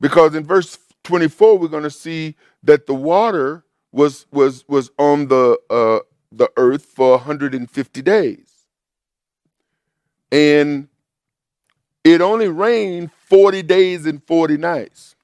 because 0.00 0.36
in 0.36 0.44
verse 0.44 0.78
24 1.02 1.58
we're 1.58 1.66
going 1.66 1.82
to 1.82 1.90
see 1.90 2.36
that 2.62 2.86
the 2.86 2.94
water 2.94 3.64
was 3.90 4.26
was 4.30 4.64
was 4.68 4.90
on 4.98 5.26
the 5.26 5.58
uh, 5.68 5.98
the 6.38 6.50
earth 6.56 6.84
for 6.84 7.12
150 7.12 8.02
days. 8.02 8.48
And 10.32 10.88
it 12.04 12.20
only 12.20 12.48
rained 12.48 13.12
40 13.26 13.62
days 13.62 14.06
and 14.06 14.22
40 14.24 14.58
nights. 14.58 15.16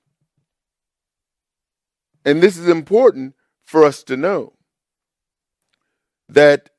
And 2.25 2.43
this 2.43 2.57
is 2.59 2.69
important 2.69 3.35
for 3.65 3.85
us 3.85 4.03
to 4.05 4.17
know. 4.17 4.53
that 6.31 6.71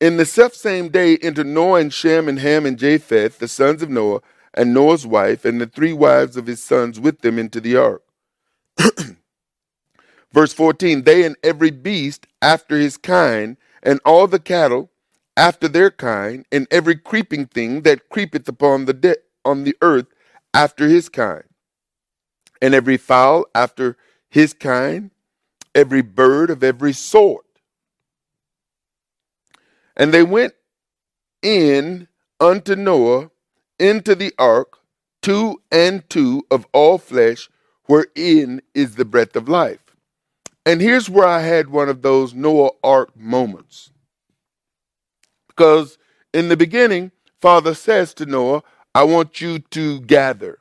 in 0.00 0.18
the 0.18 0.26
self 0.26 0.54
same 0.54 0.90
day 0.90 1.18
entered 1.18 1.46
Noah 1.46 1.80
and 1.80 1.94
Shem 1.94 2.28
and 2.28 2.40
Ham 2.40 2.66
and 2.66 2.78
Japheth, 2.78 3.38
the 3.38 3.48
sons 3.48 3.82
of 3.82 3.90
Noah, 3.90 4.20
and 4.54 4.74
Noah's 4.74 5.06
wife, 5.06 5.44
and 5.44 5.60
the 5.60 5.66
three 5.66 5.92
wives 5.92 6.36
of 6.36 6.46
his 6.46 6.62
sons 6.62 7.00
with 7.00 7.20
them 7.22 7.38
into 7.38 7.60
the 7.60 7.76
ark. 7.76 8.02
Verse 10.32 10.52
14 10.52 11.04
They 11.04 11.24
and 11.24 11.36
every 11.42 11.70
beast 11.70 12.26
after 12.42 12.78
his 12.78 12.96
kind, 12.96 13.56
and 13.82 14.00
all 14.04 14.26
the 14.26 14.40
cattle 14.40 14.90
after 15.36 15.68
their 15.68 15.90
kind, 15.90 16.46
and 16.52 16.66
every 16.70 16.96
creeping 16.96 17.46
thing 17.46 17.82
that 17.82 18.08
creepeth 18.10 18.48
upon 18.48 18.86
the 18.86 18.94
de- 18.94 19.16
on 19.44 19.64
the 19.64 19.76
earth 19.82 20.06
after 20.54 20.88
his 20.88 21.08
kind, 21.08 21.44
and 22.62 22.74
every 22.74 22.96
fowl 22.96 23.46
after 23.54 23.96
his 24.30 24.54
kind, 24.54 25.10
every 25.74 26.02
bird 26.02 26.50
of 26.50 26.64
every 26.64 26.92
sort. 26.94 27.46
And 29.96 30.12
they 30.14 30.22
went 30.24 30.54
in 31.42 32.08
unto 32.40 32.76
Noah 32.76 33.30
into 33.78 34.14
the 34.14 34.34
ark, 34.38 34.78
two 35.22 35.62
and 35.72 36.08
two 36.10 36.46
of 36.50 36.66
all 36.72 36.98
flesh, 36.98 37.50
wherein 37.86 38.62
is 38.74 38.96
the 38.96 39.06
breath 39.06 39.36
of 39.36 39.48
life. 39.48 39.89
And 40.66 40.80
here's 40.80 41.08
where 41.08 41.26
I 41.26 41.40
had 41.40 41.68
one 41.70 41.88
of 41.88 42.02
those 42.02 42.34
Noah 42.34 42.70
ark 42.84 43.16
moments. 43.16 43.90
Because 45.48 45.98
in 46.32 46.48
the 46.48 46.56
beginning, 46.56 47.12
Father 47.40 47.74
says 47.74 48.14
to 48.14 48.26
Noah, 48.26 48.62
I 48.94 49.04
want 49.04 49.40
you 49.40 49.58
to 49.58 50.00
gather, 50.00 50.58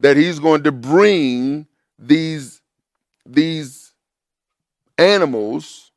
that 0.00 0.16
he's 0.16 0.38
going 0.38 0.62
to 0.64 0.72
bring 0.72 1.66
these, 1.98 2.60
these 3.26 3.92
animals, 4.98 5.90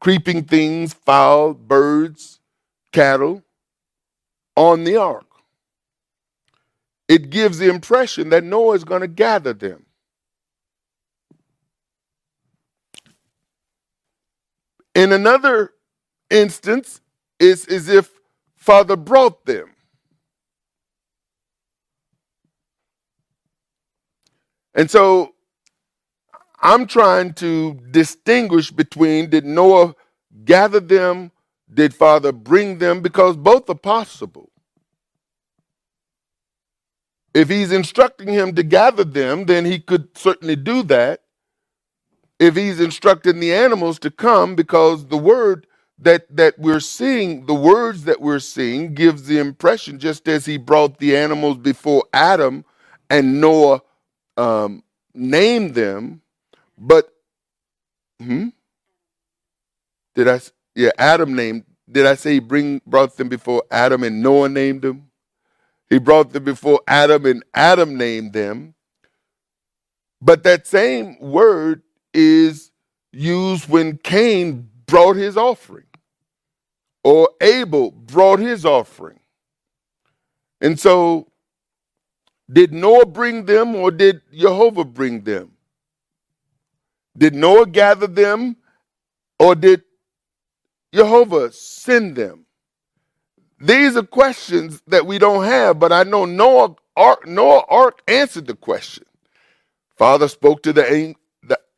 creeping 0.00 0.44
things, 0.44 0.94
fowl, 0.94 1.54
birds, 1.54 2.40
cattle, 2.92 3.42
on 4.56 4.84
the 4.84 4.96
ark. 4.96 5.26
It 7.08 7.30
gives 7.30 7.58
the 7.58 7.68
impression 7.68 8.30
that 8.30 8.44
Noah 8.44 8.74
is 8.74 8.84
going 8.84 9.00
to 9.00 9.08
gather 9.08 9.52
them. 9.52 9.86
In 14.94 15.12
another 15.12 15.72
instance, 16.30 17.00
it's 17.38 17.66
as 17.68 17.88
if 17.88 18.10
Father 18.56 18.96
brought 18.96 19.46
them. 19.46 19.70
And 24.74 24.90
so 24.90 25.34
I'm 26.60 26.86
trying 26.86 27.34
to 27.34 27.74
distinguish 27.90 28.70
between 28.70 29.30
did 29.30 29.44
Noah 29.44 29.94
gather 30.44 30.80
them, 30.80 31.32
did 31.72 31.94
Father 31.94 32.32
bring 32.32 32.78
them, 32.78 33.00
because 33.00 33.36
both 33.36 33.68
are 33.70 33.74
possible. 33.74 34.50
If 37.34 37.48
he's 37.48 37.72
instructing 37.72 38.28
him 38.28 38.54
to 38.54 38.62
gather 38.62 39.04
them, 39.04 39.46
then 39.46 39.64
he 39.64 39.78
could 39.78 40.16
certainly 40.16 40.56
do 40.56 40.82
that. 40.84 41.22
If 42.38 42.56
he's 42.56 42.80
instructing 42.80 43.40
the 43.40 43.52
animals 43.52 43.98
to 44.00 44.10
come, 44.10 44.54
because 44.54 45.06
the 45.06 45.16
word 45.18 45.66
that 45.98 46.34
that 46.36 46.58
we're 46.58 46.80
seeing, 46.80 47.46
the 47.46 47.54
words 47.54 48.04
that 48.04 48.20
we're 48.20 48.38
seeing, 48.38 48.94
gives 48.94 49.24
the 49.24 49.38
impression, 49.38 49.98
just 49.98 50.28
as 50.28 50.46
he 50.46 50.56
brought 50.56 50.98
the 50.98 51.16
animals 51.16 51.58
before 51.58 52.04
Adam 52.12 52.64
and 53.10 53.40
Noah 53.40 53.80
um, 54.36 54.82
named 55.14 55.74
them, 55.74 56.22
but 56.78 57.12
hmm? 58.20 58.48
Did 60.14 60.28
I? 60.28 60.40
Yeah, 60.74 60.90
Adam 60.98 61.34
named. 61.34 61.64
Did 61.90 62.06
I 62.06 62.14
say 62.14 62.34
he 62.34 62.38
bring 62.40 62.80
brought 62.86 63.16
them 63.16 63.28
before 63.28 63.64
Adam 63.70 64.02
and 64.02 64.22
Noah 64.22 64.48
named 64.48 64.82
them? 64.82 65.10
He 65.88 65.98
brought 65.98 66.32
them 66.32 66.44
before 66.44 66.80
Adam 66.86 67.24
and 67.24 67.44
Adam 67.54 67.96
named 67.96 68.32
them. 68.32 68.74
But 70.20 70.42
that 70.42 70.66
same 70.66 71.18
word 71.20 71.82
is 72.18 72.72
used 73.12 73.68
when 73.68 73.98
Cain 73.98 74.68
brought 74.86 75.16
his 75.16 75.36
offering 75.36 75.86
or 77.04 77.30
Abel 77.40 77.92
brought 77.92 78.40
his 78.40 78.66
offering. 78.66 79.20
And 80.60 80.78
so, 80.78 81.28
did 82.52 82.72
Noah 82.72 83.06
bring 83.06 83.44
them 83.44 83.76
or 83.76 83.90
did 83.90 84.22
Jehovah 84.34 84.84
bring 84.84 85.22
them? 85.22 85.52
Did 87.16 87.34
Noah 87.34 87.66
gather 87.66 88.06
them 88.06 88.56
or 89.38 89.54
did 89.54 89.82
Jehovah 90.92 91.52
send 91.52 92.16
them? 92.16 92.46
These 93.60 93.96
are 93.96 94.02
questions 94.02 94.82
that 94.86 95.06
we 95.06 95.18
don't 95.18 95.44
have, 95.44 95.78
but 95.78 95.92
I 95.92 96.04
know 96.04 96.24
Noah 96.24 96.76
Ark, 96.96 97.26
Noah 97.26 97.64
Ark 97.68 98.02
answered 98.08 98.46
the 98.46 98.54
question. 98.56 99.04
Father 99.96 100.28
spoke 100.28 100.62
to 100.62 100.72
the, 100.72 101.16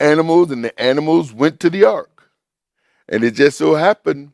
animals, 0.00 0.50
and 0.52 0.64
the 0.64 0.80
animals 0.80 1.32
went 1.32 1.60
to 1.60 1.70
the 1.70 1.84
ark. 1.84 2.30
And 3.08 3.24
it 3.24 3.32
just 3.32 3.58
so 3.58 3.74
happened 3.76 4.32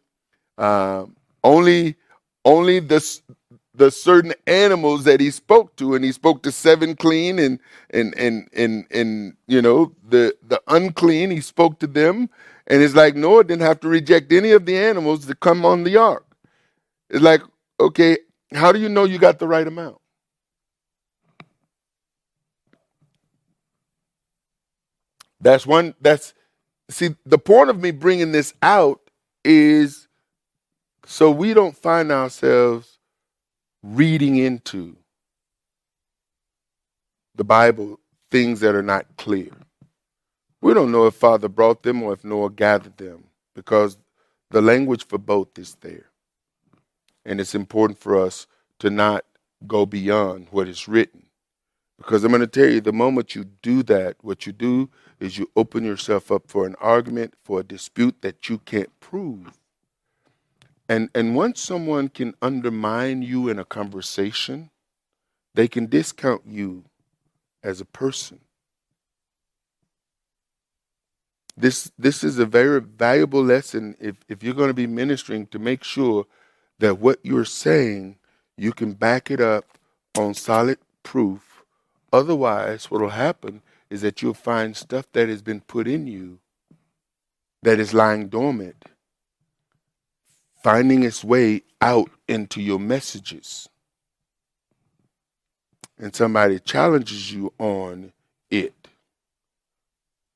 uh, 0.59 1.07
only 1.45 1.97
only 2.45 2.81
the 2.81 2.97
the 3.75 3.91
certain 3.91 4.35
animals 4.47 5.05
that 5.05 5.21
he 5.21 5.31
spoke 5.31 5.77
to, 5.77 5.95
and 5.97 6.05
he 6.05 6.13
spoke 6.13 6.43
to 6.45 6.53
seven 6.53 6.97
clean 6.97 7.39
and 7.39 7.61
and 7.91 8.15
and 8.19 8.49
and 8.55 8.87
and 8.93 9.37
you 9.49 9.63
know 9.63 9.93
the 10.09 10.37
the 10.49 10.63
unclean. 10.69 11.31
He 11.31 11.43
spoke 11.43 11.79
to 11.81 11.89
them, 11.89 12.31
and 12.69 12.83
it's 12.83 12.95
like 12.95 13.17
Noah 13.17 13.45
didn't 13.45 13.63
have 13.63 13.81
to 13.81 13.89
reject 13.89 14.33
any 14.33 14.53
of 14.53 14.67
the 14.67 14.79
animals 14.79 15.27
to 15.27 15.35
come 15.37 15.67
on 15.67 15.85
the 15.85 15.99
ark. 15.99 16.27
It's 17.11 17.23
like, 17.23 17.43
okay, 17.81 18.19
how 18.55 18.73
do 18.73 18.81
you 18.81 18.89
know 18.91 19.05
you 19.05 19.19
got 19.19 19.39
the 19.41 19.49
right 19.49 19.67
amount? 19.67 19.99
That's 25.47 25.65
one. 25.65 25.95
That's 26.01 26.35
see 26.91 27.15
the 27.25 27.39
point 27.39 27.71
of 27.71 27.81
me 27.81 27.93
bringing 27.93 28.33
this 28.33 28.53
out 28.63 29.01
is 29.45 30.09
so 31.05 31.31
we 31.31 31.55
don't 31.55 31.77
find 31.77 32.11
ourselves 32.11 32.99
reading 33.85 34.37
into 34.39 34.97
the 37.37 37.45
Bible 37.45 38.01
things 38.33 38.59
that 38.59 38.75
are 38.75 38.83
not 38.83 39.07
clear. 39.19 39.53
We 40.61 40.75
don't 40.75 40.91
know 40.91 41.07
if 41.07 41.15
Father 41.15 41.49
brought 41.49 41.85
them 41.85 42.03
or 42.03 42.15
if 42.15 42.25
Noah 42.25 42.51
gathered 42.51 42.97
them 42.97 43.27
because 43.55 43.99
the 44.51 44.61
language 44.61 45.07
for 45.07 45.19
both 45.19 45.57
is 45.61 45.77
there. 45.81 46.07
And 47.25 47.41
it's 47.41 47.55
important 47.55 48.01
for 48.01 48.21
us 48.21 48.49
to 48.81 48.91
not 48.91 49.25
go 49.65 49.87
beyond 49.87 50.49
what 50.51 50.67
is 50.67 50.89
written. 50.89 51.26
Because 51.99 52.25
I'm 52.25 52.31
going 52.31 52.41
to 52.41 52.47
tell 52.47 52.69
you, 52.69 52.81
the 52.81 52.93
moment 52.93 53.35
you 53.35 53.45
do 53.63 53.83
that, 53.85 54.17
what 54.21 54.47
you 54.47 54.53
do 54.53 54.91
is 55.19 55.39
you 55.39 55.51
open 55.57 55.85
yourself 55.85 56.31
up 56.31 56.45
for 56.47 56.67
an 56.67 56.75
argument, 56.81 57.35
for 57.43 57.61
a 57.61 57.65
dispute 57.65 58.17
that 58.21 58.49
you 58.49 58.59
can't 58.59 58.99
prove. 59.01 59.59
And, 60.89 61.09
and 61.15 61.35
once 61.35 61.61
someone 61.61 62.09
can 62.09 62.35
undermine 62.43 63.23
you 63.23 63.49
in 63.49 63.59
a 63.59 63.65
conversation, 63.65 64.71
they 65.55 65.69
can 65.69 65.87
discount 65.87 66.43
you 66.47 66.85
as 67.63 67.81
a 67.81 67.87
person. 67.87 68.41
This, 71.57 71.91
this 71.99 72.23
is 72.23 72.39
a 72.39 72.45
very 72.45 72.81
valuable 72.81 73.43
lesson 73.43 73.97
if, 73.99 74.17
if 74.29 74.43
you're 74.43 74.55
going 74.55 74.69
to 74.69 74.75
be 74.75 74.87
ministering 74.87 75.47
to 75.49 75.59
make 75.59 75.83
sure 75.83 76.27
that 76.79 76.99
what 76.99 77.19
you're 77.23 77.47
saying, 77.47 78.19
you 78.59 78.73
can 78.73 78.93
back 78.93 79.31
it 79.31 79.41
up 79.41 79.65
on 80.19 80.35
solid 80.35 80.79
proof. 81.03 81.46
Otherwise, 82.17 82.91
what 82.91 83.03
will 83.03 83.11
happen 83.11 83.63
is 83.91 84.01
that 84.01 84.23
you'll 84.23 84.35
find 84.35 84.77
stuff 84.77 85.07
that 85.13 85.29
has 85.29 85.43
been 85.43 85.61
put 85.61 85.87
in 85.87 86.07
you 86.07 86.39
that 87.63 87.79
is 87.79 87.95
lying 87.95 88.29
dormant, 88.29 88.87
finding 90.63 91.03
its 91.05 91.25
way 91.25 91.63
out 91.83 92.11
into 92.29 92.63
your 92.63 92.79
messages. 92.81 93.69
And 95.99 96.15
somebody 96.17 96.59
challenges 96.61 97.33
you 97.33 97.53
on 97.59 98.13
it. 98.51 98.89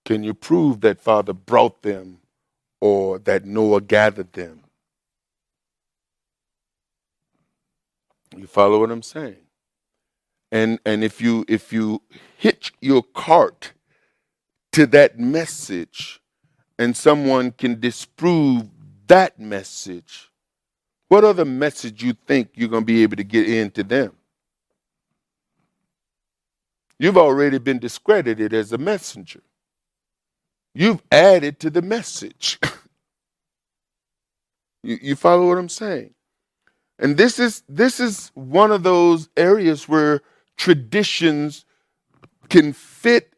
Can 0.05 0.24
you 0.24 0.35
prove 0.35 0.83
that 0.83 1.01
Father 1.01 1.33
brought 1.33 1.83
them 1.83 2.20
or 2.81 3.18
that 3.20 3.47
Noah 3.47 3.81
gathered 3.81 4.35
them? 4.35 4.61
You 8.37 8.47
follow 8.47 8.81
what 8.81 8.91
I'm 8.91 9.03
saying? 9.03 9.37
And 10.53 10.80
and 10.86 11.05
if 11.05 11.20
you 11.20 11.44
if 11.48 11.72
you 11.72 12.03
hitch 12.38 12.72
your 12.80 13.03
cart 13.03 13.72
to 14.72 14.86
that 14.86 15.18
message 15.18 16.20
and 16.78 16.96
someone 16.96 17.53
can 17.53 17.80
disprove 17.80 18.68
that 19.09 19.38
message, 19.40 20.30
what 21.09 21.24
other 21.24 21.44
message 21.44 22.03
you 22.03 22.14
think 22.26 22.51
you're 22.55 22.68
going 22.68 22.82
to 22.82 22.86
be 22.86 23.03
able 23.03 23.16
to 23.16 23.24
get 23.24 23.48
into 23.48 23.84
them? 23.84 24.14
You've 26.98 27.18
already 27.18 27.59
been 27.59 27.78
discredited 27.80 28.55
as 28.55 28.72
a 28.72 28.78
messenger. 28.78 29.42
You've 30.74 31.03
added 31.12 31.61
to 31.61 31.70
the 31.70 31.82
message. 31.82 32.59
You, 34.84 34.98
you 35.03 35.16
follow 35.16 35.48
what 35.48 35.59
I'm 35.59 35.68
saying? 35.68 36.14
And 36.98 37.16
this 37.18 37.38
is 37.38 37.62
this 37.68 38.01
is 38.01 38.32
one 38.34 38.72
of 38.72 38.82
those 38.84 39.28
areas 39.36 39.88
where 39.88 40.22
traditions 40.61 41.65
can 42.51 42.75
fit 42.75 43.33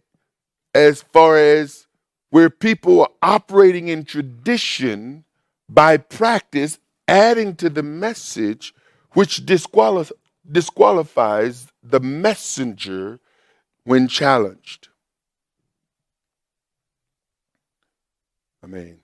as 0.75 1.03
far 1.03 1.37
as 1.37 1.87
where 2.31 2.51
people 2.51 3.03
are 3.03 3.11
operating 3.23 3.87
in 3.87 4.05
tradition 4.05 5.23
by 5.69 5.97
practice, 5.97 6.81
adding 7.07 7.55
to 7.55 7.71
the 7.71 7.83
message, 7.83 8.75
which 9.13 9.47
disqualif- 9.47 10.11
disqualifies 10.51 11.69
the 11.81 12.01
messenger 12.01 13.21
when 13.85 14.09
challenged. 14.09 14.89
Amen. 18.65 18.99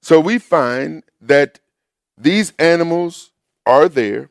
So 0.00 0.18
we 0.18 0.38
find 0.38 1.02
that 1.20 1.60
these 2.16 2.54
animals 2.58 3.32
are 3.66 3.86
there. 3.86 4.30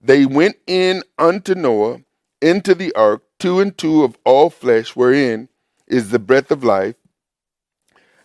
They 0.00 0.26
went 0.26 0.56
in 0.66 1.02
unto 1.18 1.54
Noah 1.54 2.00
into 2.40 2.74
the 2.74 2.92
ark, 2.94 3.22
two 3.38 3.60
and 3.60 3.76
two 3.76 4.04
of 4.04 4.16
all 4.24 4.50
flesh, 4.50 4.94
wherein 4.94 5.48
is 5.86 6.10
the 6.10 6.18
breath 6.18 6.50
of 6.50 6.64
life. 6.64 6.96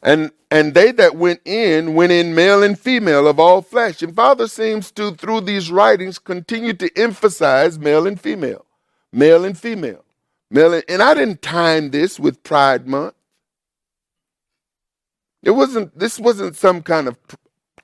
And 0.01 0.31
and 0.51 0.75
they 0.75 0.91
that 0.93 1.15
went 1.15 1.41
in 1.45 1.95
went 1.95 2.11
in 2.11 2.35
male 2.35 2.61
and 2.63 2.77
female 2.77 3.27
of 3.27 3.39
all 3.39 3.61
flesh. 3.61 4.03
And 4.03 4.15
Father 4.15 4.47
seems 4.47 4.91
to, 4.91 5.15
through 5.15 5.41
these 5.41 5.71
writings, 5.71 6.19
continue 6.19 6.73
to 6.73 6.91
emphasize 6.97 7.79
male 7.79 8.05
and 8.05 8.19
female, 8.19 8.65
male 9.11 9.45
and 9.45 9.57
female, 9.57 10.05
male. 10.51 10.73
And, 10.73 10.83
and 10.89 11.01
I 11.01 11.15
didn't 11.15 11.41
time 11.41 11.91
this 11.91 12.19
with 12.19 12.43
Pride 12.43 12.87
Month. 12.87 13.15
It 15.43 15.51
wasn't. 15.51 15.97
This 15.97 16.19
wasn't 16.19 16.55
some 16.55 16.81
kind 16.83 17.07
of 17.07 17.17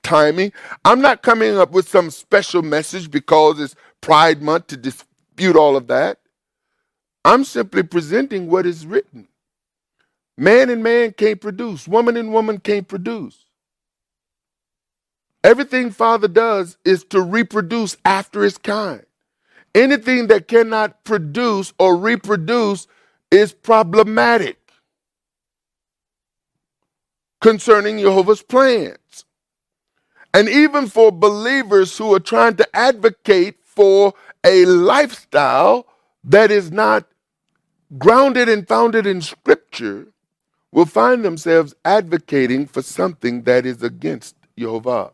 timing. 0.02 0.52
I'm 0.84 1.00
not 1.00 1.22
coming 1.22 1.56
up 1.58 1.72
with 1.72 1.88
some 1.88 2.10
special 2.10 2.62
message 2.62 3.10
because 3.10 3.60
it's 3.60 3.76
Pride 4.00 4.42
Month 4.42 4.68
to 4.68 4.76
dispute 4.76 5.56
all 5.56 5.76
of 5.76 5.88
that. 5.88 6.18
I'm 7.24 7.44
simply 7.44 7.82
presenting 7.84 8.48
what 8.48 8.66
is 8.66 8.86
written. 8.86 9.28
Man 10.38 10.70
and 10.70 10.82
man 10.82 11.12
can't 11.12 11.40
produce, 11.40 11.88
woman 11.88 12.16
and 12.16 12.32
woman 12.32 12.58
can't 12.60 12.88
produce. 12.88 13.46
Everything 15.44 15.90
Father 15.90 16.28
does 16.28 16.78
is 16.84 17.04
to 17.06 17.20
reproduce 17.22 17.96
after 18.04 18.42
his 18.42 18.58
kind. 18.58 19.04
Anything 19.74 20.28
that 20.28 20.48
cannot 20.48 21.04
produce 21.04 21.72
or 21.78 21.96
reproduce 21.96 22.86
is 23.30 23.52
problematic 23.52 24.58
concerning 27.42 27.98
Jehovah's 28.00 28.42
plans. 28.42 28.99
And 30.32 30.48
even 30.48 30.86
for 30.86 31.10
believers 31.10 31.96
who 31.98 32.14
are 32.14 32.20
trying 32.20 32.56
to 32.56 32.76
advocate 32.76 33.56
for 33.64 34.14
a 34.44 34.64
lifestyle 34.64 35.86
that 36.24 36.50
is 36.50 36.70
not 36.70 37.06
grounded 37.98 38.48
and 38.48 38.66
founded 38.66 39.06
in 39.06 39.20
Scripture, 39.20 40.06
will 40.72 40.86
find 40.86 41.24
themselves 41.24 41.74
advocating 41.84 42.66
for 42.66 42.82
something 42.82 43.42
that 43.42 43.66
is 43.66 43.82
against 43.82 44.36
Jehovah. 44.56 45.12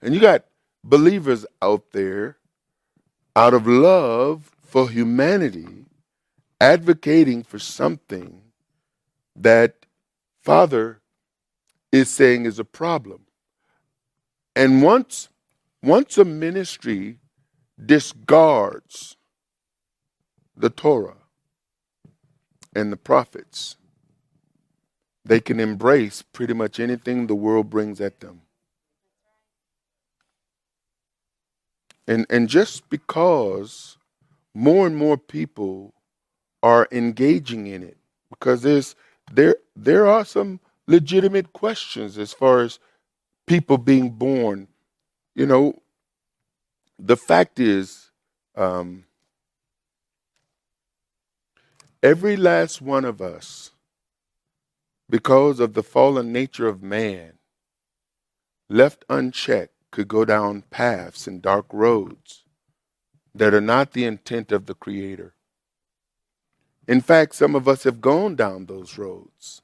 And 0.00 0.14
you 0.14 0.20
got 0.20 0.44
believers 0.84 1.44
out 1.60 1.90
there, 1.92 2.36
out 3.34 3.54
of 3.54 3.66
love 3.66 4.52
for 4.62 4.88
humanity, 4.88 5.86
advocating 6.60 7.42
for 7.42 7.58
something 7.58 8.42
that 9.34 9.86
Father 10.42 11.00
is 11.92 12.10
saying 12.10 12.46
is 12.46 12.58
a 12.58 12.64
problem. 12.64 13.22
And 14.54 14.82
once, 14.82 15.28
once 15.82 16.18
a 16.18 16.24
ministry 16.24 17.18
discards 17.84 19.16
the 20.56 20.70
Torah 20.70 21.18
and 22.74 22.90
the 22.92 22.96
prophets, 22.96 23.76
they 25.24 25.40
can 25.40 25.60
embrace 25.60 26.22
pretty 26.22 26.54
much 26.54 26.80
anything 26.80 27.26
the 27.26 27.34
world 27.34 27.68
brings 27.68 28.00
at 28.00 28.20
them. 28.20 28.42
And, 32.08 32.26
and 32.30 32.48
just 32.48 32.88
because 32.88 33.98
more 34.54 34.86
and 34.86 34.96
more 34.96 35.18
people 35.18 35.92
are 36.62 36.88
engaging 36.92 37.66
in 37.66 37.82
it, 37.82 37.96
because 38.30 38.62
there's 38.62 38.94
there 39.32 39.56
there 39.74 40.06
are 40.06 40.24
some 40.24 40.60
legitimate 40.86 41.52
questions 41.52 42.18
as 42.18 42.32
far 42.32 42.60
as 42.60 42.78
people 43.46 43.78
being 43.78 44.10
born. 44.10 44.68
You 45.34 45.46
know, 45.46 45.82
the 46.98 47.16
fact 47.16 47.60
is, 47.60 48.10
um, 48.56 49.04
every 52.02 52.36
last 52.36 52.80
one 52.80 53.04
of 53.04 53.20
us, 53.20 53.72
because 55.10 55.60
of 55.60 55.74
the 55.74 55.82
fallen 55.82 56.32
nature 56.32 56.68
of 56.68 56.82
man, 56.82 57.34
left 58.68 59.04
unchecked, 59.08 59.72
could 59.92 60.08
go 60.08 60.24
down 60.24 60.62
paths 60.70 61.26
and 61.26 61.40
dark 61.40 61.66
roads 61.72 62.44
that 63.34 63.54
are 63.54 63.60
not 63.60 63.92
the 63.92 64.04
intent 64.04 64.52
of 64.52 64.66
the 64.66 64.74
Creator. 64.74 65.34
In 66.88 67.00
fact, 67.00 67.34
some 67.34 67.54
of 67.54 67.68
us 67.68 67.84
have 67.84 68.00
gone 68.00 68.36
down 68.36 68.66
those 68.66 68.98
roads. 68.98 69.62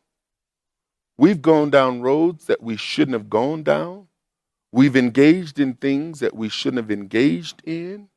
We've 1.23 1.41
gone 1.41 1.71
down 1.71 2.03
roads 2.03 2.47
that 2.47 2.65
we 2.65 2.77
shouldn't 2.77 3.13
have 3.13 3.31
gone 3.31 3.63
down. 3.63 4.09
We've 4.73 4.97
engaged 4.97 5.61
in 5.61 5.75
things 5.75 6.19
that 6.19 6.35
we 6.35 6.49
shouldn't 6.49 6.83
have 6.83 6.91
engaged 6.91 7.63
in. 7.65 8.09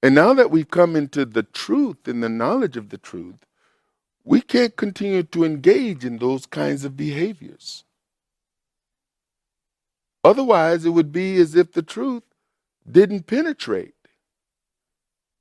And 0.00 0.14
now 0.14 0.32
that 0.32 0.52
we've 0.52 0.70
come 0.70 0.94
into 0.94 1.24
the 1.24 1.42
truth 1.42 2.06
and 2.06 2.22
the 2.22 2.28
knowledge 2.28 2.76
of 2.76 2.90
the 2.90 2.98
truth, 2.98 3.44
we 4.22 4.40
can't 4.40 4.76
continue 4.76 5.24
to 5.24 5.42
engage 5.42 6.04
in 6.04 6.18
those 6.18 6.46
kinds 6.46 6.84
of 6.84 6.96
behaviors. 6.96 7.82
Otherwise, 10.22 10.84
it 10.84 10.90
would 10.90 11.10
be 11.10 11.34
as 11.38 11.56
if 11.56 11.72
the 11.72 11.82
truth 11.82 12.22
didn't 12.88 13.26
penetrate. 13.26 13.96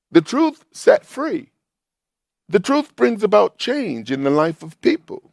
The 0.09 0.21
truth 0.21 0.65
set 0.71 1.05
free. 1.05 1.51
The 2.49 2.59
truth 2.59 2.95
brings 2.95 3.21
about 3.21 3.59
change 3.59 4.09
in 4.09 4.23
the 4.23 4.31
life 4.31 4.63
of 4.63 4.81
people. 4.81 5.30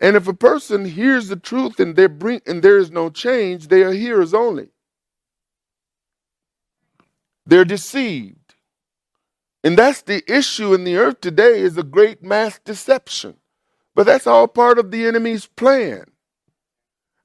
And 0.00 0.16
if 0.16 0.28
a 0.28 0.34
person 0.34 0.84
hears 0.84 1.28
the 1.28 1.36
truth 1.36 1.80
and, 1.80 1.94
bring, 2.18 2.42
and 2.46 2.62
there 2.62 2.78
is 2.78 2.90
no 2.90 3.10
change, 3.10 3.68
they 3.68 3.82
are 3.82 3.92
hearers 3.92 4.34
only. 4.34 4.70
They're 7.46 7.64
deceived. 7.66 8.56
And 9.64 9.78
that's 9.78 10.02
the 10.02 10.22
issue 10.32 10.74
in 10.74 10.84
the 10.84 10.96
earth 10.96 11.20
today 11.20 11.60
is 11.60 11.78
a 11.78 11.82
great 11.84 12.22
mass 12.22 12.60
deception. 12.64 13.36
But 13.94 14.06
that's 14.06 14.26
all 14.26 14.48
part 14.48 14.78
of 14.78 14.90
the 14.92 15.06
enemy's 15.06 15.46
plan. 15.46 16.06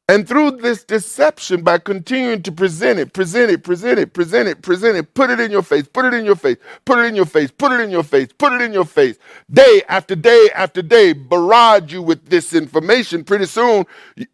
And 0.10 0.28
through 0.28 0.54
this 0.54 0.84
deception, 0.84 1.64
by 1.64 1.80
continuing 1.80 2.44
to 2.44 2.52
present 2.52 3.00
it, 3.00 3.14
present 3.14 3.52
it, 3.52 3.64
present 3.64 4.00
it, 4.00 4.14
present 4.16 4.50
it, 4.50 4.64
present 4.64 4.98
it, 4.98 5.14
put 5.14 5.30
it 5.30 5.40
in 5.40 5.52
your 5.52 5.64
face, 5.64 5.88
put 5.88 6.06
it 6.06 6.16
in 6.16 6.26
your 6.26 6.36
face, 6.36 6.58
put 6.86 7.00
it 7.00 7.06
in 7.06 7.16
your 7.16 7.28
face, 7.28 7.52
put 7.54 7.72
it 7.74 7.82
in 7.82 7.92
your 7.92 8.04
face, 8.04 8.30
put 8.40 8.54
it 8.54 8.62
in 8.64 8.74
your 8.74 8.86
face, 8.86 9.20
day 9.54 9.84
after 9.90 10.16
day 10.18 10.50
after 10.56 10.82
day, 10.82 11.14
barrage 11.14 11.94
you 11.94 12.02
with 12.04 12.26
this 12.30 12.54
information, 12.56 13.24
pretty 13.24 13.46
soon 13.46 13.86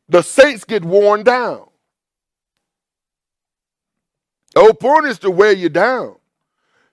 the 0.10 0.24
saints 0.24 0.66
get 0.66 0.86
worn 0.86 1.24
down. 1.24 1.68
The 4.56 4.62
whole 4.62 4.74
point 4.76 5.08
is 5.08 5.20
to 5.20 5.32
wear 5.32 5.54
you 5.54 5.70
down, 5.70 6.18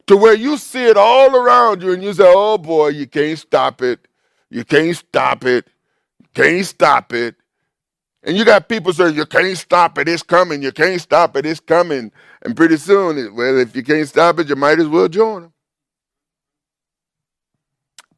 to 0.09 0.17
where 0.17 0.35
you 0.35 0.59
see 0.59 0.87
it 0.87 0.99
all 0.99 1.37
around 1.37 1.83
you 1.83 1.93
and 1.93 2.03
you 2.03 2.15
say, 2.15 2.25
oh 2.27 2.59
boy, 2.59 2.89
you 2.89 3.07
can't 3.07 3.39
stop 3.39 3.83
it. 3.83 4.09
You 4.51 4.65
can't 4.65 4.97
stop 4.97 5.45
it. 5.47 5.69
You 6.21 6.29
can't 6.35 6.67
stop 6.67 7.13
it. 7.15 7.37
And 8.25 8.37
you 8.37 8.45
got 8.45 8.69
people 8.69 8.93
saying, 8.93 9.17
you 9.17 9.27
can't 9.27 9.57
stop 9.59 9.99
it, 9.99 10.09
it's 10.09 10.23
coming, 10.23 10.63
you 10.63 10.73
can't 10.73 11.01
stop 11.01 11.37
it, 11.37 11.47
it's 11.47 11.61
coming. 11.61 12.13
And 12.43 12.57
pretty 12.57 12.77
soon, 12.77 13.35
well, 13.35 13.59
if 13.59 13.75
you 13.77 13.83
can't 13.83 14.09
stop 14.09 14.39
it, 14.41 14.49
you 14.49 14.57
might 14.57 14.79
as 14.81 14.89
well 14.89 15.09
join 15.09 15.43
them. 15.43 15.53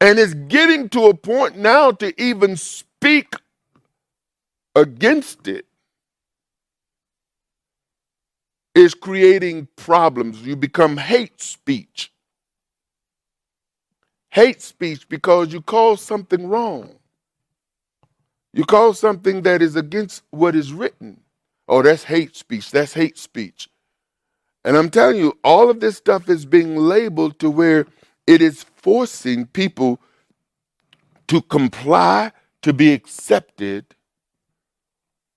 And 0.01 0.19
it's 0.19 0.33
getting 0.35 0.89
to 0.89 1.07
a 1.07 1.13
point 1.15 1.57
now 1.57 1.91
to 1.91 2.21
even 2.21 2.57
speak 2.57 3.35
against 4.75 5.47
it 5.47 5.65
is 8.75 8.93
creating 8.93 9.67
problems. 9.77 10.41
You 10.41 10.55
become 10.55 10.97
hate 10.97 11.41
speech. 11.41 12.11
Hate 14.31 14.61
speech 14.61 15.09
because 15.09 15.53
you 15.53 15.61
call 15.61 15.97
something 15.97 16.47
wrong. 16.47 16.91
You 18.55 18.63
call 18.63 18.93
something 18.93 19.41
that 19.41 19.61
is 19.61 19.75
against 19.75 20.23
what 20.31 20.55
is 20.55 20.71
written. 20.71 21.19
Oh, 21.67 21.81
that's 21.81 22.05
hate 22.05 22.37
speech. 22.37 22.71
That's 22.71 22.93
hate 22.93 23.17
speech. 23.17 23.69
And 24.63 24.77
I'm 24.77 24.89
telling 24.89 25.17
you, 25.17 25.37
all 25.43 25.69
of 25.69 25.81
this 25.81 25.97
stuff 25.97 26.29
is 26.29 26.45
being 26.45 26.77
labeled 26.77 27.37
to 27.39 27.51
where 27.51 27.85
it 28.25 28.41
is 28.41 28.63
forcing 28.77 29.47
people 29.47 29.99
to 31.27 31.41
comply, 31.41 32.31
to 32.61 32.71
be 32.71 32.93
accepted 32.93 33.87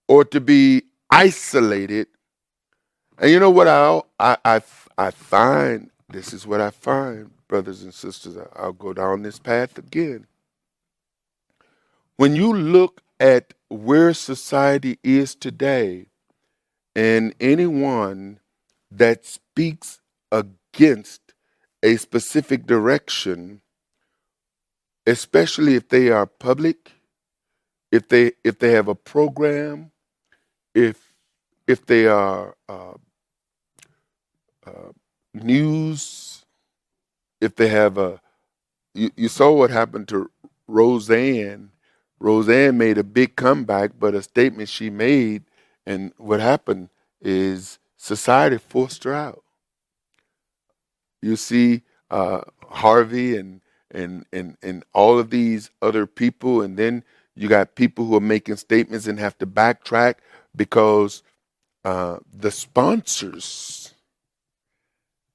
or 0.07 0.25
to 0.27 0.41
be 0.41 0.85
isolated. 1.11 2.07
And 3.19 3.33
you 3.33 3.41
know 3.41 3.51
what 3.51 3.67
I, 3.67 4.01
I, 4.21 4.37
I, 4.45 4.63
I 4.97 5.11
find? 5.11 5.91
This 6.09 6.33
is 6.33 6.47
what 6.47 6.61
I 6.61 6.71
find, 6.71 7.33
brothers 7.49 7.83
and 7.83 7.93
sisters. 7.93 8.39
I'll 8.55 8.73
go 8.73 8.93
down 8.93 9.23
this 9.23 9.41
path 9.41 9.77
again. 9.77 10.29
When 12.17 12.37
you 12.37 12.53
look 12.55 13.03
at 13.21 13.55
where 13.69 14.15
society 14.15 14.99
is 15.03 15.35
today, 15.35 16.07
and 16.97 17.35
anyone 17.41 18.41
that 18.91 19.27
speaks 19.27 20.01
against 20.33 21.21
a 21.83 21.97
specific 21.97 22.67
direction, 22.67 23.63
especially 25.07 25.75
if 25.77 25.89
they 25.89 26.11
are 26.11 26.27
public, 26.27 26.93
if 27.93 28.09
they 28.09 28.33
if 28.45 28.59
they 28.59 28.73
have 28.73 28.89
a 28.89 28.95
program, 28.95 29.93
if 30.75 31.13
if 31.67 31.87
they 31.87 32.07
are 32.07 32.57
uh, 32.69 32.95
uh, 34.67 34.93
news, 35.35 36.45
if 37.41 37.57
they 37.57 37.69
have 37.69 37.99
a, 37.99 38.21
you, 38.95 39.11
you 39.17 39.29
saw 39.29 39.53
what 39.53 39.71
happened 39.71 40.09
to 40.09 40.31
Roseanne. 40.69 41.71
Roseanne 42.21 42.79
made 42.79 42.99
a 42.99 43.05
big 43.05 43.37
comeback, 43.37 43.93
but 43.99 44.15
a 44.15 44.23
statement 44.23 44.69
she 44.69 44.91
made, 44.91 45.45
and 45.87 46.13
what 46.19 46.41
happened 46.41 46.91
is 47.21 47.79
society 47.97 48.59
forced 48.59 49.05
her 49.05 49.15
out. 49.15 49.43
You 51.23 51.37
see 51.37 51.83
uh, 52.11 52.43
Harvey 52.69 53.37
and 53.37 53.61
and 53.91 54.27
and 54.33 54.57
and 54.63 54.85
all 54.95 55.19
of 55.19 55.31
these 55.31 55.71
other 55.83 56.07
people, 56.07 56.63
and 56.63 56.77
then 56.77 57.05
you 57.35 57.49
got 57.49 57.75
people 57.77 58.07
who 58.07 58.17
are 58.17 58.21
making 58.21 58.57
statements 58.57 59.07
and 59.07 59.19
have 59.19 59.39
to 59.39 59.47
backtrack 59.47 60.17
because 60.57 61.23
uh, 61.85 62.19
the 62.33 62.51
sponsors, 62.51 63.95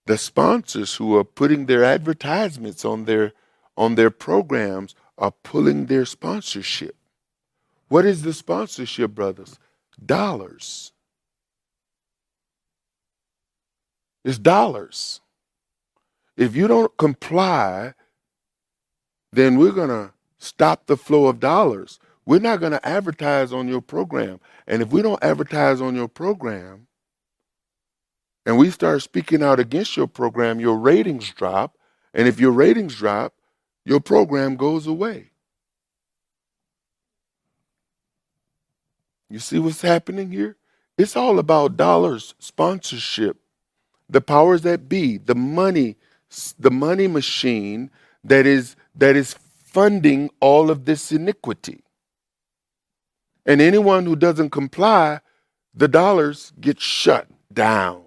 the 0.05 0.17
sponsors 0.17 0.95
who 0.95 1.15
are 1.17 1.23
putting 1.23 1.65
their 1.65 1.83
advertisements 1.83 2.85
on 2.85 3.05
their 3.05 3.33
on 3.77 3.95
their 3.95 4.11
programs 4.11 4.95
are 5.17 5.31
pulling 5.43 5.85
their 5.85 6.05
sponsorship. 6.05 6.95
What 7.87 8.05
is 8.05 8.23
the 8.23 8.33
sponsorship, 8.33 9.11
brothers? 9.11 9.59
Dollars. 10.03 10.91
It's 14.23 14.39
dollars. 14.39 15.21
If 16.35 16.55
you 16.55 16.67
don't 16.67 16.95
comply, 16.97 17.93
then 19.31 19.57
we're 19.57 19.71
going 19.71 19.89
to 19.89 20.13
stop 20.39 20.87
the 20.87 20.97
flow 20.97 21.27
of 21.27 21.39
dollars. 21.39 21.99
We're 22.25 22.39
not 22.39 22.59
going 22.59 22.71
to 22.71 22.87
advertise 22.87 23.51
on 23.51 23.67
your 23.67 23.81
program. 23.81 24.39
And 24.65 24.81
if 24.81 24.91
we 24.91 25.01
don't 25.01 25.23
advertise 25.23 25.81
on 25.81 25.95
your 25.95 26.07
program 26.07 26.87
and 28.45 28.57
we 28.57 28.69
start 28.71 29.01
speaking 29.01 29.43
out 29.43 29.59
against 29.59 29.97
your 29.97 30.07
program, 30.07 30.59
your 30.59 30.77
ratings 30.77 31.31
drop. 31.31 31.77
And 32.13 32.27
if 32.27 32.39
your 32.39 32.51
ratings 32.51 32.95
drop, 32.95 33.33
your 33.85 33.99
program 33.99 34.55
goes 34.55 34.87
away. 34.87 35.31
You 39.29 39.39
see 39.39 39.59
what's 39.59 39.81
happening 39.81 40.31
here? 40.31 40.57
It's 40.97 41.15
all 41.15 41.39
about 41.39 41.75
dollars, 41.75 42.35
sponsorship, 42.39 43.37
the 44.07 44.21
powers 44.21 44.61
that 44.61 44.87
be, 44.87 45.17
the 45.17 45.35
money, 45.35 45.97
the 46.59 46.71
money 46.71 47.07
machine 47.07 47.89
that 48.23 48.45
is 48.45 48.75
that 48.95 49.15
is 49.15 49.33
funding 49.65 50.29
all 50.39 50.69
of 50.69 50.85
this 50.85 51.11
iniquity. 51.11 51.83
And 53.45 53.59
anyone 53.61 54.05
who 54.05 54.15
doesn't 54.15 54.51
comply, 54.51 55.19
the 55.73 55.87
dollars 55.87 56.53
get 56.59 56.79
shut 56.79 57.27
down. 57.51 58.03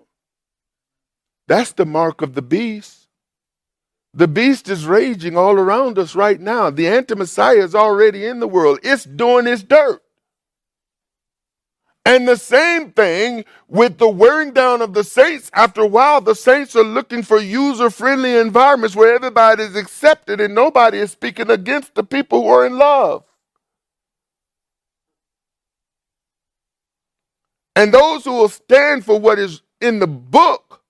That's 1.48 1.72
the 1.72 1.86
mark 1.86 2.22
of 2.22 2.34
the 2.34 2.42
beast. 2.42 3.05
The 4.16 4.26
beast 4.26 4.70
is 4.70 4.86
raging 4.86 5.36
all 5.36 5.56
around 5.56 5.98
us 5.98 6.14
right 6.14 6.40
now. 6.40 6.70
The 6.70 6.88
anti 6.88 7.14
Messiah 7.14 7.62
is 7.62 7.74
already 7.74 8.24
in 8.24 8.40
the 8.40 8.48
world, 8.48 8.80
it's 8.82 9.04
doing 9.04 9.46
its 9.46 9.62
dirt. 9.62 10.02
And 12.06 12.26
the 12.26 12.36
same 12.36 12.92
thing 12.92 13.44
with 13.68 13.98
the 13.98 14.08
wearing 14.08 14.52
down 14.52 14.80
of 14.80 14.94
the 14.94 15.04
saints. 15.04 15.50
After 15.52 15.82
a 15.82 15.86
while, 15.86 16.22
the 16.22 16.34
saints 16.36 16.74
are 16.76 16.84
looking 16.84 17.22
for 17.24 17.38
user 17.38 17.90
friendly 17.90 18.36
environments 18.36 18.96
where 18.96 19.14
everybody 19.14 19.64
is 19.64 19.76
accepted 19.76 20.40
and 20.40 20.54
nobody 20.54 20.98
is 20.98 21.10
speaking 21.10 21.50
against 21.50 21.94
the 21.94 22.04
people 22.04 22.42
who 22.42 22.48
are 22.48 22.64
in 22.64 22.78
love. 22.78 23.24
And 27.74 27.92
those 27.92 28.24
who 28.24 28.32
will 28.32 28.48
stand 28.48 29.04
for 29.04 29.18
what 29.20 29.38
is 29.38 29.60
in 29.80 29.98
the 29.98 30.06
book 30.06 30.82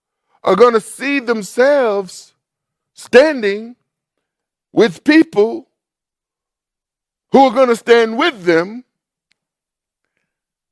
are 0.44 0.54
going 0.54 0.74
to 0.74 0.80
see 0.80 1.18
themselves 1.18 2.34
standing 2.96 3.76
with 4.72 5.04
people 5.04 5.68
who 7.30 7.38
are 7.46 7.52
going 7.52 7.68
to 7.68 7.76
stand 7.76 8.18
with 8.18 8.42
them 8.42 8.84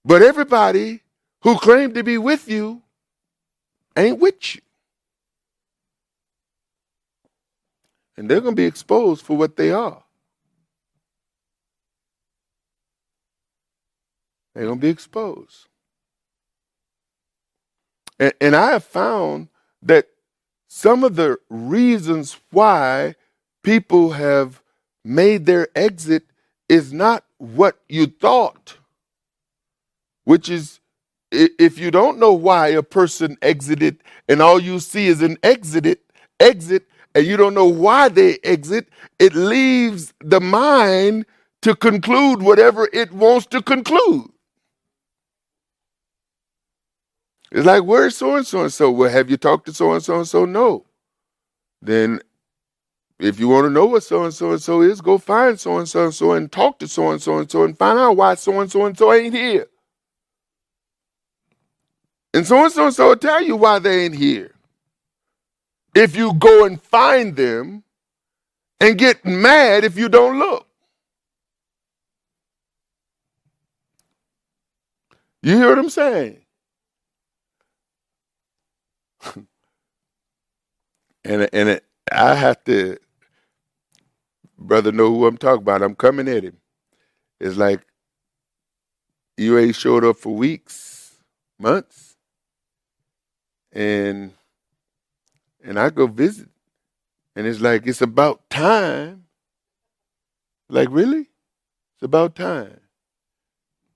but 0.05 0.23
everybody 0.23 1.01
who 1.43 1.59
claimed 1.59 1.95
to 1.95 2.05
be 2.05 2.19
with 2.19 2.49
you 2.49 2.83
ain't 3.97 4.19
with 4.19 4.55
you. 4.55 4.61
And 8.17 8.31
they're 8.31 8.41
going 8.41 8.55
to 8.55 8.61
be 8.61 8.67
exposed 8.67 9.25
for 9.25 9.37
what 9.37 9.57
they 9.57 9.71
are. 9.71 10.03
They're 14.55 14.67
going 14.67 14.79
to 14.79 14.83
be 14.83 14.91
exposed. 14.91 15.67
And, 18.21 18.33
and 18.41 18.55
I 18.55 18.73
have 18.73 18.85
found 18.85 19.49
that 19.83 20.07
some 20.77 21.05
of 21.05 21.15
the 21.15 21.39
reasons 21.51 22.37
why 22.51 23.15
people 23.63 24.11
have 24.11 24.61
made 25.05 25.47
their 25.47 25.69
exit 25.77 26.25
is 26.69 26.93
not 26.93 27.25
what 27.39 27.79
you 27.89 28.07
thought 28.07 28.77
which 30.25 30.49
is 30.51 30.81
if 31.31 31.79
you 31.79 31.93
don't 31.93 32.19
know 32.19 32.33
why 32.33 32.67
a 32.69 32.83
person 32.83 33.39
exited 33.41 34.03
and 34.29 34.43
all 34.43 34.59
you 34.59 34.81
see 34.81 35.07
is 35.07 35.23
an 35.23 35.39
exited 35.45 35.99
exit 36.41 36.89
and 37.15 37.25
you 37.25 37.37
don't 37.37 37.55
know 37.55 37.69
why 37.69 38.09
they 38.09 38.39
exit 38.43 38.89
it 39.21 39.33
leaves 39.33 40.13
the 40.25 40.41
mind 40.41 41.25
to 41.63 41.77
conclude 41.77 42.43
whatever 42.43 42.89
it 42.93 43.13
wants 43.13 43.47
to 43.47 43.63
conclude 43.63 44.29
it's 47.55 47.67
like 47.67 47.85
where's 47.85 48.19
so 48.19 48.37
and 48.37 48.47
so 48.47 48.63
and 48.63 48.75
so 48.75 48.93
well 48.93 49.11
have 49.11 49.31
you 49.31 49.39
talked 49.39 49.67
to 49.67 49.75
so 49.75 49.95
and 49.95 50.05
so 50.05 50.17
and 50.19 50.29
so 50.29 50.45
no 50.47 50.85
then 51.83 52.21
if 53.21 53.41
you 53.41 53.49
want 53.49 53.65
to 53.67 53.71
know 53.71 53.87
what 53.87 54.03
so 54.05 54.25
and 54.25 54.35
so 54.35 54.53
and 54.53 54.63
so 54.63 54.83
is 54.83 55.01
go 55.01 55.19
find 55.19 55.61
so 55.61 55.79
and 55.79 55.89
so 55.89 56.05
and 56.05 56.15
so 56.15 56.33
and 56.35 56.53
talk 56.53 56.79
to 56.81 56.89
so 56.89 57.13
and 57.13 57.23
so 57.23 57.39
and 57.39 57.51
so 57.51 57.65
and 57.65 57.79
find 57.79 57.99
out 57.99 58.17
why 58.19 58.35
so 58.35 58.61
and 58.61 58.71
so 58.71 58.87
and 58.87 58.99
so 58.99 59.15
ain't 59.15 59.35
here 59.35 59.67
and 62.35 62.47
so 62.47 62.65
and 62.65 62.73
so 62.73 62.87
and 62.87 62.95
so 62.95 63.09
will 63.09 63.17
tell 63.17 63.43
you 63.43 63.57
why 63.57 63.79
they 63.79 64.05
ain't 64.07 64.17
here. 64.17 64.53
If 65.95 66.17
you 66.17 66.35
go 66.35 66.65
and 66.67 66.83
find 66.83 67.37
them 67.37 67.85
and 68.81 68.99
get 68.99 69.25
mad 69.25 69.85
if 69.85 69.97
you 69.97 70.09
don't 70.09 70.39
look. 70.39 70.67
You 75.43 75.57
hear 75.59 75.71
what 75.71 75.79
I'm 75.79 75.91
saying? 75.91 76.44
And 81.25 81.49
and 81.53 81.71
it, 81.71 81.85
I 82.13 82.35
have 82.35 82.65
to, 82.65 82.99
brother, 84.59 84.93
know 84.93 85.11
who 85.11 85.27
I'm 85.27 85.39
talking 85.39 85.63
about. 85.63 85.83
I'm 85.83 85.97
coming 85.97 86.29
at 86.29 86.45
him. 86.45 86.59
It's 87.41 87.57
like 87.57 87.81
you 89.39 89.59
ain't 89.59 89.77
showed 89.77 90.05
up 90.05 90.17
for 90.19 90.35
weeks, 90.35 91.17
months 91.59 92.17
and 93.73 94.33
and 95.65 95.79
I 95.81 95.91
go 95.91 96.07
visit, 96.09 96.49
and 97.37 97.47
it's 97.47 97.61
like 97.61 97.87
it's 97.87 98.03
about 98.03 98.49
time. 98.51 99.25
Like 100.69 100.89
really, 100.91 101.21
it's 101.95 102.03
about 102.03 102.37
time. 102.37 102.81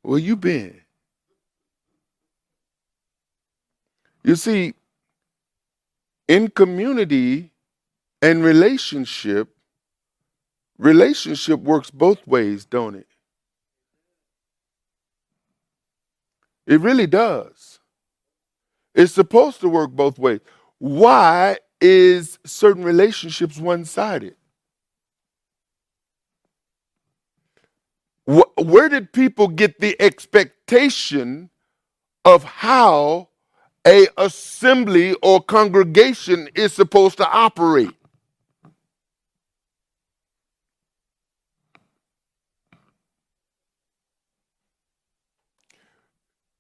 Where 0.03 0.19
you 0.21 0.37
been? 0.37 0.81
You 4.25 4.37
see, 4.37 4.75
in 6.29 6.51
community 6.51 7.53
and 8.23 8.45
relationship, 8.45 9.49
relationship 10.79 11.61
works 11.61 11.91
both 11.91 12.27
ways, 12.27 12.67
don't 12.67 12.95
it? 12.97 13.09
It 16.67 16.81
really 16.81 17.07
does. 17.07 17.81
It's 18.95 19.15
supposed 19.15 19.61
to 19.63 19.69
work 19.69 19.93
both 19.93 20.19
ways. 20.19 20.41
Why 20.79 21.59
is 21.81 22.39
certain 22.45 22.85
relationships 22.85 23.59
one 23.59 23.85
sided? 23.85 24.37
Where 28.59 28.89
did 28.91 29.13
people 29.13 29.49
get 29.49 29.81
the 29.81 30.01
expectation 30.01 31.51
of 32.25 32.45
how 32.45 33.28
a 33.89 34.09
assembly 34.19 35.15
or 35.23 35.43
congregation 35.43 36.51
is 36.57 36.75
supposed 36.75 37.19
to 37.19 37.29
operate? 37.31 37.93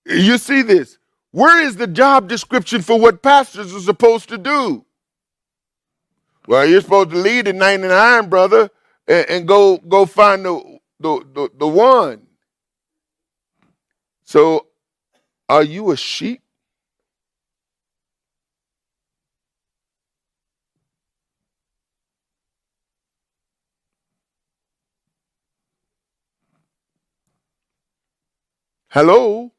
You 0.06 0.38
see 0.38 0.62
this? 0.62 0.98
Where 1.32 1.62
is 1.64 1.76
the 1.76 1.86
job 1.88 2.28
description 2.28 2.82
for 2.82 3.00
what 3.00 3.22
pastors 3.22 3.74
are 3.74 3.80
supposed 3.80 4.28
to 4.30 4.38
do? 4.38 4.84
Well, 6.46 6.66
you're 6.66 6.82
supposed 6.82 7.10
to 7.10 7.16
lead 7.18 7.48
in 7.48 7.58
99, 7.58 8.28
brother, 8.30 8.70
and, 9.08 9.26
and 9.30 9.48
go 9.48 9.78
go 9.78 10.06
find 10.06 10.44
the, 10.44 10.78
the 11.00 11.24
the 11.34 11.50
the 11.58 11.68
one. 11.68 12.22
So, 14.24 14.66
are 15.48 15.62
you 15.64 15.92
a 15.92 15.98
sheep? 15.98 16.42
Hello? 28.98 29.52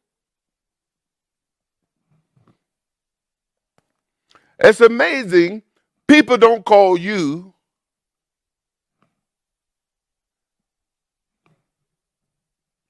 It's 4.59 4.81
amazing. 4.81 5.63
People 6.09 6.37
don't 6.37 6.65
call 6.65 6.97
you. 6.99 7.53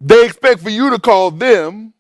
They 0.01 0.25
expect 0.25 0.61
for 0.61 0.71
you 0.71 0.89
to 0.89 0.97
call 0.97 1.29
them. 1.29 1.93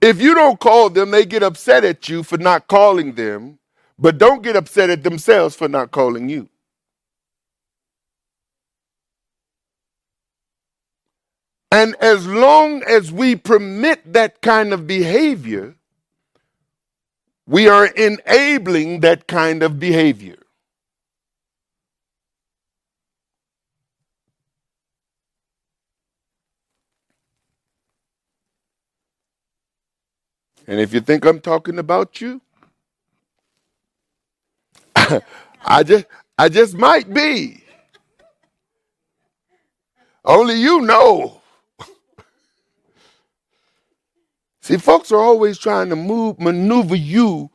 If 0.00 0.22
you 0.22 0.36
don't 0.36 0.60
call 0.60 0.88
them, 0.88 1.10
they 1.10 1.26
get 1.26 1.42
upset 1.42 1.82
at 1.84 2.08
you 2.08 2.22
for 2.22 2.38
not 2.38 2.68
calling 2.68 3.14
them, 3.16 3.58
but 3.98 4.18
don't 4.18 4.44
get 4.44 4.54
upset 4.54 4.90
at 4.90 5.02
themselves 5.02 5.56
for 5.56 5.68
not 5.68 5.90
calling 5.90 6.28
you. 6.28 6.48
And 11.72 11.96
as 12.02 12.26
long 12.28 12.84
as 12.84 13.12
we 13.12 13.36
permit 13.36 14.14
that 14.14 14.42
kind 14.42 14.74
of 14.74 14.88
behavior, 14.88 15.76
we 17.46 17.68
are 17.68 17.86
enabling 17.86 19.00
that 19.00 19.26
kind 19.28 19.62
of 19.62 19.80
behavior. 19.80 20.38
And 30.66 30.80
if 30.80 30.94
you 30.94 31.00
think 31.00 31.24
I'm 31.26 31.40
talking 31.40 31.78
about 31.78 32.20
you, 32.20 32.42
I 35.64 35.84
just 35.84 36.06
I 36.38 36.48
just 36.50 36.74
might 36.76 37.12
be. 37.14 37.64
Only 40.24 40.56
you 40.60 40.82
know. 40.82 41.41
See, 44.62 44.76
folks 44.76 45.10
are 45.10 45.20
always 45.20 45.58
trying 45.58 45.88
to 45.90 45.96
move 45.96 46.40
maneuver 46.40 46.94
you 46.94 47.50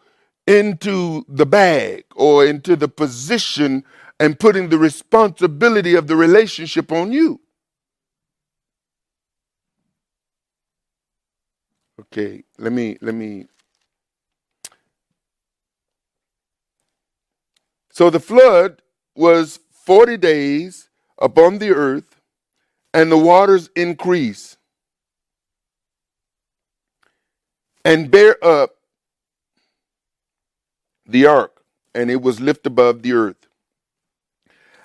into 0.45 1.25
the 1.29 1.45
bag 1.45 2.05
or 2.15 2.45
into 2.45 2.75
the 2.75 2.89
position 2.89 3.85
and 4.19 4.39
putting 4.39 4.69
the 4.69 4.77
responsibility 4.77 5.95
of 5.95 6.07
the 6.07 6.15
relationship 6.15 6.91
on 6.91 7.11
you. 7.13 7.39
Okay, 11.99 12.43
let 12.57 12.73
me 12.73 12.97
let 13.01 13.15
me 13.15 13.47
So 17.91 18.11
the 18.11 18.19
flood 18.19 18.83
was 19.15 19.59
40 19.71 20.17
days 20.17 20.89
upon 21.19 21.57
the 21.57 21.71
earth 21.71 22.21
and 22.93 23.11
the 23.11 23.17
waters 23.17 23.71
increased 23.75 24.56
and 27.87 28.11
bear 28.11 28.35
up 28.43 28.75
the 31.07 31.25
ark 31.25 31.63
and 31.95 32.11
it 32.11 32.21
was 32.21 32.41
lifted 32.41 32.67
above 32.67 33.01
the 33.01 33.13
earth. 33.13 33.47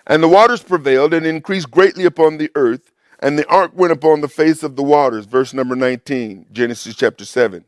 And 0.06 0.22
the 0.22 0.28
waters 0.28 0.62
prevailed 0.62 1.12
and 1.12 1.26
increased 1.26 1.68
greatly 1.68 2.04
upon 2.04 2.38
the 2.38 2.52
earth 2.54 2.92
and 3.18 3.36
the 3.36 3.46
ark 3.48 3.72
went 3.74 3.92
upon 3.92 4.20
the 4.20 4.28
face 4.28 4.62
of 4.62 4.76
the 4.76 4.84
waters, 4.84 5.26
verse 5.26 5.52
number 5.52 5.74
19, 5.74 6.46
Genesis 6.52 6.94
chapter 6.94 7.24
7. 7.24 7.64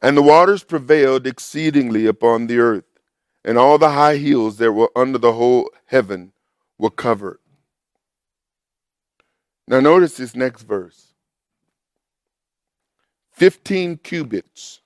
And 0.00 0.16
the 0.16 0.22
waters 0.22 0.64
prevailed 0.64 1.26
exceedingly 1.26 2.06
upon 2.06 2.46
the 2.46 2.58
earth, 2.58 2.84
and 3.44 3.58
all 3.58 3.76
the 3.76 3.90
high 3.90 4.16
hills 4.16 4.56
that 4.58 4.72
were 4.72 4.90
under 4.96 5.18
the 5.18 5.32
whole 5.32 5.70
heaven 5.86 6.32
were 6.78 6.90
covered. 6.90 7.38
Now, 9.66 9.80
notice 9.80 10.16
this 10.16 10.34
next 10.34 10.62
verse 10.62 11.07
15 13.38 13.98
cubits 13.98 14.80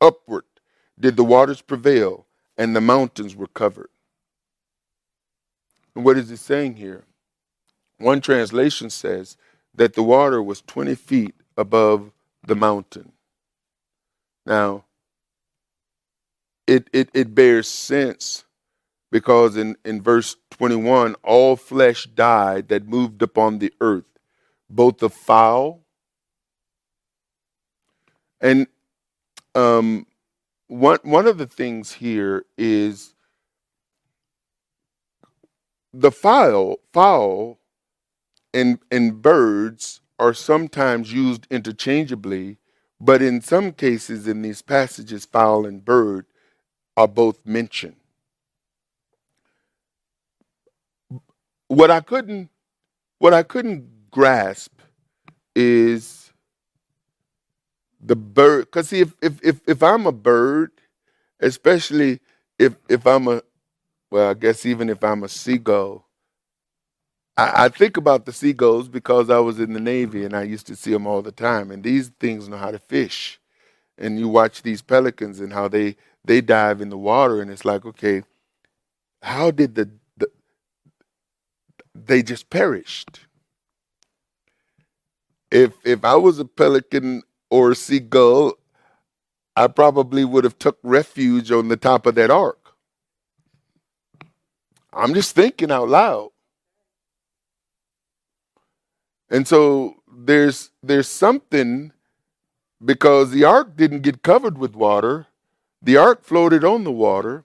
upward 0.00 0.44
did 0.98 1.16
the 1.16 1.24
waters 1.24 1.60
prevail, 1.60 2.24
and 2.56 2.74
the 2.74 2.80
mountains 2.80 3.36
were 3.36 3.46
covered. 3.46 3.90
And 5.94 6.02
what 6.02 6.16
is 6.16 6.30
it 6.30 6.38
saying 6.38 6.76
here? 6.76 7.04
One 7.98 8.22
translation 8.22 8.88
says 8.88 9.36
that 9.74 9.92
the 9.92 10.02
water 10.02 10.42
was 10.42 10.62
20 10.62 10.94
feet 10.94 11.34
above 11.58 12.10
the 12.42 12.56
mountain. 12.56 13.12
Now, 14.46 14.86
it, 16.66 16.88
it, 16.94 17.10
it 17.12 17.34
bears 17.34 17.68
sense 17.68 18.44
because 19.12 19.58
in, 19.58 19.76
in 19.84 20.00
verse 20.00 20.36
21, 20.52 21.16
all 21.22 21.54
flesh 21.54 22.06
died 22.06 22.68
that 22.68 22.88
moved 22.88 23.20
upon 23.20 23.58
the 23.58 23.74
earth, 23.78 24.18
both 24.70 24.98
the 24.98 25.10
fowl 25.10 25.82
and 28.40 28.66
um, 29.54 30.06
one, 30.68 30.98
one 31.02 31.26
of 31.26 31.38
the 31.38 31.46
things 31.46 31.92
here 31.92 32.44
is 32.58 33.14
the 35.92 36.10
fowl, 36.12 36.78
fowl 36.92 37.58
and, 38.54 38.78
and 38.90 39.22
birds 39.22 40.00
are 40.18 40.34
sometimes 40.34 41.12
used 41.12 41.46
interchangeably, 41.50 42.58
but 43.00 43.22
in 43.22 43.40
some 43.40 43.72
cases 43.72 44.28
in 44.28 44.42
these 44.42 44.62
passages, 44.62 45.24
fowl 45.24 45.66
and 45.66 45.84
bird 45.84 46.26
are 46.96 47.08
both 47.08 47.38
mentioned. 47.46 47.96
What 51.68 51.90
I 51.90 52.00
couldn't 52.00 52.50
what 53.18 53.34
I 53.34 53.42
couldn't 53.42 54.10
grasp 54.10 54.72
is 55.54 56.19
the 58.00 58.16
bird 58.16 58.66
because 58.66 58.88
see 58.90 59.00
if, 59.00 59.14
if 59.22 59.40
if 59.44 59.60
if 59.68 59.82
I'm 59.82 60.06
a 60.06 60.12
bird, 60.12 60.72
especially 61.40 62.20
if 62.58 62.76
if 62.88 63.06
I'm 63.06 63.28
a 63.28 63.42
well, 64.10 64.30
I 64.30 64.34
guess 64.34 64.66
even 64.66 64.90
if 64.90 65.04
I'm 65.04 65.24
a 65.24 65.28
seagull, 65.30 66.06
I, 67.36 67.66
I 67.66 67.68
think 67.70 67.96
about 67.96 68.26
the 68.26 68.32
seagulls 68.32 68.88
because 68.88 69.30
I 69.30 69.38
was 69.40 69.60
in 69.60 69.72
the 69.72 69.80
Navy 69.80 70.24
and 70.24 70.36
I 70.36 70.44
used 70.44 70.66
to 70.68 70.76
see 70.76 70.92
them 70.92 71.06
all 71.06 71.22
the 71.22 71.32
time. 71.32 71.70
And 71.70 71.82
these 71.84 72.10
things 72.20 72.48
know 72.48 72.58
how 72.58 72.70
to 72.70 72.78
fish. 72.78 73.40
And 73.98 74.18
you 74.18 74.28
watch 74.28 74.62
these 74.62 74.82
pelicans 74.82 75.40
and 75.40 75.52
how 75.52 75.68
they, 75.68 75.96
they 76.24 76.40
dive 76.40 76.80
in 76.80 76.90
the 76.90 76.98
water, 76.98 77.42
and 77.42 77.50
it's 77.50 77.64
like, 77.64 77.86
okay, 77.86 78.24
how 79.22 79.50
did 79.50 79.74
the, 79.76 79.90
the 80.18 80.28
they 81.94 82.22
just 82.22 82.50
perished? 82.50 83.20
If 85.50 85.74
if 85.84 86.04
I 86.04 86.16
was 86.16 86.38
a 86.40 86.44
pelican 86.46 87.22
or 87.50 87.74
seagull, 87.74 88.54
I 89.56 89.66
probably 89.68 90.24
would 90.24 90.44
have 90.44 90.58
took 90.58 90.78
refuge 90.82 91.50
on 91.50 91.68
the 91.68 91.76
top 91.76 92.06
of 92.06 92.14
that 92.16 92.30
ark. 92.30 92.58
I'm 94.92 95.14
just 95.14 95.34
thinking 95.34 95.70
out 95.70 95.88
loud. 95.88 96.30
And 99.30 99.46
so 99.46 99.96
there's 100.12 100.70
there's 100.82 101.08
something 101.08 101.92
because 102.84 103.30
the 103.30 103.44
ark 103.44 103.76
didn't 103.76 104.02
get 104.02 104.22
covered 104.22 104.58
with 104.58 104.74
water. 104.74 105.26
The 105.82 105.96
ark 105.96 106.24
floated 106.24 106.64
on 106.64 106.84
the 106.84 106.92
water. 106.92 107.44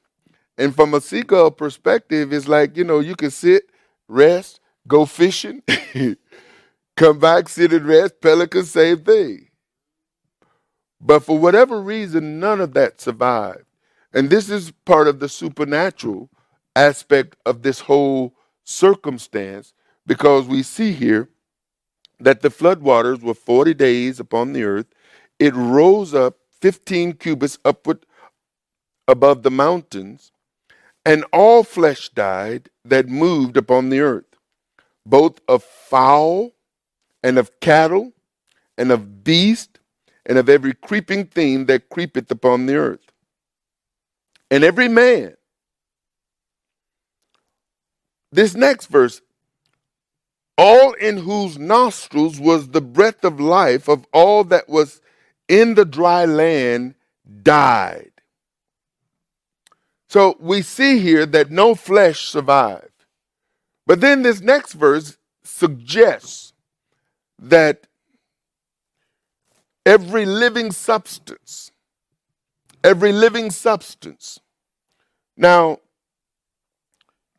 And 0.57 0.75
from 0.75 0.93
a 0.93 1.01
seagull 1.01 1.51
perspective, 1.51 2.31
it's 2.33 2.47
like, 2.47 2.77
you 2.77 2.83
know, 2.85 2.99
you 2.99 3.15
can 3.15 3.31
sit, 3.31 3.63
rest, 4.07 4.61
go 4.87 5.05
fishing, 5.05 5.63
come 6.97 7.19
back, 7.19 7.49
sit 7.49 7.73
and 7.73 7.85
rest, 7.85 8.21
pelican, 8.21 8.63
same 8.63 8.99
thing. 8.99 9.44
But 11.01 11.21
for 11.21 11.37
whatever 11.37 11.81
reason, 11.81 12.39
none 12.39 12.61
of 12.61 12.73
that 12.73 13.01
survived. 13.01 13.65
And 14.13 14.29
this 14.29 14.49
is 14.49 14.71
part 14.85 15.07
of 15.07 15.19
the 15.19 15.29
supernatural 15.29 16.29
aspect 16.75 17.35
of 17.45 17.61
this 17.61 17.81
whole 17.81 18.33
circumstance 18.63 19.73
because 20.05 20.47
we 20.47 20.63
see 20.63 20.91
here 20.93 21.29
that 22.19 22.41
the 22.41 22.49
floodwaters 22.49 23.21
were 23.21 23.33
40 23.33 23.73
days 23.73 24.19
upon 24.19 24.53
the 24.53 24.63
earth, 24.63 24.87
it 25.39 25.53
rose 25.53 26.13
up 26.13 26.37
15 26.61 27.13
cubits 27.13 27.59
upward 27.65 28.05
above 29.07 29.43
the 29.43 29.51
mountains, 29.51 30.31
and 31.05 31.25
all 31.31 31.63
flesh 31.63 32.09
died 32.09 32.69
that 32.83 33.07
moved 33.07 33.57
upon 33.57 33.89
the 33.89 33.99
earth, 33.99 34.37
both 35.05 35.39
of 35.47 35.63
fowl 35.63 36.51
and 37.21 37.37
of 37.37 37.59
cattle 37.59 38.13
and 38.77 38.91
of 38.91 39.23
beast 39.23 39.79
and 40.25 40.37
of 40.37 40.49
every 40.49 40.73
creeping 40.73 41.25
thing 41.25 41.65
that 41.65 41.89
creepeth 41.89 42.29
upon 42.31 42.65
the 42.65 42.75
earth. 42.75 43.11
And 44.49 44.63
every 44.63 44.87
man, 44.87 45.35
this 48.31 48.55
next 48.55 48.87
verse, 48.87 49.21
all 50.57 50.93
in 50.93 51.17
whose 51.17 51.57
nostrils 51.57 52.39
was 52.39 52.69
the 52.69 52.81
breath 52.81 53.23
of 53.23 53.39
life 53.39 53.87
of 53.87 54.05
all 54.13 54.43
that 54.45 54.69
was 54.69 55.01
in 55.47 55.75
the 55.75 55.85
dry 55.85 56.25
land 56.25 56.95
died. 57.43 58.11
So 60.07 60.37
we 60.39 60.61
see 60.61 60.99
here 60.99 61.25
that 61.25 61.51
no 61.51 61.75
flesh 61.75 62.21
survived. 62.21 62.89
But 63.85 64.01
then 64.01 64.21
this 64.21 64.41
next 64.41 64.73
verse 64.73 65.17
suggests 65.43 66.53
that 67.39 67.87
every 69.85 70.25
living 70.25 70.71
substance, 70.71 71.71
every 72.83 73.11
living 73.11 73.51
substance. 73.51 74.39
Now, 75.37 75.79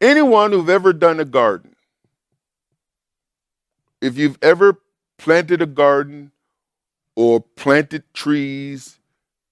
anyone 0.01 0.53
who've 0.53 0.69
ever 0.69 0.93
done 0.93 1.21
a 1.21 1.25
garden, 1.25 1.77
if 4.01 4.17
you've 4.19 4.39
ever 4.43 4.81
planted 5.19 5.63
a 5.63 5.67
garden 5.67 6.33
or 7.17 7.41
planted 7.41 8.05
trees, 8.15 8.99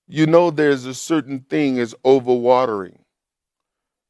you 0.07 0.27
know 0.27 0.51
there's 0.51 0.85
a 0.85 0.95
certain 0.95 1.41
thing 1.41 1.79
as 1.79 1.95
overwatering. 2.05 2.99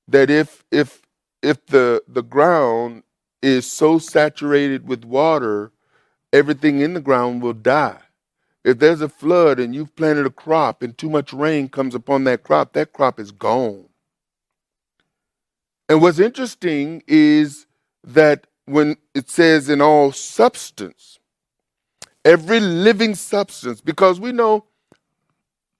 That 0.08 0.30
if 0.30 0.64
if 0.70 1.02
if 1.42 1.66
the 1.66 2.02
the 2.08 2.22
ground 2.22 3.04
is 3.42 3.70
so 3.70 3.98
saturated 3.98 4.88
with 4.88 5.04
water, 5.04 5.72
everything 6.32 6.80
in 6.80 6.94
the 6.94 7.00
ground 7.00 7.42
will 7.42 7.54
die. 7.54 8.03
If 8.64 8.78
there's 8.78 9.02
a 9.02 9.08
flood 9.08 9.60
and 9.60 9.74
you've 9.74 9.94
planted 9.94 10.26
a 10.26 10.30
crop 10.30 10.82
and 10.82 10.96
too 10.96 11.10
much 11.10 11.32
rain 11.32 11.68
comes 11.68 11.94
upon 11.94 12.24
that 12.24 12.42
crop, 12.42 12.72
that 12.72 12.92
crop 12.92 13.20
is 13.20 13.30
gone. 13.30 13.86
And 15.88 16.00
what's 16.00 16.18
interesting 16.18 17.02
is 17.06 17.66
that 18.04 18.46
when 18.64 18.96
it 19.14 19.28
says 19.28 19.68
in 19.68 19.82
all 19.82 20.12
substance, 20.12 21.18
every 22.24 22.60
living 22.60 23.14
substance, 23.14 23.82
because 23.82 24.18
we 24.18 24.32
know 24.32 24.64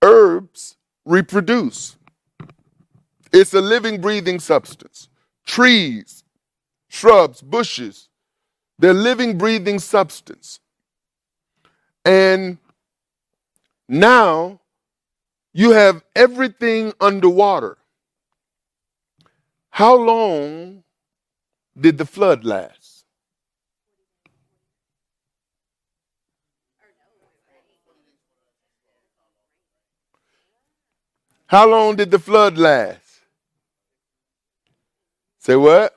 herbs 0.03 0.77
reproduce, 1.07 1.97
it's 3.33 3.55
a 3.55 3.63
living, 3.63 4.01
breathing 4.01 4.39
substance. 4.39 5.09
Trees, 5.47 6.23
shrubs, 6.89 7.41
bushes, 7.41 8.09
they're 8.79 8.95
living, 8.95 9.39
breathing 9.39 9.79
substance. 9.79 10.61
And 12.05 12.59
now 13.89 14.61
you 15.53 15.71
have 15.71 16.03
everything 16.17 16.93
underwater. 17.01 17.79
How 19.71 19.97
long 19.97 20.85
did 21.79 21.99
the 21.99 22.07
flood 22.07 22.45
last? 22.45 23.05
How 31.47 31.69
long 31.69 31.97
did 31.97 32.11
the 32.11 32.19
flood 32.19 32.59
last? 32.59 33.21
Say 35.39 35.57
what? 35.57 35.97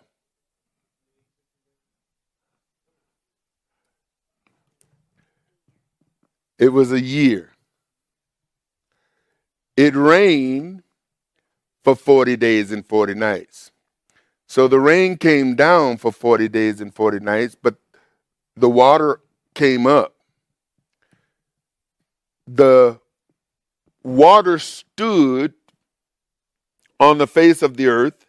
It 6.59 6.69
was 6.69 6.91
a 6.91 7.01
year. 7.01 7.51
It 9.77 9.95
rained 9.95 10.83
for 11.83 11.95
40 11.95 12.37
days 12.37 12.71
and 12.71 12.85
40 12.85 13.15
nights. 13.15 13.71
So 14.47 14.67
the 14.67 14.79
rain 14.79 15.17
came 15.17 15.55
down 15.55 15.97
for 15.97 16.11
40 16.11 16.49
days 16.49 16.81
and 16.81 16.93
40 16.93 17.19
nights, 17.21 17.55
but 17.61 17.77
the 18.55 18.69
water 18.69 19.21
came 19.55 19.87
up. 19.87 20.15
The 22.47 22.99
water 24.03 24.59
stood 24.59 25.53
on 26.99 27.19
the 27.19 27.27
face 27.27 27.61
of 27.63 27.77
the 27.77 27.87
earth. 27.87 28.25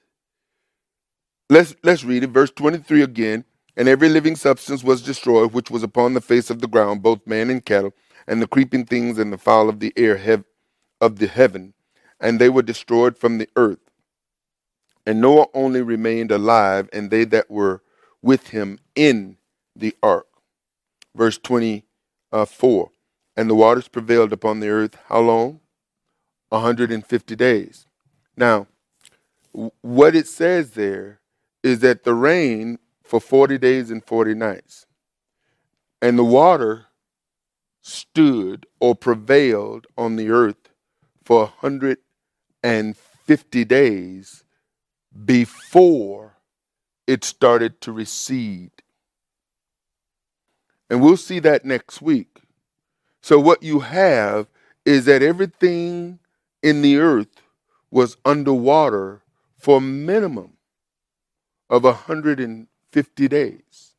Let's, 1.51 1.74
let's 1.84 2.05
read 2.05 2.24
it, 2.24 2.30
verse 2.30 2.51
23 2.53 3.03
again. 3.03 3.44
And 3.76 3.88
every 3.88 4.09
living 4.11 4.36
substance 4.36 4.84
was 4.84 5.03
destroyed, 5.03 5.53
which 5.55 5.70
was 5.70 5.82
upon 5.84 6.14
the 6.14 6.20
face 6.22 6.51
of 6.51 6.61
the 6.61 6.68
ground, 6.68 7.03
both 7.03 7.26
man 7.26 7.51
and 7.51 7.64
cattle, 7.64 7.94
and 8.26 8.42
the 8.42 8.49
creeping 8.49 8.86
things 8.86 9.18
and 9.18 9.32
the 9.32 9.38
fowl 9.38 9.68
of 9.68 9.80
the 9.80 9.92
air, 9.96 10.16
hev- 10.18 10.44
of 11.01 11.18
the 11.18 11.26
heaven, 11.26 11.74
and 12.20 12.38
they 12.38 12.49
were 12.49 12.62
destroyed 12.62 13.16
from 13.16 13.38
the 13.38 13.49
earth. 13.57 13.90
And 15.07 15.20
Noah 15.20 15.46
only 15.55 15.82
remained 15.82 16.30
alive, 16.30 16.88
and 16.92 17.11
they 17.11 17.24
that 17.24 17.51
were 17.51 17.82
with 18.20 18.49
him 18.49 18.78
in 18.94 19.36
the 19.74 19.96
ark. 20.03 20.26
Verse 21.14 21.38
24 21.38 22.90
And 23.36 23.51
the 23.51 23.55
waters 23.55 23.88
prevailed 23.88 24.32
upon 24.32 24.61
the 24.61 24.68
earth, 24.68 24.99
how 25.09 25.20
long? 25.20 25.61
150 26.51 27.36
days. 27.36 27.86
Now, 28.36 28.66
what 29.80 30.14
it 30.14 30.26
says 30.26 30.72
there 30.72 31.20
is 31.62 31.80
that 31.80 32.05
the 32.05 32.14
rain 32.14 32.78
for 33.03 33.20
40 33.20 33.59
days 33.59 33.90
and 33.90 34.05
40 34.05 34.34
nights, 34.34 34.86
and 36.01 36.18
the 36.18 36.24
water 36.24 36.86
stood 37.80 38.66
or 38.80 38.94
prevailed 38.94 39.86
on 39.96 40.16
the 40.16 40.30
earth 40.30 40.68
for 41.28 41.52
150 41.60 43.64
days 43.66 44.44
before 45.26 46.38
it 47.06 47.22
started 47.22 47.82
to 47.82 47.92
recede. 47.92 48.70
And 50.88 51.02
we'll 51.02 51.18
see 51.18 51.38
that 51.40 51.66
next 51.66 52.00
week. 52.00 52.40
So, 53.20 53.38
what 53.38 53.62
you 53.62 53.80
have 53.80 54.46
is 54.86 55.05
that 55.05 55.22
everything 55.22 56.18
in 56.62 56.80
the 56.80 56.96
earth 56.96 57.42
was 57.90 58.16
underwater 58.24 59.20
for 59.59 59.76
a 59.76 59.82
minimum 59.82 60.55
of 61.68 61.84
150 61.84 63.28
days. 63.28 63.92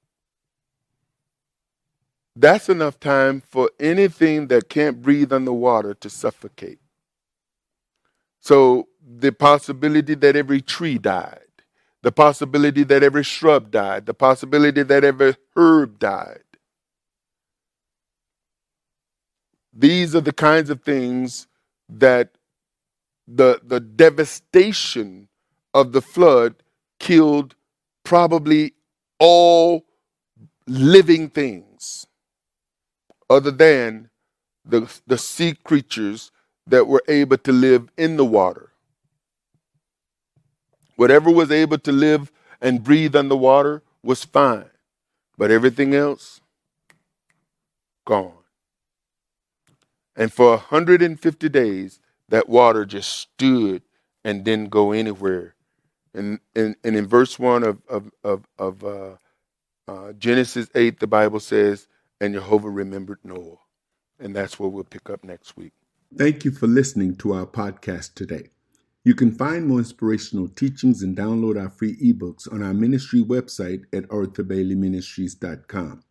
That's 2.36 2.70
enough 2.70 3.00
time 3.00 3.40
for 3.40 3.70
anything 3.80 4.48
that 4.48 4.68
can't 4.68 5.04
breathe 5.04 5.32
underwater 5.32 5.94
to 5.94 6.10
suffocate. 6.10 6.80
So 8.42 8.88
the 9.06 9.32
possibility 9.32 10.16
that 10.16 10.36
every 10.36 10.62
tree 10.62 10.98
died, 10.98 11.40
the 12.02 12.12
possibility 12.12 12.84
that 12.84 13.04
every 13.04 13.24
shrub 13.24 13.72
died, 13.72 14.06
the 14.06 14.14
possibility 14.14 14.84
that 14.84 15.04
every 15.04 15.36
herb 15.56 16.00
died. 16.00 16.44
These 19.74 20.16
are 20.16 20.22
the 20.22 20.34
kinds 20.34 20.70
of 20.70 20.84
things 20.84 21.48
that 21.90 22.32
the, 23.28 23.62
the 23.64 23.80
devastation 23.80 25.28
of 25.74 25.92
the 25.92 26.02
flood 26.02 26.56
killed 27.00 27.56
probably 28.04 28.74
all 29.20 29.86
living 30.68 31.30
things 31.30 32.08
other 33.30 33.52
than 33.52 34.10
the, 34.66 34.92
the 35.08 35.18
sea 35.18 35.54
creatures 35.64 36.32
that 36.70 36.88
were 36.88 37.04
able 37.08 37.38
to 37.38 37.52
live 37.52 37.90
in 37.98 38.18
the 38.18 38.26
water. 38.26 38.70
Whatever 40.96 41.32
was 41.32 41.52
able 41.52 41.78
to 41.80 41.92
live 41.92 42.32
and 42.62 42.84
breathe 42.84 43.16
on 43.16 43.30
the 43.30 43.38
water 43.38 43.82
was 44.04 44.24
fine, 44.24 44.70
but 45.38 45.52
everything 45.52 45.96
else, 45.96 46.42
gone. 48.06 48.34
And 50.16 50.32
for 50.32 50.50
150 50.50 51.50
days, 51.50 52.00
that 52.28 52.50
water 52.50 52.86
just 52.86 53.12
stood 53.12 53.82
and 54.24 54.44
didn't 54.44 54.70
go 54.70 54.92
anywhere. 54.92 55.56
And, 56.14 56.40
and, 56.56 56.76
and 56.84 56.96
in 56.96 57.08
verse 57.08 57.40
1 57.40 57.64
of, 57.64 57.82
of, 57.88 58.12
of, 58.24 58.44
of 58.58 58.84
uh, 58.84 59.16
uh, 59.88 60.14
Genesis 60.14 60.70
8, 60.76 61.00
the 61.00 61.08
Bible 61.08 61.40
says, 61.40 61.88
And 62.20 62.34
Jehovah 62.34 62.70
remembered 62.70 63.20
Noah. 63.24 63.58
And 64.20 64.36
that's 64.36 64.60
what 64.60 64.74
we'll 64.74 64.84
pick 64.84 65.10
up 65.10 65.24
next 65.24 65.56
week. 65.56 65.72
Thank 66.18 66.44
you 66.44 66.50
for 66.50 66.66
listening 66.66 67.18
to 67.18 67.34
our 67.34 67.46
podcast 67.46 68.16
today. 68.16 68.50
You 69.04 69.14
can 69.14 69.32
find 69.32 69.68
more 69.68 69.78
inspirational 69.78 70.48
teachings 70.48 71.04
and 71.04 71.16
download 71.16 71.62
our 71.62 71.70
free 71.70 71.98
ebooks 71.98 72.52
on 72.52 72.64
our 72.64 72.74
ministry 72.74 73.22
website 73.22 73.84
at 73.94 74.10
arthurbaileyministries.com. 74.10 76.04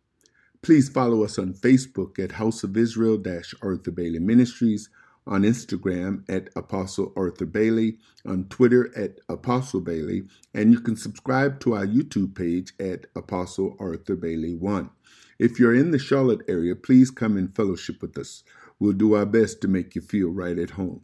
Please 0.61 0.87
follow 0.87 1.25
us 1.25 1.37
on 1.37 1.53
Facebook 1.53 2.17
at 2.17 2.31
House 2.31 2.63
of 2.63 2.77
Israel 2.77 3.21
Arthur 3.61 3.91
Bailey 3.91 4.19
Ministries, 4.19 4.89
on 5.27 5.41
Instagram 5.41 6.23
at 6.29 6.47
Apostle 6.55 7.11
Arthur 7.17 7.45
Bailey, 7.45 7.97
on 8.25 8.45
Twitter 8.45 8.97
at 8.97 9.19
Apostle 9.27 9.81
Bailey, 9.81 10.23
and 10.53 10.71
you 10.71 10.79
can 10.79 10.95
subscribe 10.95 11.59
to 11.59 11.75
our 11.75 11.85
YouTube 11.85 12.35
page 12.35 12.71
at 12.79 13.05
Apostle 13.17 13.75
Arthur 13.81 14.15
Bailey 14.15 14.55
1. 14.55 14.89
If 15.39 15.59
you're 15.59 15.75
in 15.75 15.91
the 15.91 15.99
Charlotte 15.99 16.41
area, 16.47 16.75
please 16.75 17.11
come 17.11 17.35
and 17.35 17.53
fellowship 17.53 18.01
with 18.01 18.17
us. 18.17 18.43
We'll 18.79 18.93
do 18.93 19.15
our 19.15 19.25
best 19.25 19.61
to 19.61 19.67
make 19.67 19.95
you 19.95 20.01
feel 20.01 20.29
right 20.29 20.59
at 20.59 20.71
home. 20.71 21.01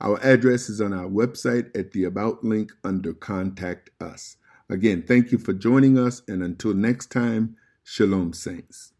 Our 0.00 0.18
address 0.24 0.70
is 0.70 0.80
on 0.80 0.92
our 0.94 1.08
website 1.08 1.76
at 1.78 1.92
the 1.92 2.04
About 2.04 2.44
link 2.44 2.72
under 2.82 3.14
Contact 3.14 3.90
Us. 4.00 4.36
Again, 4.70 5.04
thank 5.06 5.32
you 5.32 5.38
for 5.38 5.52
joining 5.52 5.98
us, 5.98 6.22
and 6.28 6.42
until 6.42 6.74
next 6.74 7.10
time, 7.12 7.56
Shalom, 7.84 8.32
Saints. 8.32 8.93